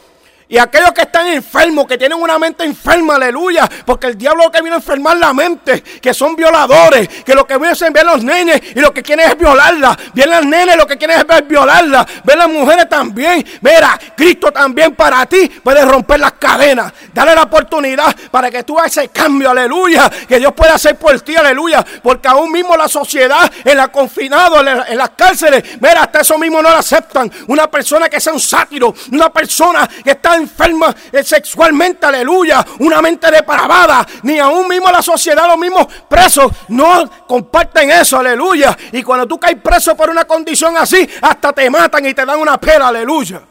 Y 0.50 0.58
aquellos 0.58 0.90
que 0.90 1.02
están 1.02 1.28
enfermos, 1.28 1.86
que 1.86 1.96
tienen 1.96 2.18
una 2.18 2.36
mente 2.36 2.64
enferma, 2.64 3.14
aleluya. 3.14 3.70
Porque 3.86 4.08
el 4.08 4.18
diablo 4.18 4.42
lo 4.44 4.50
que 4.50 4.60
viene 4.60 4.74
a 4.74 4.78
enfermar 4.78 5.16
la 5.16 5.32
mente, 5.32 5.80
que 5.80 6.12
son 6.12 6.34
violadores, 6.34 7.06
que 7.24 7.36
lo 7.36 7.46
que 7.46 7.56
vienen 7.56 7.72
es 7.72 7.92
ver 7.92 8.04
los 8.04 8.24
nenes 8.24 8.60
y 8.74 8.80
lo 8.80 8.92
que 8.92 9.00
quieren 9.00 9.30
es 9.30 9.38
violarla. 9.38 9.96
Vienen 10.12 10.34
las 10.34 10.46
nenes, 10.46 10.76
lo 10.76 10.88
que 10.88 10.98
quieren 10.98 11.20
es 11.20 11.26
ver 11.26 11.44
violarla. 11.44 12.04
Ven 12.24 12.36
las 12.36 12.48
mujeres 12.48 12.88
también. 12.88 13.46
Mira, 13.60 13.96
Cristo 14.16 14.50
también 14.50 14.96
para 14.96 15.24
ti 15.26 15.48
puede 15.62 15.84
romper 15.84 16.18
las 16.18 16.32
cadenas. 16.32 16.92
Dale 17.14 17.32
la 17.32 17.42
oportunidad 17.42 18.12
para 18.32 18.50
que 18.50 18.64
tú 18.64 18.76
hagas 18.76 18.96
ese 18.96 19.08
cambio, 19.10 19.50
aleluya. 19.50 20.10
Que 20.26 20.40
Dios 20.40 20.52
pueda 20.52 20.74
hacer 20.74 20.96
por 20.96 21.20
ti, 21.20 21.36
aleluya. 21.36 21.86
Porque 22.02 22.26
aún 22.26 22.50
mismo 22.50 22.76
la 22.76 22.88
sociedad, 22.88 23.48
en 23.64 23.76
la 23.76 23.86
confinado, 23.86 24.66
en, 24.66 24.98
las 24.98 25.10
cárceles, 25.10 25.62
mira, 25.80 26.02
hasta 26.02 26.22
eso 26.22 26.36
mismo 26.38 26.60
no 26.60 26.70
la 26.70 26.78
aceptan. 26.78 27.30
Una 27.46 27.70
persona 27.70 28.08
que 28.08 28.20
sea 28.20 28.32
un 28.32 28.40
sátiro, 28.40 28.92
una 29.12 29.32
persona 29.32 29.88
que 30.02 30.10
está 30.10 30.39
enferma 30.40 30.94
eh, 31.12 31.22
sexualmente, 31.22 32.06
aleluya, 32.06 32.64
una 32.80 33.00
mente 33.00 33.30
depravada, 33.30 34.06
ni 34.22 34.38
aún 34.38 34.68
mismo 34.68 34.90
la 34.90 35.02
sociedad, 35.02 35.46
los 35.46 35.58
mismos 35.58 35.86
presos, 36.08 36.50
no 36.68 37.08
comparten 37.26 37.90
eso, 37.90 38.18
aleluya. 38.18 38.76
Y 38.92 39.02
cuando 39.02 39.26
tú 39.26 39.38
caes 39.38 39.58
preso 39.62 39.96
por 39.96 40.10
una 40.10 40.24
condición 40.24 40.76
así, 40.76 41.08
hasta 41.22 41.52
te 41.52 41.68
matan 41.70 42.06
y 42.06 42.14
te 42.14 42.24
dan 42.24 42.38
una 42.38 42.58
pela, 42.58 42.88
aleluya. 42.88 43.42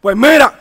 Pues 0.00 0.16
mira, 0.16 0.52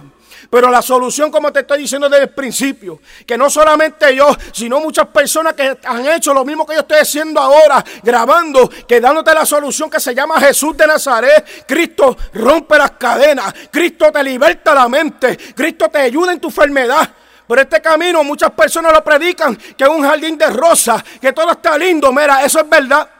Pero 0.54 0.70
la 0.70 0.82
solución, 0.82 1.32
como 1.32 1.52
te 1.52 1.62
estoy 1.62 1.80
diciendo 1.80 2.08
desde 2.08 2.26
el 2.26 2.30
principio, 2.30 3.00
que 3.26 3.36
no 3.36 3.50
solamente 3.50 4.14
yo, 4.14 4.28
sino 4.52 4.78
muchas 4.78 5.08
personas 5.08 5.54
que 5.54 5.78
han 5.82 6.06
hecho 6.06 6.32
lo 6.32 6.44
mismo 6.44 6.64
que 6.64 6.74
yo 6.74 6.82
estoy 6.82 6.98
haciendo 6.98 7.40
ahora, 7.40 7.84
grabando, 8.04 8.70
que 8.86 9.00
dándote 9.00 9.34
la 9.34 9.44
solución 9.44 9.90
que 9.90 9.98
se 9.98 10.14
llama 10.14 10.38
Jesús 10.38 10.76
de 10.76 10.86
Nazaret. 10.86 11.66
Cristo 11.66 12.16
rompe 12.34 12.78
las 12.78 12.92
cadenas, 12.92 13.52
Cristo 13.68 14.12
te 14.12 14.22
liberta 14.22 14.72
la 14.72 14.88
mente, 14.88 15.36
Cristo 15.56 15.88
te 15.88 15.98
ayuda 15.98 16.30
en 16.30 16.38
tu 16.38 16.46
enfermedad. 16.46 17.10
Pero 17.48 17.60
este 17.60 17.82
camino 17.82 18.22
muchas 18.22 18.52
personas 18.52 18.92
lo 18.92 19.02
predican, 19.02 19.56
que 19.56 19.82
es 19.82 19.90
un 19.90 20.04
jardín 20.04 20.38
de 20.38 20.46
rosas, 20.50 21.02
que 21.20 21.32
todo 21.32 21.50
está 21.50 21.76
lindo, 21.76 22.12
mira, 22.12 22.44
eso 22.44 22.60
es 22.60 22.68
verdad. 22.68 23.10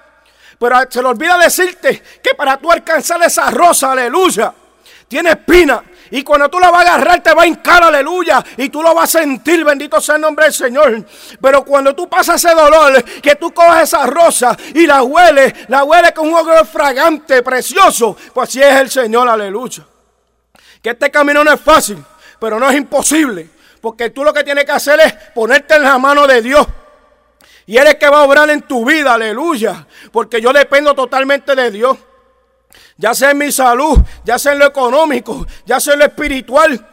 Pero 0.57 0.77
se 0.89 1.03
le 1.03 1.09
olvida 1.09 1.37
decirte 1.37 2.01
que 2.23 2.33
para 2.37 2.59
tú 2.59 2.71
alcanzar 2.71 3.21
esa 3.25 3.51
rosa, 3.51 3.91
aleluya, 3.91 4.55
tiene 5.15 5.31
espina 5.31 5.81
Y 6.11 6.25
cuando 6.25 6.49
tú 6.49 6.59
la 6.59 6.73
vas 6.73 6.85
a 6.85 6.95
agarrar, 6.95 7.23
te 7.23 7.33
va 7.33 7.45
a 7.45 7.47
hincar, 7.47 7.85
aleluya. 7.85 8.45
Y 8.57 8.69
tú 8.69 8.83
lo 8.83 8.93
vas 8.93 9.15
a 9.15 9.21
sentir, 9.21 9.65
bendito 9.65 10.01
sea 10.01 10.17
el 10.17 10.23
nombre 10.23 10.47
del 10.47 10.55
Señor. 10.55 11.07
Pero 11.41 11.65
cuando 11.65 11.95
tú 11.95 12.09
pasas 12.09 12.45
ese 12.45 12.53
dolor, 12.53 13.01
que 13.23 13.37
tú 13.37 13.55
coges 13.55 13.85
esa 13.85 14.07
rosa 14.07 14.57
y 14.75 14.89
la 14.89 15.05
hueles, 15.05 15.53
la 15.69 15.85
hueles 15.85 16.11
con 16.11 16.27
un 16.27 16.35
olor 16.35 16.67
fragante, 16.67 17.45
precioso, 17.45 18.17
pues 18.33 18.49
así 18.49 18.61
es 18.61 18.75
el 18.75 18.91
Señor, 18.91 19.29
aleluya. 19.29 19.87
Que 20.83 20.91
este 20.91 21.13
camino 21.13 21.45
no 21.45 21.53
es 21.53 21.61
fácil, 21.61 22.05
pero 22.41 22.59
no 22.59 22.69
es 22.69 22.77
imposible. 22.77 23.49
Porque 23.81 24.11
tú 24.11 24.25
lo 24.25 24.33
que 24.33 24.43
tienes 24.43 24.65
que 24.65 24.73
hacer 24.73 24.99
es 24.99 25.13
ponerte 25.33 25.77
en 25.77 25.85
la 25.85 25.97
mano 25.97 26.27
de 26.27 26.43
Dios. 26.43 26.67
Y 27.67 27.77
eres 27.77 27.95
que 27.95 28.09
va 28.09 28.19
a 28.19 28.25
obrar 28.25 28.51
en 28.51 28.63
tu 28.63 28.85
vida, 28.85 29.15
aleluya. 29.15 29.87
Porque 30.11 30.41
yo 30.41 30.53
dependo 30.53 30.93
totalmente 30.93 31.55
de 31.55 31.71
Dios. 31.71 31.99
Ya 32.97 33.15
sea 33.15 33.33
en 33.33 33.39
mi 33.39 33.51
salud, 33.51 33.99
ya 34.25 34.39
sea 34.39 34.53
en 34.53 34.61
lo 34.61 34.67
económico, 34.67 35.47
ya 35.67 35.81
sea 35.81 35.95
en 35.95 36.01
lo 36.01 36.05
espiritual. 36.07 36.89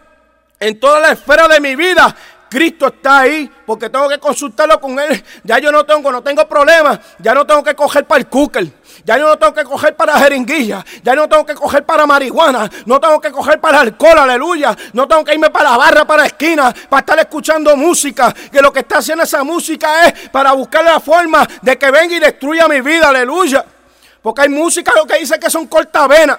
En 0.60 0.80
toda 0.80 1.00
la 1.00 1.12
esfera 1.12 1.48
de 1.48 1.60
mi 1.60 1.76
vida, 1.76 2.16
Cristo 2.52 2.88
está 2.88 3.20
ahí 3.20 3.50
porque 3.66 3.90
tengo 3.90 4.10
que 4.10 4.20
consultarlo 4.20 4.80
con 4.82 5.00
Él. 5.00 5.24
Ya 5.44 5.58
yo 5.60 5.72
no 5.72 5.86
tengo, 5.86 6.12
no 6.12 6.22
tengo 6.22 6.46
problemas. 6.50 7.00
Ya 7.20 7.34
no 7.34 7.48
tengo 7.48 7.64
que 7.64 7.74
coger 7.74 8.06
para 8.06 8.20
el 8.20 8.28
cooker. 8.28 8.68
Ya 9.06 9.18
yo 9.18 9.26
no 9.26 9.38
tengo 9.38 9.54
que 9.54 9.64
coger 9.64 9.96
para 9.96 10.20
jeringuilla. 10.20 10.84
Ya 11.02 11.16
no 11.16 11.30
tengo 11.30 11.46
que 11.46 11.56
coger 11.56 11.86
para 11.86 12.06
marihuana. 12.06 12.70
No 12.86 13.00
tengo 13.00 13.22
que 13.22 13.32
coger 13.32 13.62
para 13.62 13.80
alcohol, 13.80 14.20
aleluya. 14.20 14.76
No 14.92 15.08
tengo 15.08 15.24
que 15.24 15.34
irme 15.34 15.50
para 15.50 15.72
la 15.72 15.78
barra, 15.78 16.06
para 16.06 16.24
la 16.24 16.28
esquina, 16.28 16.74
para 16.90 17.00
estar 17.00 17.20
escuchando 17.20 17.78
música. 17.78 18.34
Que 18.52 18.62
lo 18.62 18.74
que 18.74 18.80
está 18.80 18.98
haciendo 18.98 19.24
esa 19.24 19.46
música 19.46 20.08
es 20.08 20.30
para 20.30 20.52
buscar 20.52 20.84
la 20.84 21.00
forma 21.00 21.48
de 21.62 21.78
que 21.78 21.90
venga 21.90 22.16
y 22.16 22.20
destruya 22.20 22.68
mi 22.68 22.82
vida, 22.82 23.08
aleluya. 23.08 23.66
Porque 24.22 24.42
hay 24.42 24.50
música 24.50 24.92
lo 24.96 25.06
que 25.06 25.18
dice 25.18 25.40
que 25.40 25.50
son 25.50 25.68
cortavenas 25.68 26.38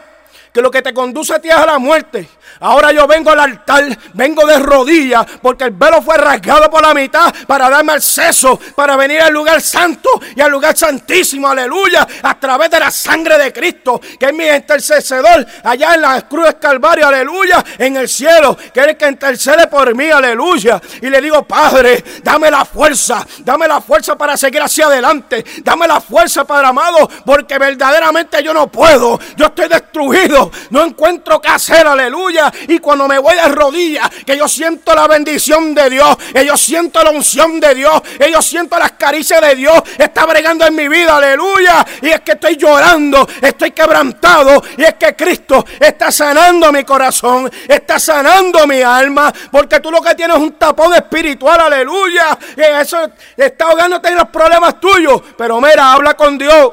que 0.52 0.60
lo 0.60 0.70
que 0.70 0.82
te 0.82 0.92
conduce 0.92 1.34
a 1.34 1.38
ti 1.38 1.48
es 1.48 1.54
a 1.54 1.64
la 1.64 1.78
muerte. 1.78 2.28
Ahora 2.60 2.92
yo 2.92 3.06
vengo 3.06 3.30
al 3.30 3.40
altar, 3.40 3.84
vengo 4.12 4.46
de 4.46 4.58
rodillas, 4.58 5.24
porque 5.40 5.64
el 5.64 5.70
velo 5.70 6.02
fue 6.02 6.18
rasgado 6.18 6.70
por 6.70 6.82
la 6.82 6.92
mitad 6.92 7.34
para 7.46 7.70
darme 7.70 7.92
acceso, 7.92 8.60
para 8.76 8.94
venir 8.96 9.22
al 9.22 9.32
lugar 9.32 9.60
santo 9.60 10.10
y 10.36 10.40
al 10.40 10.50
lugar 10.50 10.76
santísimo, 10.76 11.48
aleluya, 11.48 12.06
a 12.22 12.38
través 12.38 12.70
de 12.70 12.80
la 12.80 12.90
sangre 12.90 13.38
de 13.38 13.52
Cristo, 13.52 14.00
que 14.18 14.26
es 14.26 14.34
mi 14.34 14.46
intercedor 14.46 15.46
allá 15.64 15.94
en 15.94 16.02
la 16.02 16.20
cruz 16.28 16.46
de 16.46 16.54
Calvario, 16.58 17.06
aleluya, 17.06 17.64
en 17.78 17.96
el 17.96 18.08
cielo, 18.08 18.56
que 18.72 18.80
es 18.80 18.86
el 18.88 18.96
que 18.96 19.08
intercede 19.08 19.66
por 19.68 19.94
mí, 19.94 20.10
aleluya. 20.10 20.80
Y 21.00 21.08
le 21.08 21.20
digo, 21.20 21.42
Padre, 21.44 22.04
dame 22.22 22.50
la 22.50 22.64
fuerza, 22.64 23.26
dame 23.38 23.66
la 23.66 23.80
fuerza 23.80 24.16
para 24.16 24.36
seguir 24.36 24.60
hacia 24.60 24.86
adelante, 24.86 25.44
dame 25.62 25.88
la 25.88 26.00
fuerza, 26.00 26.44
Padre 26.44 26.66
amado, 26.66 27.08
porque 27.24 27.58
verdaderamente 27.58 28.42
yo 28.42 28.52
no 28.52 28.66
puedo, 28.70 29.18
yo 29.36 29.46
estoy 29.46 29.68
destruido 29.68 30.41
no 30.70 30.84
encuentro 30.84 31.40
qué 31.40 31.48
hacer, 31.48 31.86
aleluya. 31.86 32.52
Y 32.68 32.78
cuando 32.78 33.06
me 33.08 33.18
voy 33.18 33.34
de 33.34 33.48
rodillas, 33.48 34.08
que 34.24 34.36
yo 34.36 34.48
siento 34.48 34.94
la 34.94 35.06
bendición 35.06 35.74
de 35.74 35.90
Dios, 35.90 36.16
que 36.32 36.44
yo 36.44 36.56
siento 36.56 37.02
la 37.02 37.10
unción 37.10 37.60
de 37.60 37.74
Dios, 37.74 38.00
que 38.18 38.30
yo 38.30 38.40
siento 38.42 38.78
las 38.78 38.92
caricias 38.92 39.40
de 39.40 39.54
Dios, 39.54 39.82
está 39.98 40.26
bregando 40.26 40.66
en 40.66 40.74
mi 40.74 40.88
vida, 40.88 41.16
aleluya. 41.16 41.84
Y 42.00 42.08
es 42.08 42.20
que 42.20 42.32
estoy 42.32 42.56
llorando, 42.56 43.26
estoy 43.40 43.72
quebrantado, 43.72 44.62
y 44.76 44.84
es 44.84 44.94
que 44.94 45.14
Cristo 45.14 45.64
está 45.78 46.10
sanando 46.10 46.72
mi 46.72 46.84
corazón, 46.84 47.50
está 47.68 47.98
sanando 47.98 48.66
mi 48.66 48.82
alma, 48.82 49.32
porque 49.50 49.80
tú 49.80 49.90
lo 49.90 50.00
que 50.00 50.14
tienes 50.14 50.36
es 50.36 50.42
un 50.42 50.52
tapón 50.52 50.94
espiritual, 50.94 51.60
aleluya. 51.60 52.38
Y 52.56 52.60
eso 52.60 52.98
está 53.36 53.66
ahogándote 53.66 54.08
en 54.08 54.16
los 54.16 54.28
problemas 54.28 54.80
tuyos, 54.80 55.20
pero 55.36 55.60
mira, 55.60 55.92
habla 55.92 56.14
con 56.14 56.38
Dios. 56.38 56.72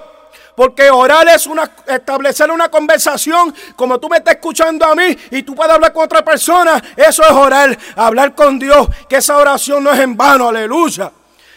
Porque 0.60 0.92
orar 0.92 1.26
es 1.30 1.48
una, 1.48 1.72
establecer 1.88 2.52
una 2.52 2.68
conversación 2.68 3.56
como 3.78 3.98
tú 3.98 4.10
me 4.10 4.18
estás 4.18 4.34
escuchando 4.34 4.86
a 4.86 4.94
mí 4.94 5.18
y 5.32 5.44
tú 5.44 5.56
puedes 5.56 5.74
hablar 5.74 5.94
con 5.94 6.04
otra 6.04 6.22
persona. 6.22 6.84
Eso 6.98 7.24
es 7.24 7.32
orar, 7.32 7.80
hablar 7.96 8.36
con 8.36 8.60
Dios, 8.60 8.90
que 9.08 9.16
esa 9.16 9.38
oración 9.38 9.86
no 9.86 9.94
es 9.94 10.00
en 10.02 10.18
vano, 10.18 10.50
aleluya. 10.50 11.14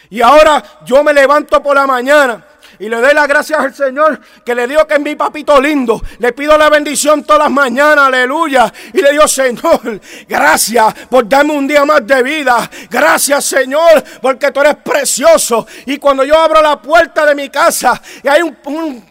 Y 0.09 0.21
ahora 0.21 0.63
yo 0.85 1.03
me 1.03 1.11
levanto 1.11 1.61
por 1.61 1.75
la 1.75 1.85
mañana 1.85 2.45
y 2.79 2.89
le 2.89 2.99
doy 2.99 3.13
las 3.13 3.27
gracias 3.27 3.59
al 3.59 3.73
Señor 3.73 4.19
que 4.45 4.55
le 4.55 4.67
digo 4.67 4.85
que 4.87 4.95
es 4.95 4.99
mi 4.99 5.15
papito 5.15 5.59
lindo. 5.61 6.01
Le 6.19 6.33
pido 6.33 6.57
la 6.57 6.69
bendición 6.69 7.23
todas 7.23 7.43
las 7.43 7.51
mañanas, 7.51 8.07
aleluya. 8.07 8.71
Y 8.93 9.01
le 9.01 9.11
digo, 9.11 9.27
Señor, 9.27 9.99
gracias 10.27 10.93
por 11.09 11.27
darme 11.27 11.53
un 11.53 11.67
día 11.67 11.85
más 11.85 12.05
de 12.05 12.21
vida. 12.23 12.69
Gracias, 12.89 13.45
Señor, 13.45 14.03
porque 14.21 14.51
tú 14.51 14.61
eres 14.61 14.75
precioso. 14.77 15.65
Y 15.85 15.97
cuando 15.97 16.23
yo 16.23 16.37
abro 16.37 16.61
la 16.61 16.81
puerta 16.81 17.25
de 17.25 17.35
mi 17.35 17.49
casa 17.49 18.01
y 18.21 18.27
hay 18.27 18.41
un, 18.41 18.57
un, 18.65 19.05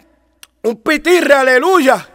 un 0.63 0.77
pitirre, 0.77 1.35
aleluya 1.35 2.09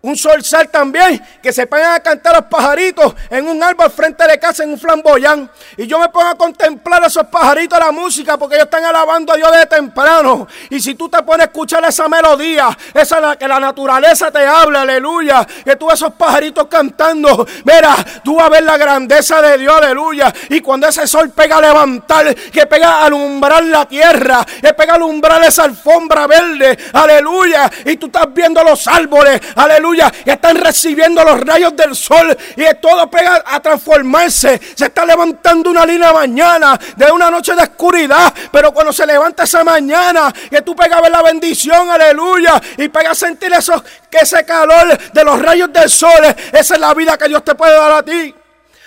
un 0.00 0.16
solsal 0.16 0.68
también, 0.68 1.20
que 1.42 1.52
se 1.52 1.66
pongan 1.66 1.94
a 1.94 2.00
cantar 2.00 2.36
los 2.36 2.44
pajaritos 2.44 3.14
en 3.30 3.48
un 3.48 3.60
árbol 3.60 3.90
frente 3.90 4.24
de 4.28 4.38
casa, 4.38 4.62
en 4.62 4.70
un 4.70 4.78
flamboyán. 4.78 5.50
Y 5.76 5.88
yo 5.88 5.98
me 5.98 6.08
pongo 6.08 6.28
a 6.28 6.34
contemplar 6.36 7.02
a 7.02 7.08
esos 7.08 7.26
pajaritos, 7.26 7.76
la 7.78 7.90
música, 7.90 8.36
porque 8.36 8.54
ellos 8.54 8.66
están 8.66 8.84
alabando 8.84 9.32
a 9.32 9.36
Dios 9.36 9.50
de 9.50 9.66
temprano. 9.66 10.46
Y 10.70 10.80
si 10.80 10.94
tú 10.94 11.08
te 11.08 11.20
pones 11.24 11.40
a 11.40 11.44
escuchar 11.46 11.84
esa 11.84 12.08
melodía, 12.08 12.68
esa 12.94 13.18
la 13.18 13.36
que 13.36 13.48
la 13.48 13.58
naturaleza 13.58 14.30
te 14.30 14.46
habla, 14.46 14.82
aleluya, 14.82 15.44
que 15.64 15.74
tú 15.74 15.90
esos 15.90 16.12
pajaritos 16.12 16.68
cantando, 16.68 17.44
mira, 17.64 17.96
tú 18.22 18.36
vas 18.36 18.46
a 18.46 18.50
ver 18.50 18.62
la 18.62 18.76
grandeza 18.76 19.42
de 19.42 19.58
Dios, 19.58 19.74
aleluya. 19.76 20.32
Y 20.50 20.60
cuando 20.60 20.86
ese 20.86 21.08
sol 21.08 21.30
pega 21.30 21.56
a 21.56 21.60
levantar, 21.60 22.32
que 22.36 22.66
pega 22.66 23.00
a 23.00 23.06
alumbrar 23.06 23.64
la 23.64 23.84
tierra, 23.86 24.46
que 24.62 24.72
pega 24.74 24.92
a 24.92 24.96
alumbrar 24.96 25.42
esa 25.42 25.64
alfombra 25.64 26.28
verde, 26.28 26.78
aleluya. 26.92 27.68
Y 27.84 27.96
tú 27.96 28.06
estás 28.06 28.32
viendo 28.32 28.62
los 28.62 28.86
árboles, 28.86 29.40
aleluya 29.56 29.88
están 30.24 30.56
recibiendo 30.56 31.22
los 31.24 31.40
rayos 31.40 31.74
del 31.76 31.94
sol 31.94 32.36
y 32.56 32.64
todo 32.80 33.10
pega 33.10 33.42
a 33.46 33.60
transformarse. 33.60 34.60
Se 34.74 34.86
está 34.86 35.04
levantando 35.04 35.70
una 35.70 35.84
línea 35.84 36.12
mañana 36.12 36.78
de 36.96 37.10
una 37.10 37.30
noche 37.30 37.54
de 37.54 37.62
oscuridad, 37.62 38.32
pero 38.52 38.72
cuando 38.72 38.92
se 38.92 39.06
levanta 39.06 39.44
esa 39.44 39.64
mañana, 39.64 40.32
que 40.50 40.62
tú 40.62 40.74
pegas 40.74 40.98
a 40.98 41.02
ver 41.02 41.10
la 41.10 41.22
bendición, 41.22 41.90
aleluya, 41.90 42.60
y 42.76 42.88
pegas 42.88 43.12
a 43.12 43.26
sentir 43.26 43.52
eso, 43.52 43.82
que 44.10 44.18
ese 44.18 44.44
calor 44.44 44.96
de 45.12 45.24
los 45.24 45.40
rayos 45.40 45.72
del 45.72 45.88
sol, 45.88 46.24
esa 46.52 46.74
es 46.74 46.80
la 46.80 46.94
vida 46.94 47.16
que 47.16 47.28
Dios 47.28 47.44
te 47.44 47.54
puede 47.54 47.72
dar 47.72 47.92
a 47.92 48.02
ti. 48.02 48.34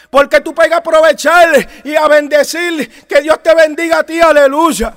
Porque 0.09 0.41
tú 0.41 0.53
pegas 0.53 0.73
a 0.73 0.77
aprovechar 0.77 1.67
y 1.83 1.95
a 1.95 2.07
bendecir, 2.07 3.05
que 3.07 3.21
Dios 3.21 3.41
te 3.41 3.55
bendiga 3.55 3.99
a 3.99 4.03
ti, 4.03 4.19
aleluya. 4.19 4.93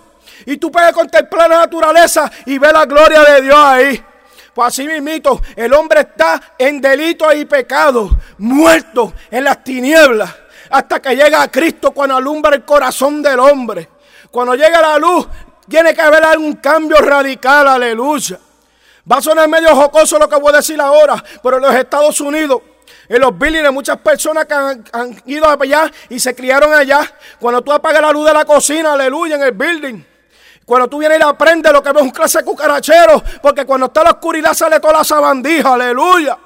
Y 0.46 0.56
tú 0.56 0.70
puedes 0.70 0.92
contemplar 0.92 1.48
la 1.48 1.58
naturaleza 1.60 2.30
y 2.46 2.58
ver 2.58 2.72
la 2.72 2.84
gloria 2.84 3.22
de 3.22 3.42
Dios 3.42 3.56
ahí. 3.56 4.04
Pues 4.54 4.68
así 4.68 4.86
mismito, 4.86 5.40
el 5.56 5.72
hombre 5.74 6.00
está 6.00 6.54
en 6.56 6.80
delito 6.80 7.32
y 7.32 7.44
pecado, 7.44 8.08
muerto 8.38 9.12
en 9.28 9.42
las 9.42 9.64
tinieblas, 9.64 10.32
hasta 10.70 11.02
que 11.02 11.16
llega 11.16 11.42
a 11.42 11.50
Cristo 11.50 11.90
cuando 11.90 12.16
alumbra 12.16 12.54
el 12.54 12.64
corazón 12.64 13.20
del 13.20 13.40
hombre. 13.40 13.88
Cuando 14.30 14.54
llega 14.54 14.80
la 14.80 14.96
luz, 14.96 15.26
tiene 15.68 15.92
que 15.92 16.00
haber 16.00 16.22
algún 16.24 16.54
cambio 16.54 16.98
radical, 16.98 17.66
aleluya. 17.66 18.38
Va 19.10 19.16
a 19.16 19.22
sonar 19.22 19.48
medio 19.48 19.74
jocoso 19.74 20.18
lo 20.18 20.28
que 20.28 20.36
voy 20.36 20.52
a 20.52 20.58
decir 20.58 20.80
ahora, 20.80 21.22
pero 21.42 21.56
en 21.56 21.62
los 21.62 21.74
Estados 21.74 22.20
Unidos, 22.20 22.62
en 23.08 23.20
los 23.20 23.36
buildings, 23.36 23.72
muchas 23.72 23.98
personas 23.98 24.46
que 24.46 24.54
han, 24.54 24.84
han 24.92 25.22
ido 25.26 25.48
allá 25.48 25.90
y 26.08 26.20
se 26.20 26.32
criaron 26.32 26.72
allá, 26.72 27.00
cuando 27.40 27.60
tú 27.60 27.72
apagas 27.72 28.02
la 28.02 28.12
luz 28.12 28.26
de 28.26 28.32
la 28.32 28.44
cocina, 28.44 28.92
aleluya, 28.92 29.34
en 29.34 29.42
el 29.42 29.52
building, 29.52 30.13
cuando 30.64 30.88
tú 30.88 30.98
vienes 30.98 31.18
y 31.18 31.22
aprendes 31.22 31.72
lo 31.72 31.82
que 31.82 31.92
ves 31.92 32.02
un 32.02 32.10
clase 32.10 32.38
de 32.38 32.44
cucarachero, 32.44 33.22
porque 33.42 33.64
cuando 33.64 33.86
está 33.86 34.02
la 34.02 34.10
oscuridad 34.10 34.54
sale 34.54 34.80
toda 34.80 34.94
la 34.94 35.04
sabandija, 35.04 35.74
aleluya. 35.74 36.38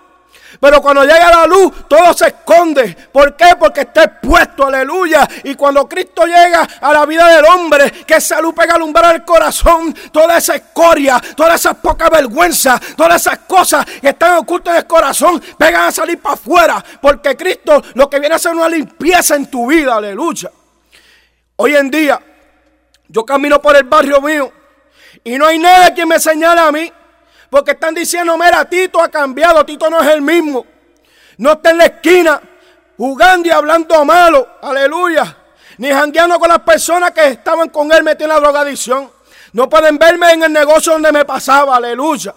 Pero 0.61 0.81
cuando 0.81 1.04
llega 1.04 1.31
la 1.31 1.46
luz, 1.46 1.87
todo 1.87 2.12
se 2.14 2.28
esconde. 2.28 2.96
¿Por 3.12 3.37
qué? 3.37 3.54
Porque 3.59 3.83
está 3.83 4.04
expuesto, 4.04 4.66
aleluya. 4.66 5.28
Y 5.44 5.54
cuando 5.54 5.87
Cristo 5.87 6.24
llega 6.24 6.66
a 6.81 6.92
la 6.92 7.07
vida 7.07 7.28
del 7.28 7.44
hombre, 7.44 7.90
que 8.07 8.14
esa 8.14 8.40
luz 8.40 8.54
pega 8.54 8.72
a 8.72 8.76
alumbrar 8.76 9.14
el 9.14 9.24
corazón, 9.24 9.94
toda 10.11 10.38
esa 10.38 10.57
escoria, 10.57 11.20
toda 11.37 11.54
esa 11.54 11.74
poca 11.74 12.09
vergüenza, 12.09 12.81
todas 12.96 13.20
esas 13.20 13.40
cosas 13.40 13.85
que 13.85 14.09
están 14.09 14.38
ocultas 14.38 14.72
en 14.74 14.78
el 14.78 14.87
corazón, 14.87 15.40
pegan 15.59 15.88
a 15.88 15.92
salir 15.92 16.18
para 16.20 16.35
afuera. 16.35 16.85
Porque 17.00 17.37
Cristo 17.37 17.83
lo 17.94 18.09
que 18.09 18.18
viene 18.18 18.33
a 18.33 18.37
hacer 18.37 18.52
una 18.52 18.68
limpieza 18.68 19.37
en 19.37 19.50
tu 19.50 19.66
vida, 19.66 19.96
aleluya. 19.96 20.50
Hoy 21.57 21.76
en 21.76 21.90
día, 21.90 22.20
yo 23.08 23.24
camino 23.24 23.60
por 23.60 23.76
el 23.76 23.84
barrio 23.84 24.20
mío 24.20 24.52
y 25.24 25.36
no 25.38 25.46
hay 25.46 25.58
nadie 25.58 25.94
que 25.94 26.06
me 26.06 26.18
señale 26.20 26.60
a 26.60 26.72
mí. 26.72 26.92
Porque 27.50 27.70
están 27.70 27.94
diciendo, 27.94 28.36
mira, 28.36 28.64
Tito 28.66 29.00
ha 29.00 29.08
cambiado, 29.08 29.64
Tito 29.64 29.88
no 29.88 30.00
es 30.00 30.08
el 30.08 30.20
mismo. 30.20 30.66
No 31.38 31.52
está 31.52 31.70
en 31.70 31.78
la 31.78 31.86
esquina 31.86 32.40
jugando 32.96 33.48
y 33.48 33.50
hablando 33.50 34.04
malo, 34.04 34.46
aleluya. 34.60 35.36
Ni 35.78 35.88
jangueando 35.90 36.38
con 36.38 36.48
las 36.48 36.58
personas 36.60 37.12
que 37.12 37.26
estaban 37.28 37.68
con 37.70 37.90
él 37.92 38.02
metiendo 38.02 38.34
la 38.34 38.40
drogadicción. 38.40 39.10
No 39.52 39.68
pueden 39.68 39.96
verme 39.98 40.32
en 40.32 40.42
el 40.42 40.52
negocio 40.52 40.92
donde 40.92 41.10
me 41.12 41.24
pasaba, 41.24 41.76
aleluya. 41.76 42.34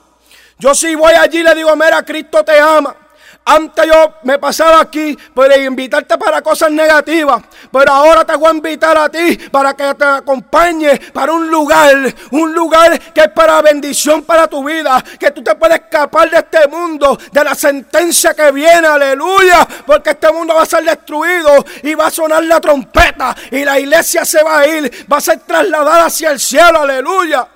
Yo 0.57 0.73
sí 0.75 0.95
voy 0.95 1.13
allí 1.13 1.43
le 1.43 1.55
digo, 1.55 1.75
mira, 1.75 2.03
Cristo 2.03 2.43
te 2.43 2.59
ama. 2.59 2.95
Antes 3.43 3.87
yo 3.87 4.13
me 4.23 4.37
pasaba 4.37 4.81
aquí 4.81 5.17
por 5.33 5.51
invitarte 5.57 6.15
para 6.17 6.43
cosas 6.43 6.69
negativas, 6.71 7.41
Pero 7.71 7.91
ahora 7.91 8.23
te 8.23 8.35
voy 8.35 8.49
a 8.49 8.53
invitar 8.53 8.95
a 8.95 9.09
ti 9.09 9.35
para 9.51 9.73
que 9.73 9.95
te 9.95 10.05
acompañe 10.05 10.99
para 11.11 11.31
un 11.31 11.49
lugar, 11.49 11.95
un 12.31 12.53
lugar 12.53 12.99
que 13.11 13.21
es 13.21 13.29
para 13.29 13.59
bendición 13.63 14.21
para 14.23 14.47
tu 14.47 14.63
vida, 14.63 15.03
que 15.19 15.31
tú 15.31 15.43
te 15.43 15.55
puedes 15.55 15.79
escapar 15.79 16.29
de 16.29 16.37
este 16.37 16.67
mundo, 16.67 17.17
de 17.31 17.43
la 17.43 17.55
sentencia 17.55 18.35
que 18.35 18.51
viene, 18.51 18.87
aleluya, 18.87 19.67
porque 19.87 20.11
este 20.11 20.31
mundo 20.31 20.53
va 20.53 20.61
a 20.61 20.65
ser 20.67 20.83
destruido 20.83 21.65
y 21.81 21.95
va 21.95 22.07
a 22.07 22.11
sonar 22.11 22.43
la 22.43 22.61
trompeta 22.61 23.35
y 23.49 23.65
la 23.65 23.79
iglesia 23.79 24.23
se 24.23 24.43
va 24.43 24.59
a 24.59 24.67
ir, 24.67 25.07
va 25.11 25.17
a 25.17 25.21
ser 25.21 25.39
trasladada 25.39 26.05
hacia 26.05 26.29
el 26.29 26.39
cielo, 26.39 26.81
aleluya. 26.81 27.47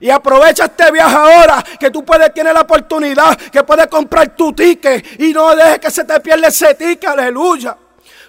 Y 0.00 0.08
aprovecha 0.08 0.64
este 0.64 0.90
viaje 0.90 1.14
ahora 1.14 1.62
que 1.78 1.90
tú 1.90 2.02
puedes 2.04 2.32
tener 2.32 2.54
la 2.54 2.62
oportunidad, 2.62 3.36
que 3.36 3.62
puedes 3.62 3.86
comprar 3.86 4.34
tu 4.34 4.52
ticket 4.52 5.20
y 5.20 5.32
no 5.32 5.54
dejes 5.54 5.78
que 5.78 5.90
se 5.90 6.04
te 6.04 6.18
pierda 6.20 6.48
ese 6.48 6.74
ticket, 6.74 7.04
aleluya. 7.04 7.76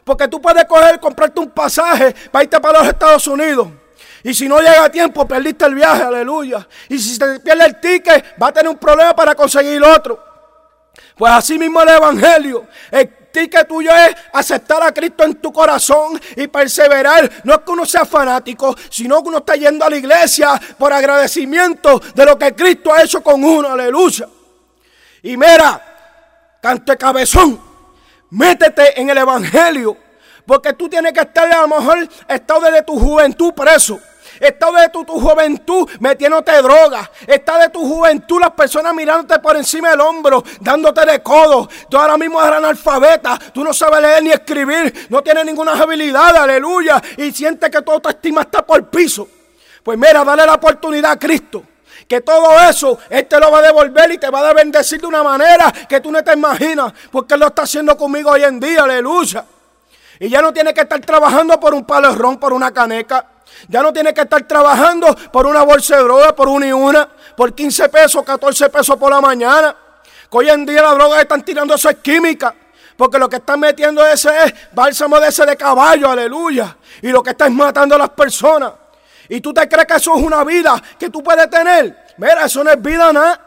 Porque 0.04 0.28
tú 0.28 0.42
puedes 0.42 0.66
coger, 0.66 1.00
comprarte 1.00 1.40
un 1.40 1.50
pasaje 1.52 2.14
para 2.30 2.44
irte 2.44 2.60
para 2.60 2.80
los 2.80 2.88
Estados 2.90 3.26
Unidos. 3.28 3.70
Y 4.24 4.34
si 4.34 4.48
no 4.48 4.60
llega 4.60 4.84
a 4.84 4.90
tiempo, 4.90 5.28
perdiste 5.28 5.66
el 5.66 5.76
viaje, 5.76 6.04
aleluya. 6.04 6.68
Y 6.90 7.00
si 7.00 7.18
te 7.18 7.40
pierde 7.40 7.66
el 7.66 7.80
ticket, 7.80 8.36
va 8.42 8.48
a 8.48 8.52
tener 8.52 8.70
un 8.70 8.78
problema 8.78 9.16
para 9.16 9.34
conseguir 9.34 9.82
otro. 9.82 10.22
Pues 11.16 11.32
así 11.32 11.58
mismo 11.58 11.82
el 11.82 11.90
Evangelio. 11.90 12.68
El 12.92 13.10
ticket 13.32 13.68
tuyo 13.68 13.92
es 13.94 14.16
aceptar 14.34 14.84
a 14.84 14.94
Cristo 14.94 15.24
en 15.24 15.36
tu 15.36 15.52
corazón 15.52 16.20
y 16.36 16.48
perseverar. 16.48 17.30
No 17.44 17.54
es 17.54 17.60
que 17.60 17.72
uno 17.72 17.86
sea 17.86 18.06
fanático, 18.06 18.76
sino 18.90 19.22
que 19.22 19.30
uno 19.30 19.38
está 19.40 19.56
yendo 19.56 19.86
a 19.86 19.90
la 19.90 19.98
iglesia 19.98 20.60
por 20.78 20.94
agradecimiento 20.94 22.00
de 22.14 22.26
lo 22.26 22.38
que 22.38 22.54
Cristo 22.54 22.94
ha 22.94 23.02
hecho 23.04 23.22
con 23.22 23.44
uno, 23.44 23.70
aleluya. 23.70 24.28
Y 25.24 25.38
mira, 25.38 26.60
cante 26.62 26.98
cabezón, 26.98 27.60
métete 28.32 29.00
en 29.00 29.10
el 29.10 29.18
Evangelio. 29.18 29.98
Porque 30.46 30.74
tú 30.74 30.90
tienes 30.90 31.14
que 31.14 31.22
estar 31.22 31.52
a 31.52 31.62
lo 31.62 31.68
mejor 31.68 32.10
estado 32.28 32.62
desde 32.62 32.84
tu 32.84 33.00
juventud 33.00 33.54
preso. 33.54 34.00
Está 34.42 34.72
de 34.72 34.90
tu, 34.90 35.06
tu 35.06 35.20
juventud 35.20 35.88
metiéndote 36.00 36.52
droga. 36.64 37.12
Está 37.28 37.60
de 37.60 37.70
tu 37.70 37.88
juventud 37.88 38.40
las 38.40 38.50
personas 38.52 38.92
mirándote 38.96 39.40
por 39.40 39.56
encima 39.56 39.92
del 39.92 40.02
hombro, 40.02 40.44
dándote 40.60 41.06
de 41.06 41.22
codo. 41.22 41.70
Tú 41.88 41.96
ahora 41.96 42.18
mismo 42.18 42.42
eres 42.42 42.58
analfabeta. 42.58 43.38
Tú 43.54 43.64
no 43.64 43.72
sabes 43.72 44.02
leer 44.02 44.24
ni 44.24 44.32
escribir. 44.32 45.08
No 45.10 45.22
tienes 45.22 45.46
ninguna 45.46 45.74
habilidad, 45.74 46.36
aleluya. 46.36 47.00
Y 47.18 47.32
sientes 47.32 47.70
que 47.70 47.84
tu 47.84 47.92
estima 48.10 48.42
está 48.42 48.66
por 48.66 48.84
piso. 48.90 49.28
Pues 49.84 49.96
mira, 49.96 50.24
dale 50.24 50.44
la 50.44 50.56
oportunidad 50.56 51.12
a 51.12 51.20
Cristo. 51.20 51.64
Que 52.08 52.22
todo 52.22 52.60
eso 52.68 52.98
Él 53.12 53.28
te 53.28 53.40
lo 53.40 53.52
va 53.52 53.60
a 53.60 53.62
devolver 53.62 54.12
y 54.12 54.18
te 54.18 54.32
va 54.32 54.50
a 54.50 54.54
bendecir 54.54 55.00
de 55.00 55.06
una 55.06 55.22
manera 55.22 55.72
que 55.88 56.02
tú 56.02 56.12
no 56.12 56.24
te 56.24 56.34
imaginas. 56.34 56.92
Porque 57.12 57.36
Él 57.36 57.42
lo 57.42 57.48
está 57.48 57.62
haciendo 57.62 57.96
conmigo 57.96 58.32
hoy 58.32 58.44
en 58.44 58.60
día, 58.60 58.86
aleluya. 58.86 59.46
Y 60.22 60.30
ya 60.30 60.40
no 60.40 60.54
tiene 60.54 60.72
que 60.72 60.82
estar 60.82 61.00
trabajando 61.00 61.60
por 61.60 61.74
un 61.74 61.84
palo 61.84 62.14
ron, 62.14 62.38
por 62.38 62.54
una 62.54 62.72
caneca. 62.72 63.26
Ya 63.68 63.82
no 63.82 63.92
tiene 63.92 64.14
que 64.14 64.22
estar 64.22 64.44
trabajando 64.44 65.16
por 65.32 65.48
una 65.48 65.64
bolsa 65.64 65.98
de 65.98 66.04
droga, 66.04 66.36
por 66.36 66.48
una 66.48 66.68
y 66.68 66.72
una, 66.72 67.10
por 67.36 67.56
15 67.56 67.90
pesos, 67.90 68.24
14 68.24 68.70
pesos 68.70 68.98
por 68.98 69.12
la 69.12 69.20
mañana. 69.20 69.76
Que 70.30 70.38
hoy 70.38 70.50
en 70.50 70.64
día 70.64 70.84
la 70.84 70.94
droga 70.94 71.20
están 71.20 71.44
tirando 71.44 71.74
eso 71.74 71.90
es 71.90 71.98
química. 71.98 72.54
Porque 72.96 73.18
lo 73.18 73.28
que 73.28 73.38
están 73.38 73.62
metiendo 73.62 74.06
ese 74.06 74.30
es 74.46 74.54
bálsamo 74.72 75.20
de 75.20 75.30
ese 75.30 75.44
de 75.44 75.58
caballo, 75.58 76.12
aleluya. 76.12 76.78
Y 77.02 77.08
lo 77.08 77.24
que 77.24 77.32
están 77.32 77.56
matando 77.56 77.96
a 77.96 77.98
las 77.98 78.10
personas. 78.10 78.74
Y 79.28 79.42
tú 79.42 79.52
te 79.52 79.68
crees 79.68 79.88
que 79.88 79.96
eso 79.96 80.16
es 80.16 80.22
una 80.22 80.44
vida 80.44 80.80
que 81.00 81.10
tú 81.10 81.24
puedes 81.24 81.50
tener. 81.50 81.98
Mira, 82.18 82.46
eso 82.46 82.64
no 82.64 82.70
es 82.70 82.80
vida 82.80 83.12
nada. 83.12 83.42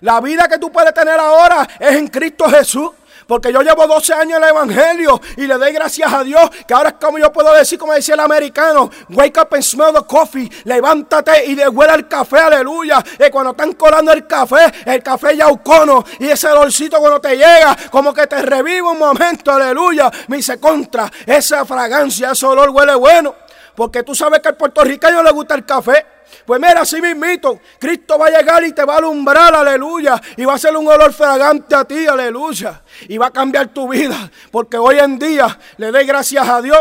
La 0.00 0.20
vida 0.20 0.46
que 0.46 0.58
tú 0.58 0.70
puedes 0.70 0.94
tener 0.94 1.18
ahora 1.18 1.66
es 1.80 1.96
en 1.96 2.06
Cristo 2.06 2.48
Jesús. 2.48 2.92
Porque 3.26 3.52
yo 3.52 3.62
llevo 3.62 3.86
12 3.86 4.12
años 4.14 4.38
en 4.38 4.44
el 4.44 4.50
Evangelio 4.50 5.20
y 5.36 5.46
le 5.46 5.54
doy 5.54 5.72
gracias 5.72 6.12
a 6.12 6.22
Dios 6.22 6.50
que 6.66 6.74
ahora 6.74 6.90
es 6.90 6.94
como 6.96 7.18
yo 7.18 7.32
puedo 7.32 7.52
decir, 7.54 7.78
como 7.78 7.92
decía 7.92 8.14
el 8.14 8.20
americano, 8.20 8.90
wake 9.10 9.38
up 9.40 9.48
and 9.52 9.62
smell 9.62 9.92
the 9.94 10.04
coffee, 10.06 10.50
levántate 10.64 11.46
y 11.46 11.54
devuelve 11.54 11.94
el 11.94 12.08
café, 12.08 12.38
aleluya. 12.38 13.02
Y 13.18 13.30
cuando 13.30 13.52
están 13.52 13.72
colando 13.74 14.12
el 14.12 14.26
café, 14.26 14.72
el 14.84 15.02
café 15.02 15.36
ya 15.36 15.48
ucono 15.48 16.04
y 16.18 16.28
ese 16.28 16.48
olorcito 16.48 16.98
cuando 16.98 17.20
te 17.20 17.36
llega, 17.36 17.76
como 17.90 18.12
que 18.12 18.26
te 18.26 18.40
revive 18.42 18.82
un 18.82 18.98
momento, 18.98 19.52
aleluya. 19.52 20.10
Me 20.28 20.38
dice 20.38 20.58
contra, 20.58 21.10
esa 21.26 21.64
fragancia, 21.64 22.32
ese 22.32 22.46
olor 22.46 22.70
huele 22.70 22.94
bueno. 22.94 23.34
Porque 23.74 24.02
tú 24.02 24.14
sabes 24.14 24.40
que 24.40 24.48
al 24.48 24.56
puertorriqueño 24.56 25.22
le 25.22 25.30
gusta 25.32 25.54
el 25.54 25.64
café. 25.64 26.13
Pues 26.44 26.60
mira, 26.60 26.80
así 26.82 27.00
mismito, 27.00 27.60
Cristo 27.78 28.18
va 28.18 28.26
a 28.26 28.30
llegar 28.30 28.64
y 28.64 28.72
te 28.72 28.84
va 28.84 28.94
a 28.94 28.98
alumbrar, 28.98 29.54
aleluya. 29.54 30.20
Y 30.36 30.44
va 30.44 30.54
a 30.54 30.58
ser 30.58 30.76
un 30.76 30.86
olor 30.86 31.12
fragante 31.12 31.74
a 31.74 31.84
ti, 31.84 32.06
aleluya. 32.06 32.82
Y 33.08 33.18
va 33.18 33.26
a 33.26 33.30
cambiar 33.30 33.68
tu 33.68 33.88
vida. 33.88 34.30
Porque 34.50 34.76
hoy 34.76 34.98
en 34.98 35.18
día 35.18 35.58
le 35.76 35.90
doy 35.90 36.04
gracias 36.04 36.48
a 36.48 36.60
Dios 36.60 36.78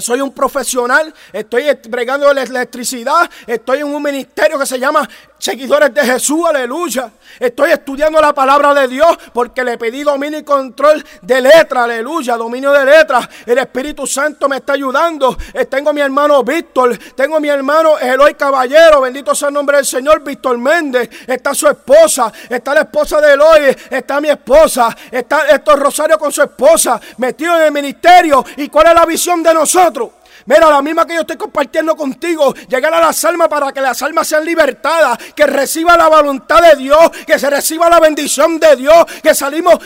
soy 0.00 0.20
un 0.20 0.32
profesional, 0.32 1.12
estoy 1.32 1.64
bregando 1.88 2.32
la 2.32 2.42
electricidad, 2.42 3.30
estoy 3.46 3.78
en 3.80 3.94
un 3.94 4.02
ministerio 4.02 4.58
que 4.58 4.66
se 4.66 4.78
llama 4.78 5.08
Seguidores 5.44 5.92
de 5.92 6.02
Jesús, 6.06 6.40
aleluya. 6.48 7.10
Estoy 7.38 7.72
estudiando 7.72 8.18
la 8.18 8.32
palabra 8.32 8.72
de 8.72 8.88
Dios 8.88 9.18
porque 9.30 9.62
le 9.62 9.76
pedí 9.76 10.02
dominio 10.02 10.38
y 10.38 10.42
control 10.42 11.04
de 11.20 11.40
letra, 11.42 11.84
aleluya, 11.84 12.38
dominio 12.38 12.72
de 12.72 12.86
letra. 12.86 13.28
El 13.44 13.58
Espíritu 13.58 14.06
Santo 14.06 14.48
me 14.48 14.56
está 14.56 14.72
ayudando. 14.72 15.36
Eh, 15.52 15.66
tengo 15.66 15.92
mi 15.92 16.00
hermano 16.00 16.42
Víctor, 16.42 16.96
tengo 17.14 17.40
mi 17.40 17.48
hermano 17.48 17.98
Eloy 17.98 18.32
Caballero, 18.34 19.02
bendito 19.02 19.34
sea 19.34 19.48
el 19.48 19.54
nombre 19.54 19.76
del 19.76 19.84
Señor, 19.84 20.24
Víctor 20.24 20.56
Méndez. 20.56 21.10
Está 21.26 21.52
su 21.52 21.68
esposa, 21.68 22.32
está 22.48 22.72
la 22.72 22.80
esposa 22.80 23.20
de 23.20 23.34
Eloy, 23.34 23.76
está 23.90 24.22
mi 24.22 24.30
esposa, 24.30 24.96
está 25.10 25.46
Héctor 25.50 25.78
Rosario 25.78 26.18
con 26.18 26.32
su 26.32 26.40
esposa, 26.40 26.98
metido 27.18 27.54
en 27.56 27.64
el 27.64 27.72
ministerio. 27.72 28.42
¿Y 28.56 28.68
cuál 28.68 28.86
es 28.86 28.94
la 28.94 29.04
visión 29.04 29.42
de 29.42 29.52
nosotros? 29.52 29.83
nosotros. 29.84 30.23
Mira, 30.46 30.68
la 30.68 30.82
misma 30.82 31.06
que 31.06 31.14
yo 31.14 31.20
estoy 31.20 31.36
compartiendo 31.36 31.96
contigo, 31.96 32.52
llegar 32.68 32.92
a 32.92 33.00
las 33.00 33.24
almas 33.24 33.48
para 33.48 33.72
que 33.72 33.80
las 33.80 34.02
almas 34.02 34.28
sean 34.28 34.44
libertadas, 34.44 35.16
que 35.34 35.46
reciba 35.46 35.96
la 35.96 36.08
voluntad 36.08 36.60
de 36.60 36.76
Dios, 36.76 37.10
que 37.26 37.38
se 37.38 37.48
reciba 37.48 37.88
la 37.88 37.98
bendición 37.98 38.60
de 38.60 38.76
Dios, 38.76 39.06
que 39.22 39.34
salimos 39.34 39.78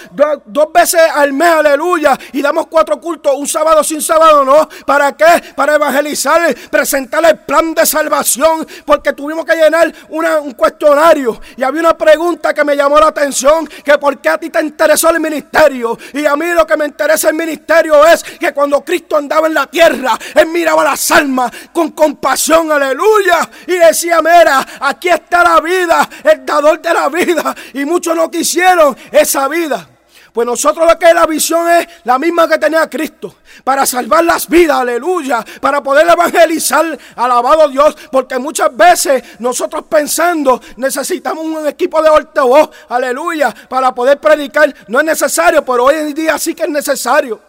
dos 0.44 0.72
veces 0.72 1.00
al 1.14 1.32
mes, 1.32 1.48
aleluya, 1.48 2.18
y 2.32 2.42
damos 2.42 2.66
cuatro 2.66 3.00
cultos, 3.00 3.34
un 3.36 3.46
sábado 3.46 3.84
sin 3.84 4.02
sábado, 4.02 4.44
¿no? 4.44 4.68
¿Para 4.84 5.16
qué? 5.16 5.54
Para 5.54 5.76
evangelizar, 5.76 6.54
presentar 6.70 7.24
el 7.24 7.38
plan 7.38 7.72
de 7.74 7.86
salvación, 7.86 8.66
porque 8.84 9.12
tuvimos 9.12 9.44
que 9.44 9.54
llenar 9.54 9.92
un 10.08 10.52
cuestionario 10.52 11.40
y 11.56 11.62
había 11.62 11.80
una 11.80 11.96
pregunta 11.96 12.52
que 12.52 12.64
me 12.64 12.74
llamó 12.74 12.98
la 12.98 13.08
atención, 13.08 13.66
que 13.84 13.96
por 13.98 14.18
qué 14.18 14.28
a 14.28 14.38
ti 14.38 14.50
te 14.50 14.60
interesó 14.60 15.10
el 15.10 15.20
ministerio, 15.20 15.96
y 16.12 16.26
a 16.26 16.34
mí 16.34 16.46
lo 16.46 16.66
que 16.66 16.76
me 16.76 16.86
interesa 16.86 17.28
el 17.28 17.36
ministerio 17.36 18.04
es 18.06 18.24
que 18.24 18.52
cuando 18.52 18.84
Cristo 18.84 19.16
andaba 19.16 19.46
en 19.46 19.54
la 19.54 19.66
tierra, 19.66 20.18
miraba 20.48 20.84
las 20.84 21.10
almas 21.10 21.50
con 21.72 21.92
compasión, 21.92 22.70
aleluya. 22.70 23.48
Y 23.66 23.72
decía, 23.72 24.20
mira, 24.20 24.66
aquí 24.80 25.08
está 25.08 25.42
la 25.44 25.60
vida, 25.60 26.08
el 26.24 26.44
dador 26.44 26.80
de 26.80 26.92
la 26.92 27.08
vida. 27.08 27.54
Y 27.74 27.84
muchos 27.84 28.16
no 28.16 28.30
quisieron 28.30 28.96
esa 29.12 29.48
vida. 29.48 29.88
Pues 30.32 30.46
nosotros 30.46 30.86
lo 30.86 30.98
que 30.98 31.06
es 31.06 31.14
la 31.14 31.26
visión 31.26 31.68
es 31.68 31.88
la 32.04 32.18
misma 32.18 32.48
que 32.48 32.58
tenía 32.58 32.88
Cristo. 32.88 33.36
Para 33.64 33.84
salvar 33.84 34.24
las 34.24 34.48
vidas, 34.48 34.78
aleluya. 34.78 35.44
Para 35.60 35.82
poder 35.82 36.08
evangelizar, 36.08 36.96
alabado 37.16 37.68
Dios. 37.68 37.96
Porque 38.12 38.38
muchas 38.38 38.76
veces 38.76 39.22
nosotros 39.40 39.84
pensando 39.88 40.60
necesitamos 40.76 41.44
un 41.44 41.66
equipo 41.66 42.00
de 42.02 42.10
voz, 42.42 42.70
aleluya. 42.88 43.52
Para 43.68 43.92
poder 43.92 44.20
predicar. 44.20 44.72
No 44.86 45.00
es 45.00 45.06
necesario, 45.06 45.64
pero 45.64 45.86
hoy 45.86 45.96
en 45.96 46.14
día 46.14 46.38
sí 46.38 46.54
que 46.54 46.62
es 46.62 46.68
necesario. 46.68 47.47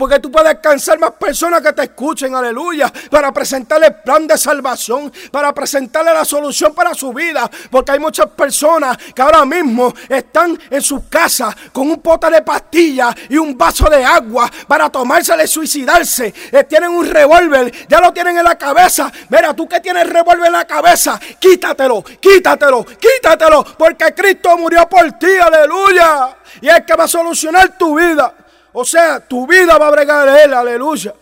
Porque 0.00 0.18
tú 0.18 0.32
puedes 0.32 0.48
alcanzar 0.48 0.98
más 0.98 1.10
personas 1.10 1.60
que 1.60 1.74
te 1.74 1.82
escuchen, 1.82 2.34
aleluya. 2.34 2.90
Para 3.10 3.30
presentarle 3.32 3.88
el 3.88 3.96
plan 3.96 4.26
de 4.26 4.38
salvación. 4.38 5.12
Para 5.30 5.52
presentarle 5.52 6.14
la 6.14 6.24
solución 6.24 6.74
para 6.74 6.94
su 6.94 7.12
vida. 7.12 7.50
Porque 7.70 7.92
hay 7.92 7.98
muchas 7.98 8.28
personas 8.28 8.96
que 9.14 9.20
ahora 9.20 9.44
mismo 9.44 9.92
están 10.08 10.58
en 10.70 10.80
sus 10.80 11.02
casas 11.10 11.54
con 11.70 11.90
un 11.90 12.00
pote 12.00 12.30
de 12.30 12.40
pastillas 12.40 13.14
y 13.28 13.36
un 13.36 13.58
vaso 13.58 13.90
de 13.90 14.02
agua 14.02 14.50
para 14.66 14.88
tomársela 14.88 15.44
y 15.44 15.48
suicidarse. 15.48 16.32
Eh, 16.50 16.64
tienen 16.64 16.92
un 16.92 17.06
revólver, 17.06 17.70
ya 17.86 18.00
lo 18.00 18.10
tienen 18.10 18.38
en 18.38 18.44
la 18.44 18.56
cabeza. 18.56 19.12
Mira, 19.28 19.52
tú 19.52 19.68
que 19.68 19.80
tienes 19.80 20.08
revólver 20.08 20.46
en 20.46 20.54
la 20.54 20.64
cabeza, 20.64 21.20
quítatelo, 21.38 22.02
quítatelo, 22.02 22.86
quítatelo. 22.86 23.64
Porque 23.76 24.14
Cristo 24.14 24.56
murió 24.56 24.88
por 24.88 25.12
ti, 25.18 25.36
aleluya. 25.44 26.38
Y 26.62 26.68
es 26.68 26.86
que 26.86 26.94
va 26.94 27.04
a 27.04 27.08
solucionar 27.08 27.76
tu 27.76 27.98
vida. 27.98 28.32
O 28.72 28.84
sea, 28.84 29.20
tu 29.20 29.46
vida 29.46 29.76
va 29.78 29.88
a 29.88 29.90
bregar 29.90 30.28
él, 30.28 30.54
aleluya. 30.54 31.14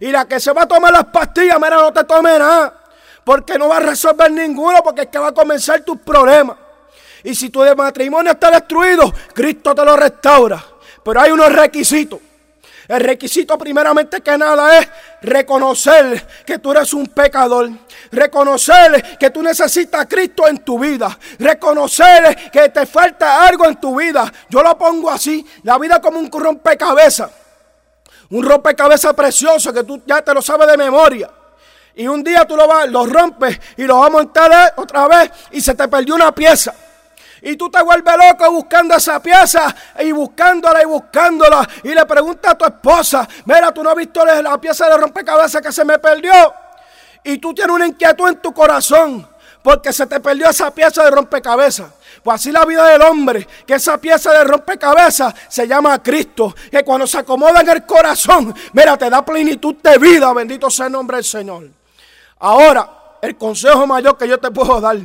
Y 0.00 0.10
la 0.10 0.26
que 0.26 0.40
se 0.40 0.52
va 0.52 0.62
a 0.62 0.68
tomar 0.68 0.92
las 0.92 1.06
pastillas, 1.06 1.56
mira, 1.56 1.76
no 1.76 1.92
te 1.92 2.04
tome 2.04 2.38
nada. 2.38 2.72
Porque 3.24 3.58
no 3.58 3.68
va 3.68 3.78
a 3.78 3.80
resolver 3.80 4.30
ninguno, 4.30 4.82
porque 4.82 5.02
es 5.02 5.06
que 5.08 5.18
va 5.18 5.28
a 5.28 5.32
comenzar 5.32 5.80
tus 5.82 5.98
problemas. 5.98 6.56
Y 7.24 7.34
si 7.34 7.50
tu 7.50 7.64
matrimonio 7.74 8.32
está 8.32 8.50
destruido, 8.50 9.12
Cristo 9.34 9.74
te 9.74 9.84
lo 9.84 9.96
restaura. 9.96 10.64
Pero 11.02 11.20
hay 11.20 11.30
unos 11.32 11.52
requisitos. 11.52 12.20
El 12.88 13.00
requisito 13.00 13.58
primeramente 13.58 14.20
que 14.20 14.38
nada 14.38 14.78
es 14.78 14.88
reconocer 15.22 16.24
que 16.44 16.58
tú 16.58 16.70
eres 16.70 16.92
un 16.94 17.06
pecador. 17.08 17.68
Reconocer 18.12 19.18
que 19.18 19.30
tú 19.30 19.42
necesitas 19.42 20.02
a 20.02 20.08
Cristo 20.08 20.46
en 20.46 20.58
tu 20.58 20.78
vida. 20.78 21.18
Reconocer 21.38 22.50
que 22.50 22.68
te 22.68 22.86
falta 22.86 23.46
algo 23.46 23.66
en 23.66 23.76
tu 23.80 23.98
vida. 23.98 24.32
Yo 24.48 24.62
lo 24.62 24.78
pongo 24.78 25.10
así. 25.10 25.44
La 25.64 25.78
vida 25.78 26.00
como 26.00 26.18
un 26.18 26.30
rompecabezas. 26.30 27.30
Un 28.30 28.44
rompecabezas 28.44 29.14
precioso 29.14 29.72
que 29.72 29.82
tú 29.82 30.02
ya 30.06 30.22
te 30.22 30.32
lo 30.32 30.40
sabes 30.40 30.68
de 30.68 30.76
memoria. 30.76 31.30
Y 31.96 32.06
un 32.06 32.22
día 32.22 32.44
tú 32.44 32.56
lo, 32.56 32.68
vas, 32.68 32.88
lo 32.88 33.06
rompes 33.06 33.58
y 33.76 33.84
lo 33.84 33.98
vas 33.98 34.08
a 34.08 34.12
montar 34.12 34.74
otra 34.76 35.08
vez 35.08 35.30
y 35.50 35.60
se 35.60 35.74
te 35.74 35.88
perdió 35.88 36.14
una 36.14 36.32
pieza. 36.32 36.74
Y 37.46 37.56
tú 37.56 37.70
te 37.70 37.80
vuelves 37.80 38.16
loco 38.16 38.50
buscando 38.50 38.96
esa 38.96 39.22
pieza 39.22 39.72
y 40.00 40.10
buscándola 40.10 40.82
y 40.82 40.84
buscándola. 40.84 41.68
Y 41.84 41.94
le 41.94 42.04
preguntas 42.04 42.50
a 42.50 42.58
tu 42.58 42.64
esposa, 42.64 43.28
mira, 43.44 43.72
tú 43.72 43.84
no 43.84 43.90
has 43.90 43.96
visto 43.96 44.24
la 44.24 44.60
pieza 44.60 44.88
de 44.88 44.96
rompecabezas 44.96 45.62
que 45.62 45.70
se 45.70 45.84
me 45.84 45.96
perdió. 46.00 46.32
Y 47.22 47.38
tú 47.38 47.54
tienes 47.54 47.72
una 47.72 47.86
inquietud 47.86 48.28
en 48.28 48.42
tu 48.42 48.52
corazón 48.52 49.28
porque 49.62 49.92
se 49.92 50.08
te 50.08 50.18
perdió 50.18 50.50
esa 50.50 50.72
pieza 50.72 51.04
de 51.04 51.10
rompecabezas. 51.12 51.86
Pues 52.20 52.34
así 52.34 52.50
la 52.50 52.64
vida 52.64 52.84
del 52.88 53.02
hombre, 53.02 53.46
que 53.64 53.74
esa 53.74 53.96
pieza 53.98 54.32
de 54.32 54.42
rompecabezas 54.42 55.32
se 55.48 55.68
llama 55.68 56.02
Cristo, 56.02 56.52
que 56.68 56.82
cuando 56.82 57.06
se 57.06 57.18
acomoda 57.18 57.60
en 57.60 57.68
el 57.68 57.86
corazón, 57.86 58.52
mira, 58.72 58.96
te 58.96 59.08
da 59.08 59.24
plenitud 59.24 59.76
de 59.76 59.98
vida, 59.98 60.32
bendito 60.32 60.68
sea 60.68 60.86
el 60.86 60.92
nombre 60.92 61.18
del 61.18 61.24
Señor. 61.24 61.68
Ahora, 62.40 63.18
el 63.22 63.36
consejo 63.36 63.86
mayor 63.86 64.18
que 64.18 64.26
yo 64.26 64.36
te 64.36 64.50
puedo 64.50 64.80
dar, 64.80 64.96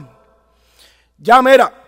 ya 1.20 1.39
mira, 1.44 1.81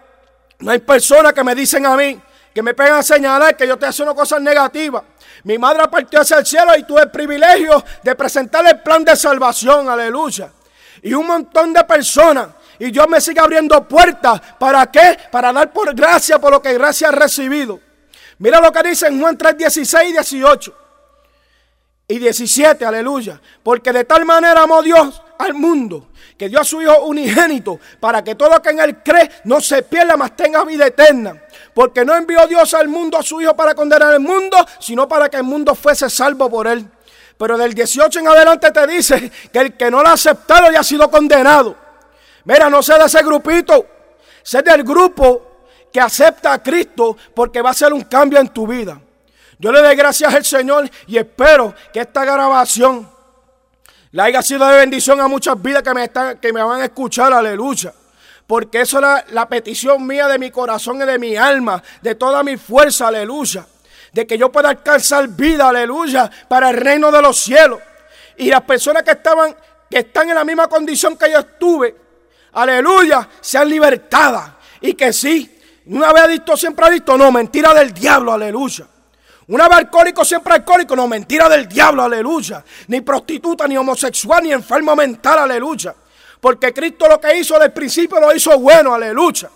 no 0.63 0.71
hay 0.71 0.79
personas 0.79 1.33
que 1.33 1.43
me 1.43 1.53
dicen 1.53 1.85
a 1.85 1.97
mí, 1.97 2.17
que 2.53 2.63
me 2.63 2.73
pegan 2.73 2.99
a 2.99 3.03
señalar 3.03 3.57
que 3.57 3.67
yo 3.67 3.73
estoy 3.73 3.89
haciendo 3.89 4.15
cosas 4.15 4.41
negativas. 4.41 5.03
Mi 5.43 5.57
madre 5.57 5.85
partió 5.89 6.21
hacia 6.21 6.37
el 6.37 6.45
cielo 6.45 6.71
y 6.77 6.83
tuve 6.83 7.01
el 7.01 7.11
privilegio 7.11 7.83
de 8.01 8.15
presentar 8.15 8.65
el 8.65 8.79
plan 8.79 9.03
de 9.03 9.13
salvación, 9.17 9.89
aleluya. 9.89 10.53
Y 11.01 11.13
un 11.13 11.27
montón 11.27 11.73
de 11.73 11.83
personas. 11.83 12.47
Y 12.79 12.91
Dios 12.91 13.09
me 13.09 13.19
sigue 13.19 13.41
abriendo 13.41 13.85
puertas. 13.85 14.39
¿Para 14.57 14.89
qué? 14.89 15.19
Para 15.29 15.51
dar 15.51 15.73
por 15.73 15.93
gracia 15.93 16.39
por 16.39 16.51
lo 16.51 16.61
que 16.61 16.73
gracia 16.73 17.09
ha 17.09 17.11
recibido. 17.11 17.81
Mira 18.37 18.61
lo 18.61 18.71
que 18.71 18.83
dice 18.83 19.07
en 19.07 19.19
Juan 19.19 19.37
3, 19.37 19.57
16 19.57 20.09
y 20.09 20.13
18. 20.13 20.77
Y 22.07 22.19
17, 22.19 22.85
aleluya. 22.85 23.41
Porque 23.61 23.91
de 23.91 24.05
tal 24.05 24.23
manera 24.23 24.61
amó 24.61 24.81
Dios 24.81 25.21
al 25.39 25.53
mundo 25.55 26.07
que 26.37 26.49
dio 26.49 26.59
a 26.59 26.63
su 26.63 26.81
Hijo 26.81 27.05
unigénito 27.05 27.79
para 27.99 28.23
que 28.23 28.35
todo 28.35 28.49
lo 28.49 28.61
que 28.61 28.69
en 28.69 28.79
Él 28.79 28.97
cree 29.03 29.29
no 29.45 29.61
se 29.61 29.83
pierda, 29.83 30.17
mas 30.17 30.35
tenga 30.35 30.63
vida 30.63 30.87
eterna. 30.87 31.41
Porque 31.73 32.03
no 32.05 32.15
envió 32.15 32.45
Dios 32.47 32.73
al 32.73 32.87
mundo 32.87 33.17
a 33.17 33.23
su 33.23 33.41
Hijo 33.41 33.55
para 33.55 33.75
condenar 33.75 34.13
al 34.13 34.19
mundo, 34.19 34.57
sino 34.79 35.07
para 35.07 35.29
que 35.29 35.37
el 35.37 35.43
mundo 35.43 35.75
fuese 35.75 36.09
salvo 36.09 36.49
por 36.49 36.67
Él. 36.67 36.85
Pero 37.37 37.57
del 37.57 37.73
18 37.73 38.19
en 38.19 38.27
adelante 38.27 38.71
te 38.71 38.87
dice 38.87 39.31
que 39.51 39.59
el 39.59 39.77
que 39.77 39.89
no 39.89 40.01
lo 40.01 40.09
ha 40.09 40.13
aceptado 40.13 40.71
ya 40.71 40.79
ha 40.79 40.83
sido 40.83 41.09
condenado. 41.09 41.75
Mira, 42.45 42.69
no 42.69 42.83
sé 42.83 42.97
de 42.97 43.05
ese 43.05 43.23
grupito, 43.23 43.85
sé 44.43 44.61
del 44.61 44.83
grupo 44.83 45.53
que 45.91 45.99
acepta 45.99 46.53
a 46.53 46.61
Cristo 46.61 47.15
porque 47.33 47.61
va 47.61 47.69
a 47.69 47.73
ser 47.73 47.93
un 47.93 48.01
cambio 48.01 48.39
en 48.39 48.49
tu 48.49 48.67
vida. 48.67 48.99
Yo 49.59 49.71
le 49.71 49.81
doy 49.81 49.95
gracias 49.95 50.33
al 50.33 50.43
Señor 50.43 50.89
y 51.07 51.17
espero 51.17 51.73
que 51.93 52.01
esta 52.01 52.25
grabación 52.25 53.09
le 54.13 54.21
haya 54.21 54.43
sido 54.43 54.67
de 54.67 54.77
bendición 54.77 55.19
a 55.19 55.27
muchas 55.27 55.59
vidas 55.59 55.81
que 55.81 55.91
me, 55.91 56.03
están, 56.03 56.37
que 56.37 56.53
me 56.53 56.61
van 56.61 56.81
a 56.81 56.85
escuchar, 56.85 57.33
aleluya. 57.33 57.91
Porque 58.45 58.81
eso 58.81 58.99
es 58.99 59.33
la, 59.33 59.49
petición 59.49 60.05
mía 60.05 60.27
de 60.27 60.37
mi 60.37 60.51
corazón 60.51 61.01
y 61.01 61.05
de 61.05 61.17
mi 61.17 61.35
alma, 61.35 61.81
de 61.99 62.13
toda 62.13 62.43
mi 62.43 62.55
fuerza, 62.55 63.07
aleluya. 63.07 63.65
De 64.11 64.27
que 64.27 64.37
yo 64.37 64.51
pueda 64.51 64.69
alcanzar 64.69 65.27
vida, 65.29 65.69
aleluya, 65.69 66.29
para 66.47 66.69
el 66.69 66.77
reino 66.77 67.11
de 67.11 67.23
los 67.23 67.39
cielos. 67.39 67.79
Y 68.37 68.51
las 68.51 68.61
personas 68.61 69.01
que 69.01 69.11
estaban, 69.11 69.55
que 69.89 69.99
están 69.99 70.29
en 70.29 70.35
la 70.35 70.43
misma 70.43 70.67
condición 70.67 71.17
que 71.17 71.31
yo 71.31 71.39
estuve, 71.39 71.95
aleluya, 72.51 73.27
sean 73.41 73.67
libertadas. 73.67 74.51
Y 74.81 74.93
que 74.93 75.11
sí, 75.11 75.59
una 75.87 76.13
vez 76.13 76.27
dicho, 76.27 76.55
siempre 76.55 76.85
ha 76.85 76.89
dicho, 76.91 77.17
no, 77.17 77.31
mentira 77.31 77.73
del 77.73 77.91
diablo, 77.91 78.31
aleluya. 78.31 78.85
Una 79.47 79.67
vez 79.67 79.79
alcohólico, 79.79 80.23
siempre 80.23 80.53
alcohólico. 80.53 80.95
No, 80.95 81.07
mentira 81.07 81.49
del 81.49 81.67
diablo, 81.67 82.03
aleluya. 82.03 82.63
Ni 82.87 83.01
prostituta, 83.01 83.67
ni 83.67 83.77
homosexual, 83.77 84.43
ni 84.43 84.53
enfermo 84.53 84.95
mental, 84.95 85.39
aleluya. 85.39 85.93
Porque 86.39 86.73
Cristo 86.73 87.07
lo 87.07 87.19
que 87.19 87.37
hizo 87.37 87.57
del 87.59 87.71
principio 87.71 88.19
lo 88.19 88.33
hizo 88.33 88.57
bueno, 88.59 88.93
aleluya. 88.93 89.49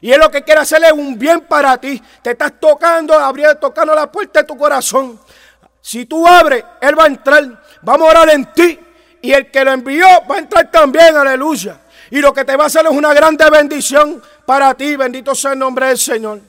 Y 0.00 0.12
es 0.12 0.18
lo 0.18 0.30
que 0.30 0.42
quiere 0.42 0.60
hacerle 0.60 0.92
un 0.92 1.18
bien 1.18 1.42
para 1.42 1.78
ti. 1.78 2.00
Te 2.22 2.32
estás 2.32 2.60
tocando, 2.60 3.18
abriendo, 3.18 3.56
tocando 3.56 3.94
la 3.94 4.10
puerta 4.10 4.40
de 4.40 4.46
tu 4.46 4.56
corazón. 4.56 5.18
Si 5.80 6.06
tú 6.06 6.26
abres, 6.26 6.64
Él 6.80 6.98
va 6.98 7.04
a 7.04 7.06
entrar. 7.06 7.62
Vamos 7.82 8.08
a 8.08 8.10
orar 8.10 8.30
en 8.30 8.52
ti. 8.52 8.78
Y 9.22 9.32
el 9.32 9.50
que 9.50 9.64
lo 9.64 9.72
envió 9.72 10.06
va 10.30 10.36
a 10.36 10.38
entrar 10.38 10.70
también, 10.70 11.16
aleluya. 11.16 11.80
Y 12.10 12.20
lo 12.20 12.32
que 12.34 12.44
te 12.44 12.56
va 12.56 12.64
a 12.64 12.66
hacer 12.66 12.84
es 12.84 12.92
una 12.92 13.14
grande 13.14 13.48
bendición 13.48 14.22
para 14.44 14.74
ti. 14.74 14.96
Bendito 14.96 15.34
sea 15.34 15.52
el 15.52 15.58
nombre 15.58 15.86
del 15.86 15.98
Señor. 15.98 16.40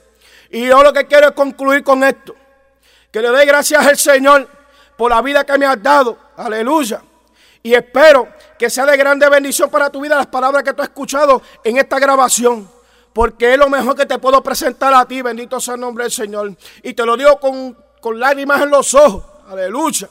Y 0.50 0.68
yo 0.68 0.84
lo 0.84 0.92
que 0.92 1.06
quiero 1.06 1.30
es 1.30 1.34
concluir 1.34 1.84
con 1.84 2.04
esto. 2.04 2.36
Que 3.16 3.22
le 3.22 3.32
dé 3.32 3.46
gracias 3.46 3.88
al 3.88 3.98
Señor 3.98 4.46
por 4.98 5.10
la 5.10 5.22
vida 5.22 5.46
que 5.46 5.58
me 5.58 5.66
has 5.66 5.82
dado. 5.82 6.18
Aleluya. 6.36 7.02
Y 7.64 7.74
espero 7.74 8.28
que 8.60 8.70
sea 8.70 8.86
de 8.86 8.98
grande 8.98 9.30
bendición 9.30 9.70
para 9.70 9.90
tu 9.90 10.02
vida 10.02 10.18
las 10.18 10.28
palabras 10.28 10.64
que 10.64 10.74
tú 10.74 10.82
has 10.82 10.90
escuchado 10.90 11.42
en 11.64 11.78
esta 11.78 11.98
grabación. 11.98 12.70
Porque 13.14 13.54
es 13.54 13.58
lo 13.58 13.70
mejor 13.70 13.96
que 13.96 14.06
te 14.06 14.20
puedo 14.20 14.44
presentar 14.44 14.94
a 14.94 15.06
ti. 15.06 15.22
Bendito 15.22 15.62
sea 15.62 15.76
el 15.76 15.80
nombre 15.80 16.04
del 16.04 16.12
Señor. 16.12 16.58
Y 16.84 16.94
te 16.94 17.06
lo 17.06 17.16
digo 17.16 17.40
con, 17.40 17.78
con 18.02 18.20
lágrimas 18.20 18.62
en 18.64 18.70
los 18.70 18.94
ojos. 18.94 19.24
Aleluya. 19.48 20.10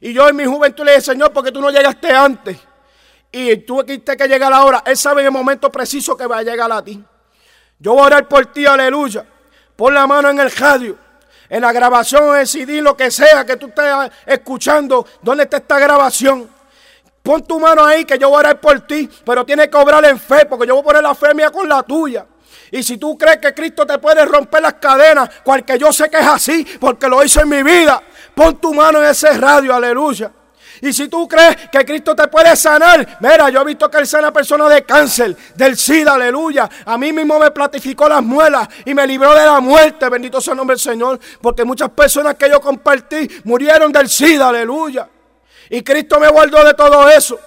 Y 0.00 0.14
yo 0.14 0.26
en 0.26 0.36
mi 0.36 0.46
juventud 0.46 0.82
le 0.82 0.92
dije, 0.92 1.02
Señor, 1.02 1.30
porque 1.30 1.52
tú 1.52 1.60
no 1.60 1.68
llegaste 1.68 2.10
antes. 2.10 2.56
Y 3.32 3.54
tú 3.58 3.84
quisiste 3.84 4.16
que 4.16 4.26
llegara 4.26 4.56
ahora. 4.56 4.82
Él 4.86 4.96
sabe 4.96 5.20
en 5.20 5.26
el 5.26 5.32
momento 5.32 5.70
preciso 5.70 6.16
que 6.16 6.26
va 6.26 6.38
a 6.38 6.42
llegar 6.42 6.72
a 6.72 6.82
ti. 6.82 7.04
Yo 7.78 7.92
voy 7.92 8.00
a 8.00 8.06
orar 8.06 8.28
por 8.28 8.46
ti, 8.46 8.64
aleluya. 8.64 9.26
Pon 9.76 9.92
la 9.92 10.06
mano 10.06 10.30
en 10.30 10.40
el 10.40 10.50
radio 10.52 11.03
en 11.48 11.60
la 11.60 11.72
grabación, 11.72 12.34
en 12.34 12.40
el 12.40 12.46
CD, 12.46 12.80
lo 12.80 12.96
que 12.96 13.10
sea 13.10 13.44
que 13.44 13.56
tú 13.56 13.66
estés 13.66 14.10
escuchando, 14.26 15.06
¿dónde 15.22 15.44
está 15.44 15.58
esta 15.58 15.78
grabación? 15.78 16.48
Pon 17.22 17.42
tu 17.42 17.58
mano 17.58 17.84
ahí 17.84 18.04
que 18.04 18.18
yo 18.18 18.28
voy 18.28 18.36
a 18.36 18.40
orar 18.40 18.60
por 18.60 18.80
ti, 18.80 19.08
pero 19.24 19.46
tienes 19.46 19.68
que 19.68 19.76
obrar 19.78 20.04
en 20.04 20.18
fe, 20.18 20.44
porque 20.46 20.66
yo 20.66 20.74
voy 20.74 20.82
a 20.82 20.84
poner 20.84 21.02
la 21.02 21.14
fe 21.14 21.32
mía 21.32 21.50
con 21.50 21.66
la 21.68 21.82
tuya. 21.82 22.26
Y 22.70 22.82
si 22.82 22.98
tú 22.98 23.16
crees 23.16 23.38
que 23.38 23.54
Cristo 23.54 23.86
te 23.86 23.98
puede 23.98 24.24
romper 24.26 24.60
las 24.60 24.74
cadenas, 24.74 25.30
cual 25.42 25.64
que 25.64 25.78
yo 25.78 25.92
sé 25.92 26.10
que 26.10 26.18
es 26.18 26.26
así, 26.26 26.66
porque 26.78 27.08
lo 27.08 27.24
hizo 27.24 27.40
en 27.40 27.48
mi 27.48 27.62
vida, 27.62 28.02
pon 28.34 28.56
tu 28.56 28.74
mano 28.74 29.02
en 29.02 29.08
ese 29.08 29.32
radio, 29.38 29.74
aleluya. 29.74 30.32
Y 30.84 30.92
si 30.92 31.08
tú 31.08 31.26
crees 31.26 31.56
que 31.72 31.82
Cristo 31.82 32.14
te 32.14 32.28
puede 32.28 32.54
sanar, 32.54 33.16
mira, 33.18 33.48
yo 33.48 33.62
he 33.62 33.64
visto 33.64 33.90
que 33.90 33.96
Él 33.96 34.06
sana 34.06 34.30
personas 34.30 34.68
de 34.68 34.84
cáncer, 34.84 35.34
del 35.54 35.78
SIDA, 35.78 36.12
aleluya. 36.12 36.68
A 36.84 36.98
mí 36.98 37.10
mismo 37.10 37.38
me 37.38 37.50
platificó 37.52 38.06
las 38.06 38.22
muelas 38.22 38.68
y 38.84 38.92
me 38.92 39.06
libró 39.06 39.34
de 39.34 39.46
la 39.46 39.60
muerte, 39.60 40.10
bendito 40.10 40.42
sea 40.42 40.52
el 40.52 40.58
nombre 40.58 40.74
del 40.74 40.80
Señor. 40.80 41.18
Porque 41.40 41.64
muchas 41.64 41.88
personas 41.88 42.34
que 42.34 42.50
yo 42.50 42.60
compartí 42.60 43.26
murieron 43.44 43.90
del 43.92 44.10
SIDA, 44.10 44.50
aleluya. 44.50 45.08
Y 45.70 45.80
Cristo 45.80 46.20
me 46.20 46.28
guardó 46.28 46.62
de 46.62 46.74
todo 46.74 47.08
eso. 47.08 47.40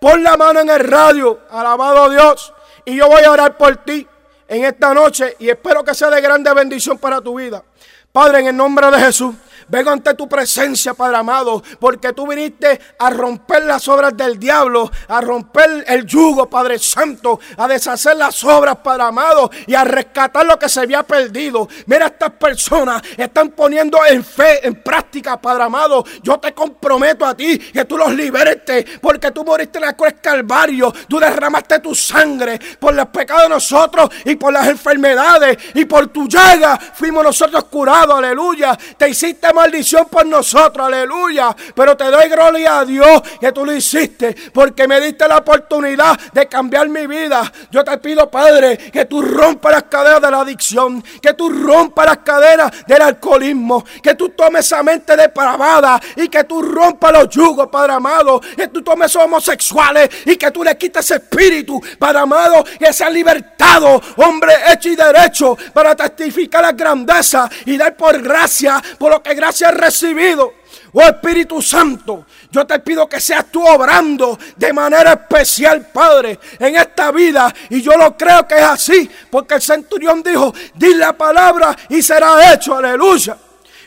Pon 0.00 0.20
la 0.20 0.36
mano 0.36 0.58
en 0.58 0.68
el 0.68 0.80
radio, 0.80 1.38
alabado 1.52 2.10
Dios. 2.10 2.52
Y 2.84 2.96
yo 2.96 3.06
voy 3.06 3.22
a 3.22 3.30
orar 3.30 3.56
por 3.56 3.76
ti 3.84 4.04
en 4.48 4.64
esta 4.64 4.92
noche 4.92 5.36
y 5.38 5.48
espero 5.48 5.84
que 5.84 5.94
sea 5.94 6.10
de 6.10 6.20
grande 6.20 6.52
bendición 6.52 6.98
para 6.98 7.20
tu 7.20 7.38
vida. 7.38 7.62
Padre, 8.10 8.40
en 8.40 8.48
el 8.48 8.56
nombre 8.56 8.90
de 8.90 8.98
Jesús. 8.98 9.36
Vengo 9.72 9.88
ante 9.88 10.12
tu 10.12 10.28
presencia, 10.28 10.92
Padre 10.92 11.16
amado, 11.16 11.62
porque 11.80 12.12
tú 12.12 12.26
viniste 12.26 12.78
a 12.98 13.08
romper 13.08 13.62
las 13.62 13.88
obras 13.88 14.14
del 14.14 14.38
diablo, 14.38 14.90
a 15.08 15.18
romper 15.22 15.86
el 15.88 16.04
yugo, 16.04 16.50
Padre 16.50 16.78
Santo, 16.78 17.40
a 17.56 17.66
deshacer 17.66 18.18
las 18.18 18.44
obras, 18.44 18.76
Padre 18.84 19.04
amado, 19.04 19.50
y 19.66 19.74
a 19.74 19.82
rescatar 19.82 20.44
lo 20.44 20.58
que 20.58 20.68
se 20.68 20.80
había 20.80 21.02
perdido. 21.04 21.70
Mira, 21.86 22.08
estas 22.08 22.32
personas 22.32 23.00
están 23.16 23.48
poniendo 23.52 23.98
en 24.04 24.22
fe, 24.22 24.66
en 24.66 24.74
práctica, 24.82 25.40
Padre 25.40 25.62
amado. 25.62 26.04
Yo 26.22 26.38
te 26.38 26.52
comprometo 26.52 27.24
a 27.24 27.34
ti 27.34 27.58
que 27.58 27.86
tú 27.86 27.96
los 27.96 28.12
liberes, 28.14 28.58
porque 29.00 29.30
tú 29.30 29.42
moriste 29.42 29.78
en 29.78 29.86
la 29.86 29.96
cruz 29.96 30.16
Calvario, 30.20 30.92
tú 31.08 31.18
derramaste 31.18 31.78
tu 31.78 31.94
sangre 31.94 32.60
por 32.78 32.92
los 32.92 33.06
pecados 33.06 33.44
de 33.44 33.48
nosotros 33.48 34.10
y 34.26 34.36
por 34.36 34.52
las 34.52 34.68
enfermedades, 34.68 35.56
y 35.72 35.86
por 35.86 36.08
tu 36.08 36.28
llaga 36.28 36.78
fuimos 36.78 37.24
nosotros 37.24 37.64
curados, 37.64 38.18
aleluya. 38.18 38.78
Te 38.98 39.08
hiciste 39.08 39.50
maldición 39.62 40.06
por 40.10 40.26
nosotros, 40.26 40.86
aleluya. 40.86 41.54
Pero 41.74 41.96
te 41.96 42.10
doy 42.10 42.28
gloria 42.28 42.80
a 42.80 42.84
Dios 42.84 43.22
que 43.40 43.52
tú 43.52 43.64
lo 43.64 43.72
hiciste 43.72 44.34
porque 44.52 44.88
me 44.88 45.00
diste 45.00 45.28
la 45.28 45.38
oportunidad 45.38 46.18
de 46.32 46.48
cambiar 46.48 46.88
mi 46.88 47.06
vida. 47.06 47.50
Yo 47.70 47.84
te 47.84 47.96
pido, 47.98 48.28
Padre, 48.30 48.76
que 48.76 49.04
tú 49.04 49.22
rompas 49.22 49.72
las 49.72 49.82
cadenas 49.84 50.20
de 50.20 50.30
la 50.30 50.40
adicción, 50.40 51.02
que 51.20 51.34
tú 51.34 51.48
rompas 51.48 52.06
las 52.06 52.18
cadenas 52.18 52.86
del 52.86 53.02
alcoholismo, 53.02 53.84
que 54.02 54.14
tú 54.14 54.30
tomes 54.30 54.66
esa 54.66 54.82
mente 54.82 55.16
depravada 55.16 56.00
y 56.16 56.28
que 56.28 56.44
tú 56.44 56.60
rompas 56.62 57.12
los 57.12 57.28
yugos, 57.28 57.68
Padre 57.68 57.92
amado, 57.92 58.40
que 58.56 58.68
tú 58.68 58.82
tomes 58.82 59.14
homosexuales 59.14 60.08
y 60.26 60.36
que 60.36 60.50
tú 60.50 60.64
le 60.64 60.76
quites 60.76 61.04
ese 61.04 61.16
espíritu, 61.16 61.80
Padre 61.98 62.20
amado, 62.20 62.64
que 62.78 62.92
sea 62.92 63.10
libertado, 63.10 64.00
hombre 64.16 64.54
hecho 64.72 64.88
y 64.88 64.96
derecho, 64.96 65.56
para 65.72 65.94
testificar 65.94 66.62
la 66.62 66.72
grandeza 66.72 67.48
y 67.66 67.76
dar 67.76 67.96
por 67.96 68.20
gracia, 68.20 68.82
por 68.98 69.12
lo 69.12 69.22
que 69.22 69.34
gracia 69.42 69.70
he 69.70 69.72
recibido. 69.72 70.54
Oh 70.92 71.02
Espíritu 71.02 71.60
Santo, 71.60 72.26
yo 72.50 72.66
te 72.66 72.78
pido 72.78 73.08
que 73.08 73.18
seas 73.18 73.46
tú 73.50 73.66
obrando 73.66 74.38
de 74.56 74.72
manera 74.72 75.12
especial, 75.12 75.88
Padre, 75.92 76.38
en 76.58 76.76
esta 76.76 77.10
vida. 77.10 77.52
Y 77.70 77.82
yo 77.82 77.96
lo 77.96 78.16
creo 78.16 78.46
que 78.46 78.54
es 78.56 78.62
así, 78.62 79.10
porque 79.30 79.54
el 79.54 79.62
centurión 79.62 80.22
dijo, 80.22 80.52
di 80.74 80.94
la 80.94 81.12
palabra 81.14 81.74
y 81.88 82.02
será 82.02 82.52
hecho, 82.52 82.76
aleluya. 82.76 83.36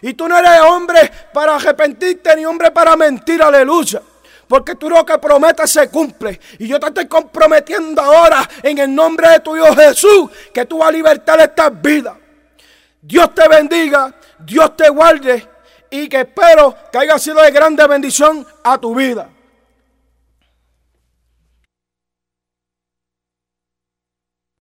Y 0.02 0.14
tú 0.14 0.28
no 0.28 0.38
eres 0.38 0.60
hombre 0.62 1.10
para 1.34 1.56
arrepentirte 1.56 2.36
ni 2.36 2.46
hombre 2.46 2.72
para 2.72 2.96
mentir, 2.98 3.42
aleluya. 3.42 4.02
Porque 4.48 4.76
tú 4.76 4.90
lo 4.90 5.06
que 5.06 5.18
prometes 5.18 5.72
se 5.72 5.90
cumple. 5.90 6.40
Y 6.60 6.68
yo 6.68 6.80
te 6.80 6.88
estoy 6.88 7.08
comprometiendo 7.08 8.02
ahora 8.02 8.48
en 8.62 8.78
el 8.78 8.94
nombre 8.94 9.30
de 9.30 9.40
tu 9.40 9.54
Dios 9.54 9.76
Jesús 9.76 10.30
que 10.54 10.66
tú 10.66 10.80
vas 10.80 10.90
a 10.90 10.92
libertar 10.92 11.40
estas 11.40 11.82
vidas. 11.82 12.16
Dios 13.02 13.34
te 13.36 13.48
bendiga. 13.48 14.14
Dios 14.46 14.76
te 14.78 14.90
guarde 14.90 15.48
y 15.90 16.08
que 16.08 16.22
espero 16.22 16.76
que 16.92 16.98
haya 16.98 17.18
sido 17.18 17.42
de 17.42 17.52
grande 17.52 17.86
bendición 17.88 18.46
a 18.64 18.78
tu 18.78 18.96
vida. 18.96 19.30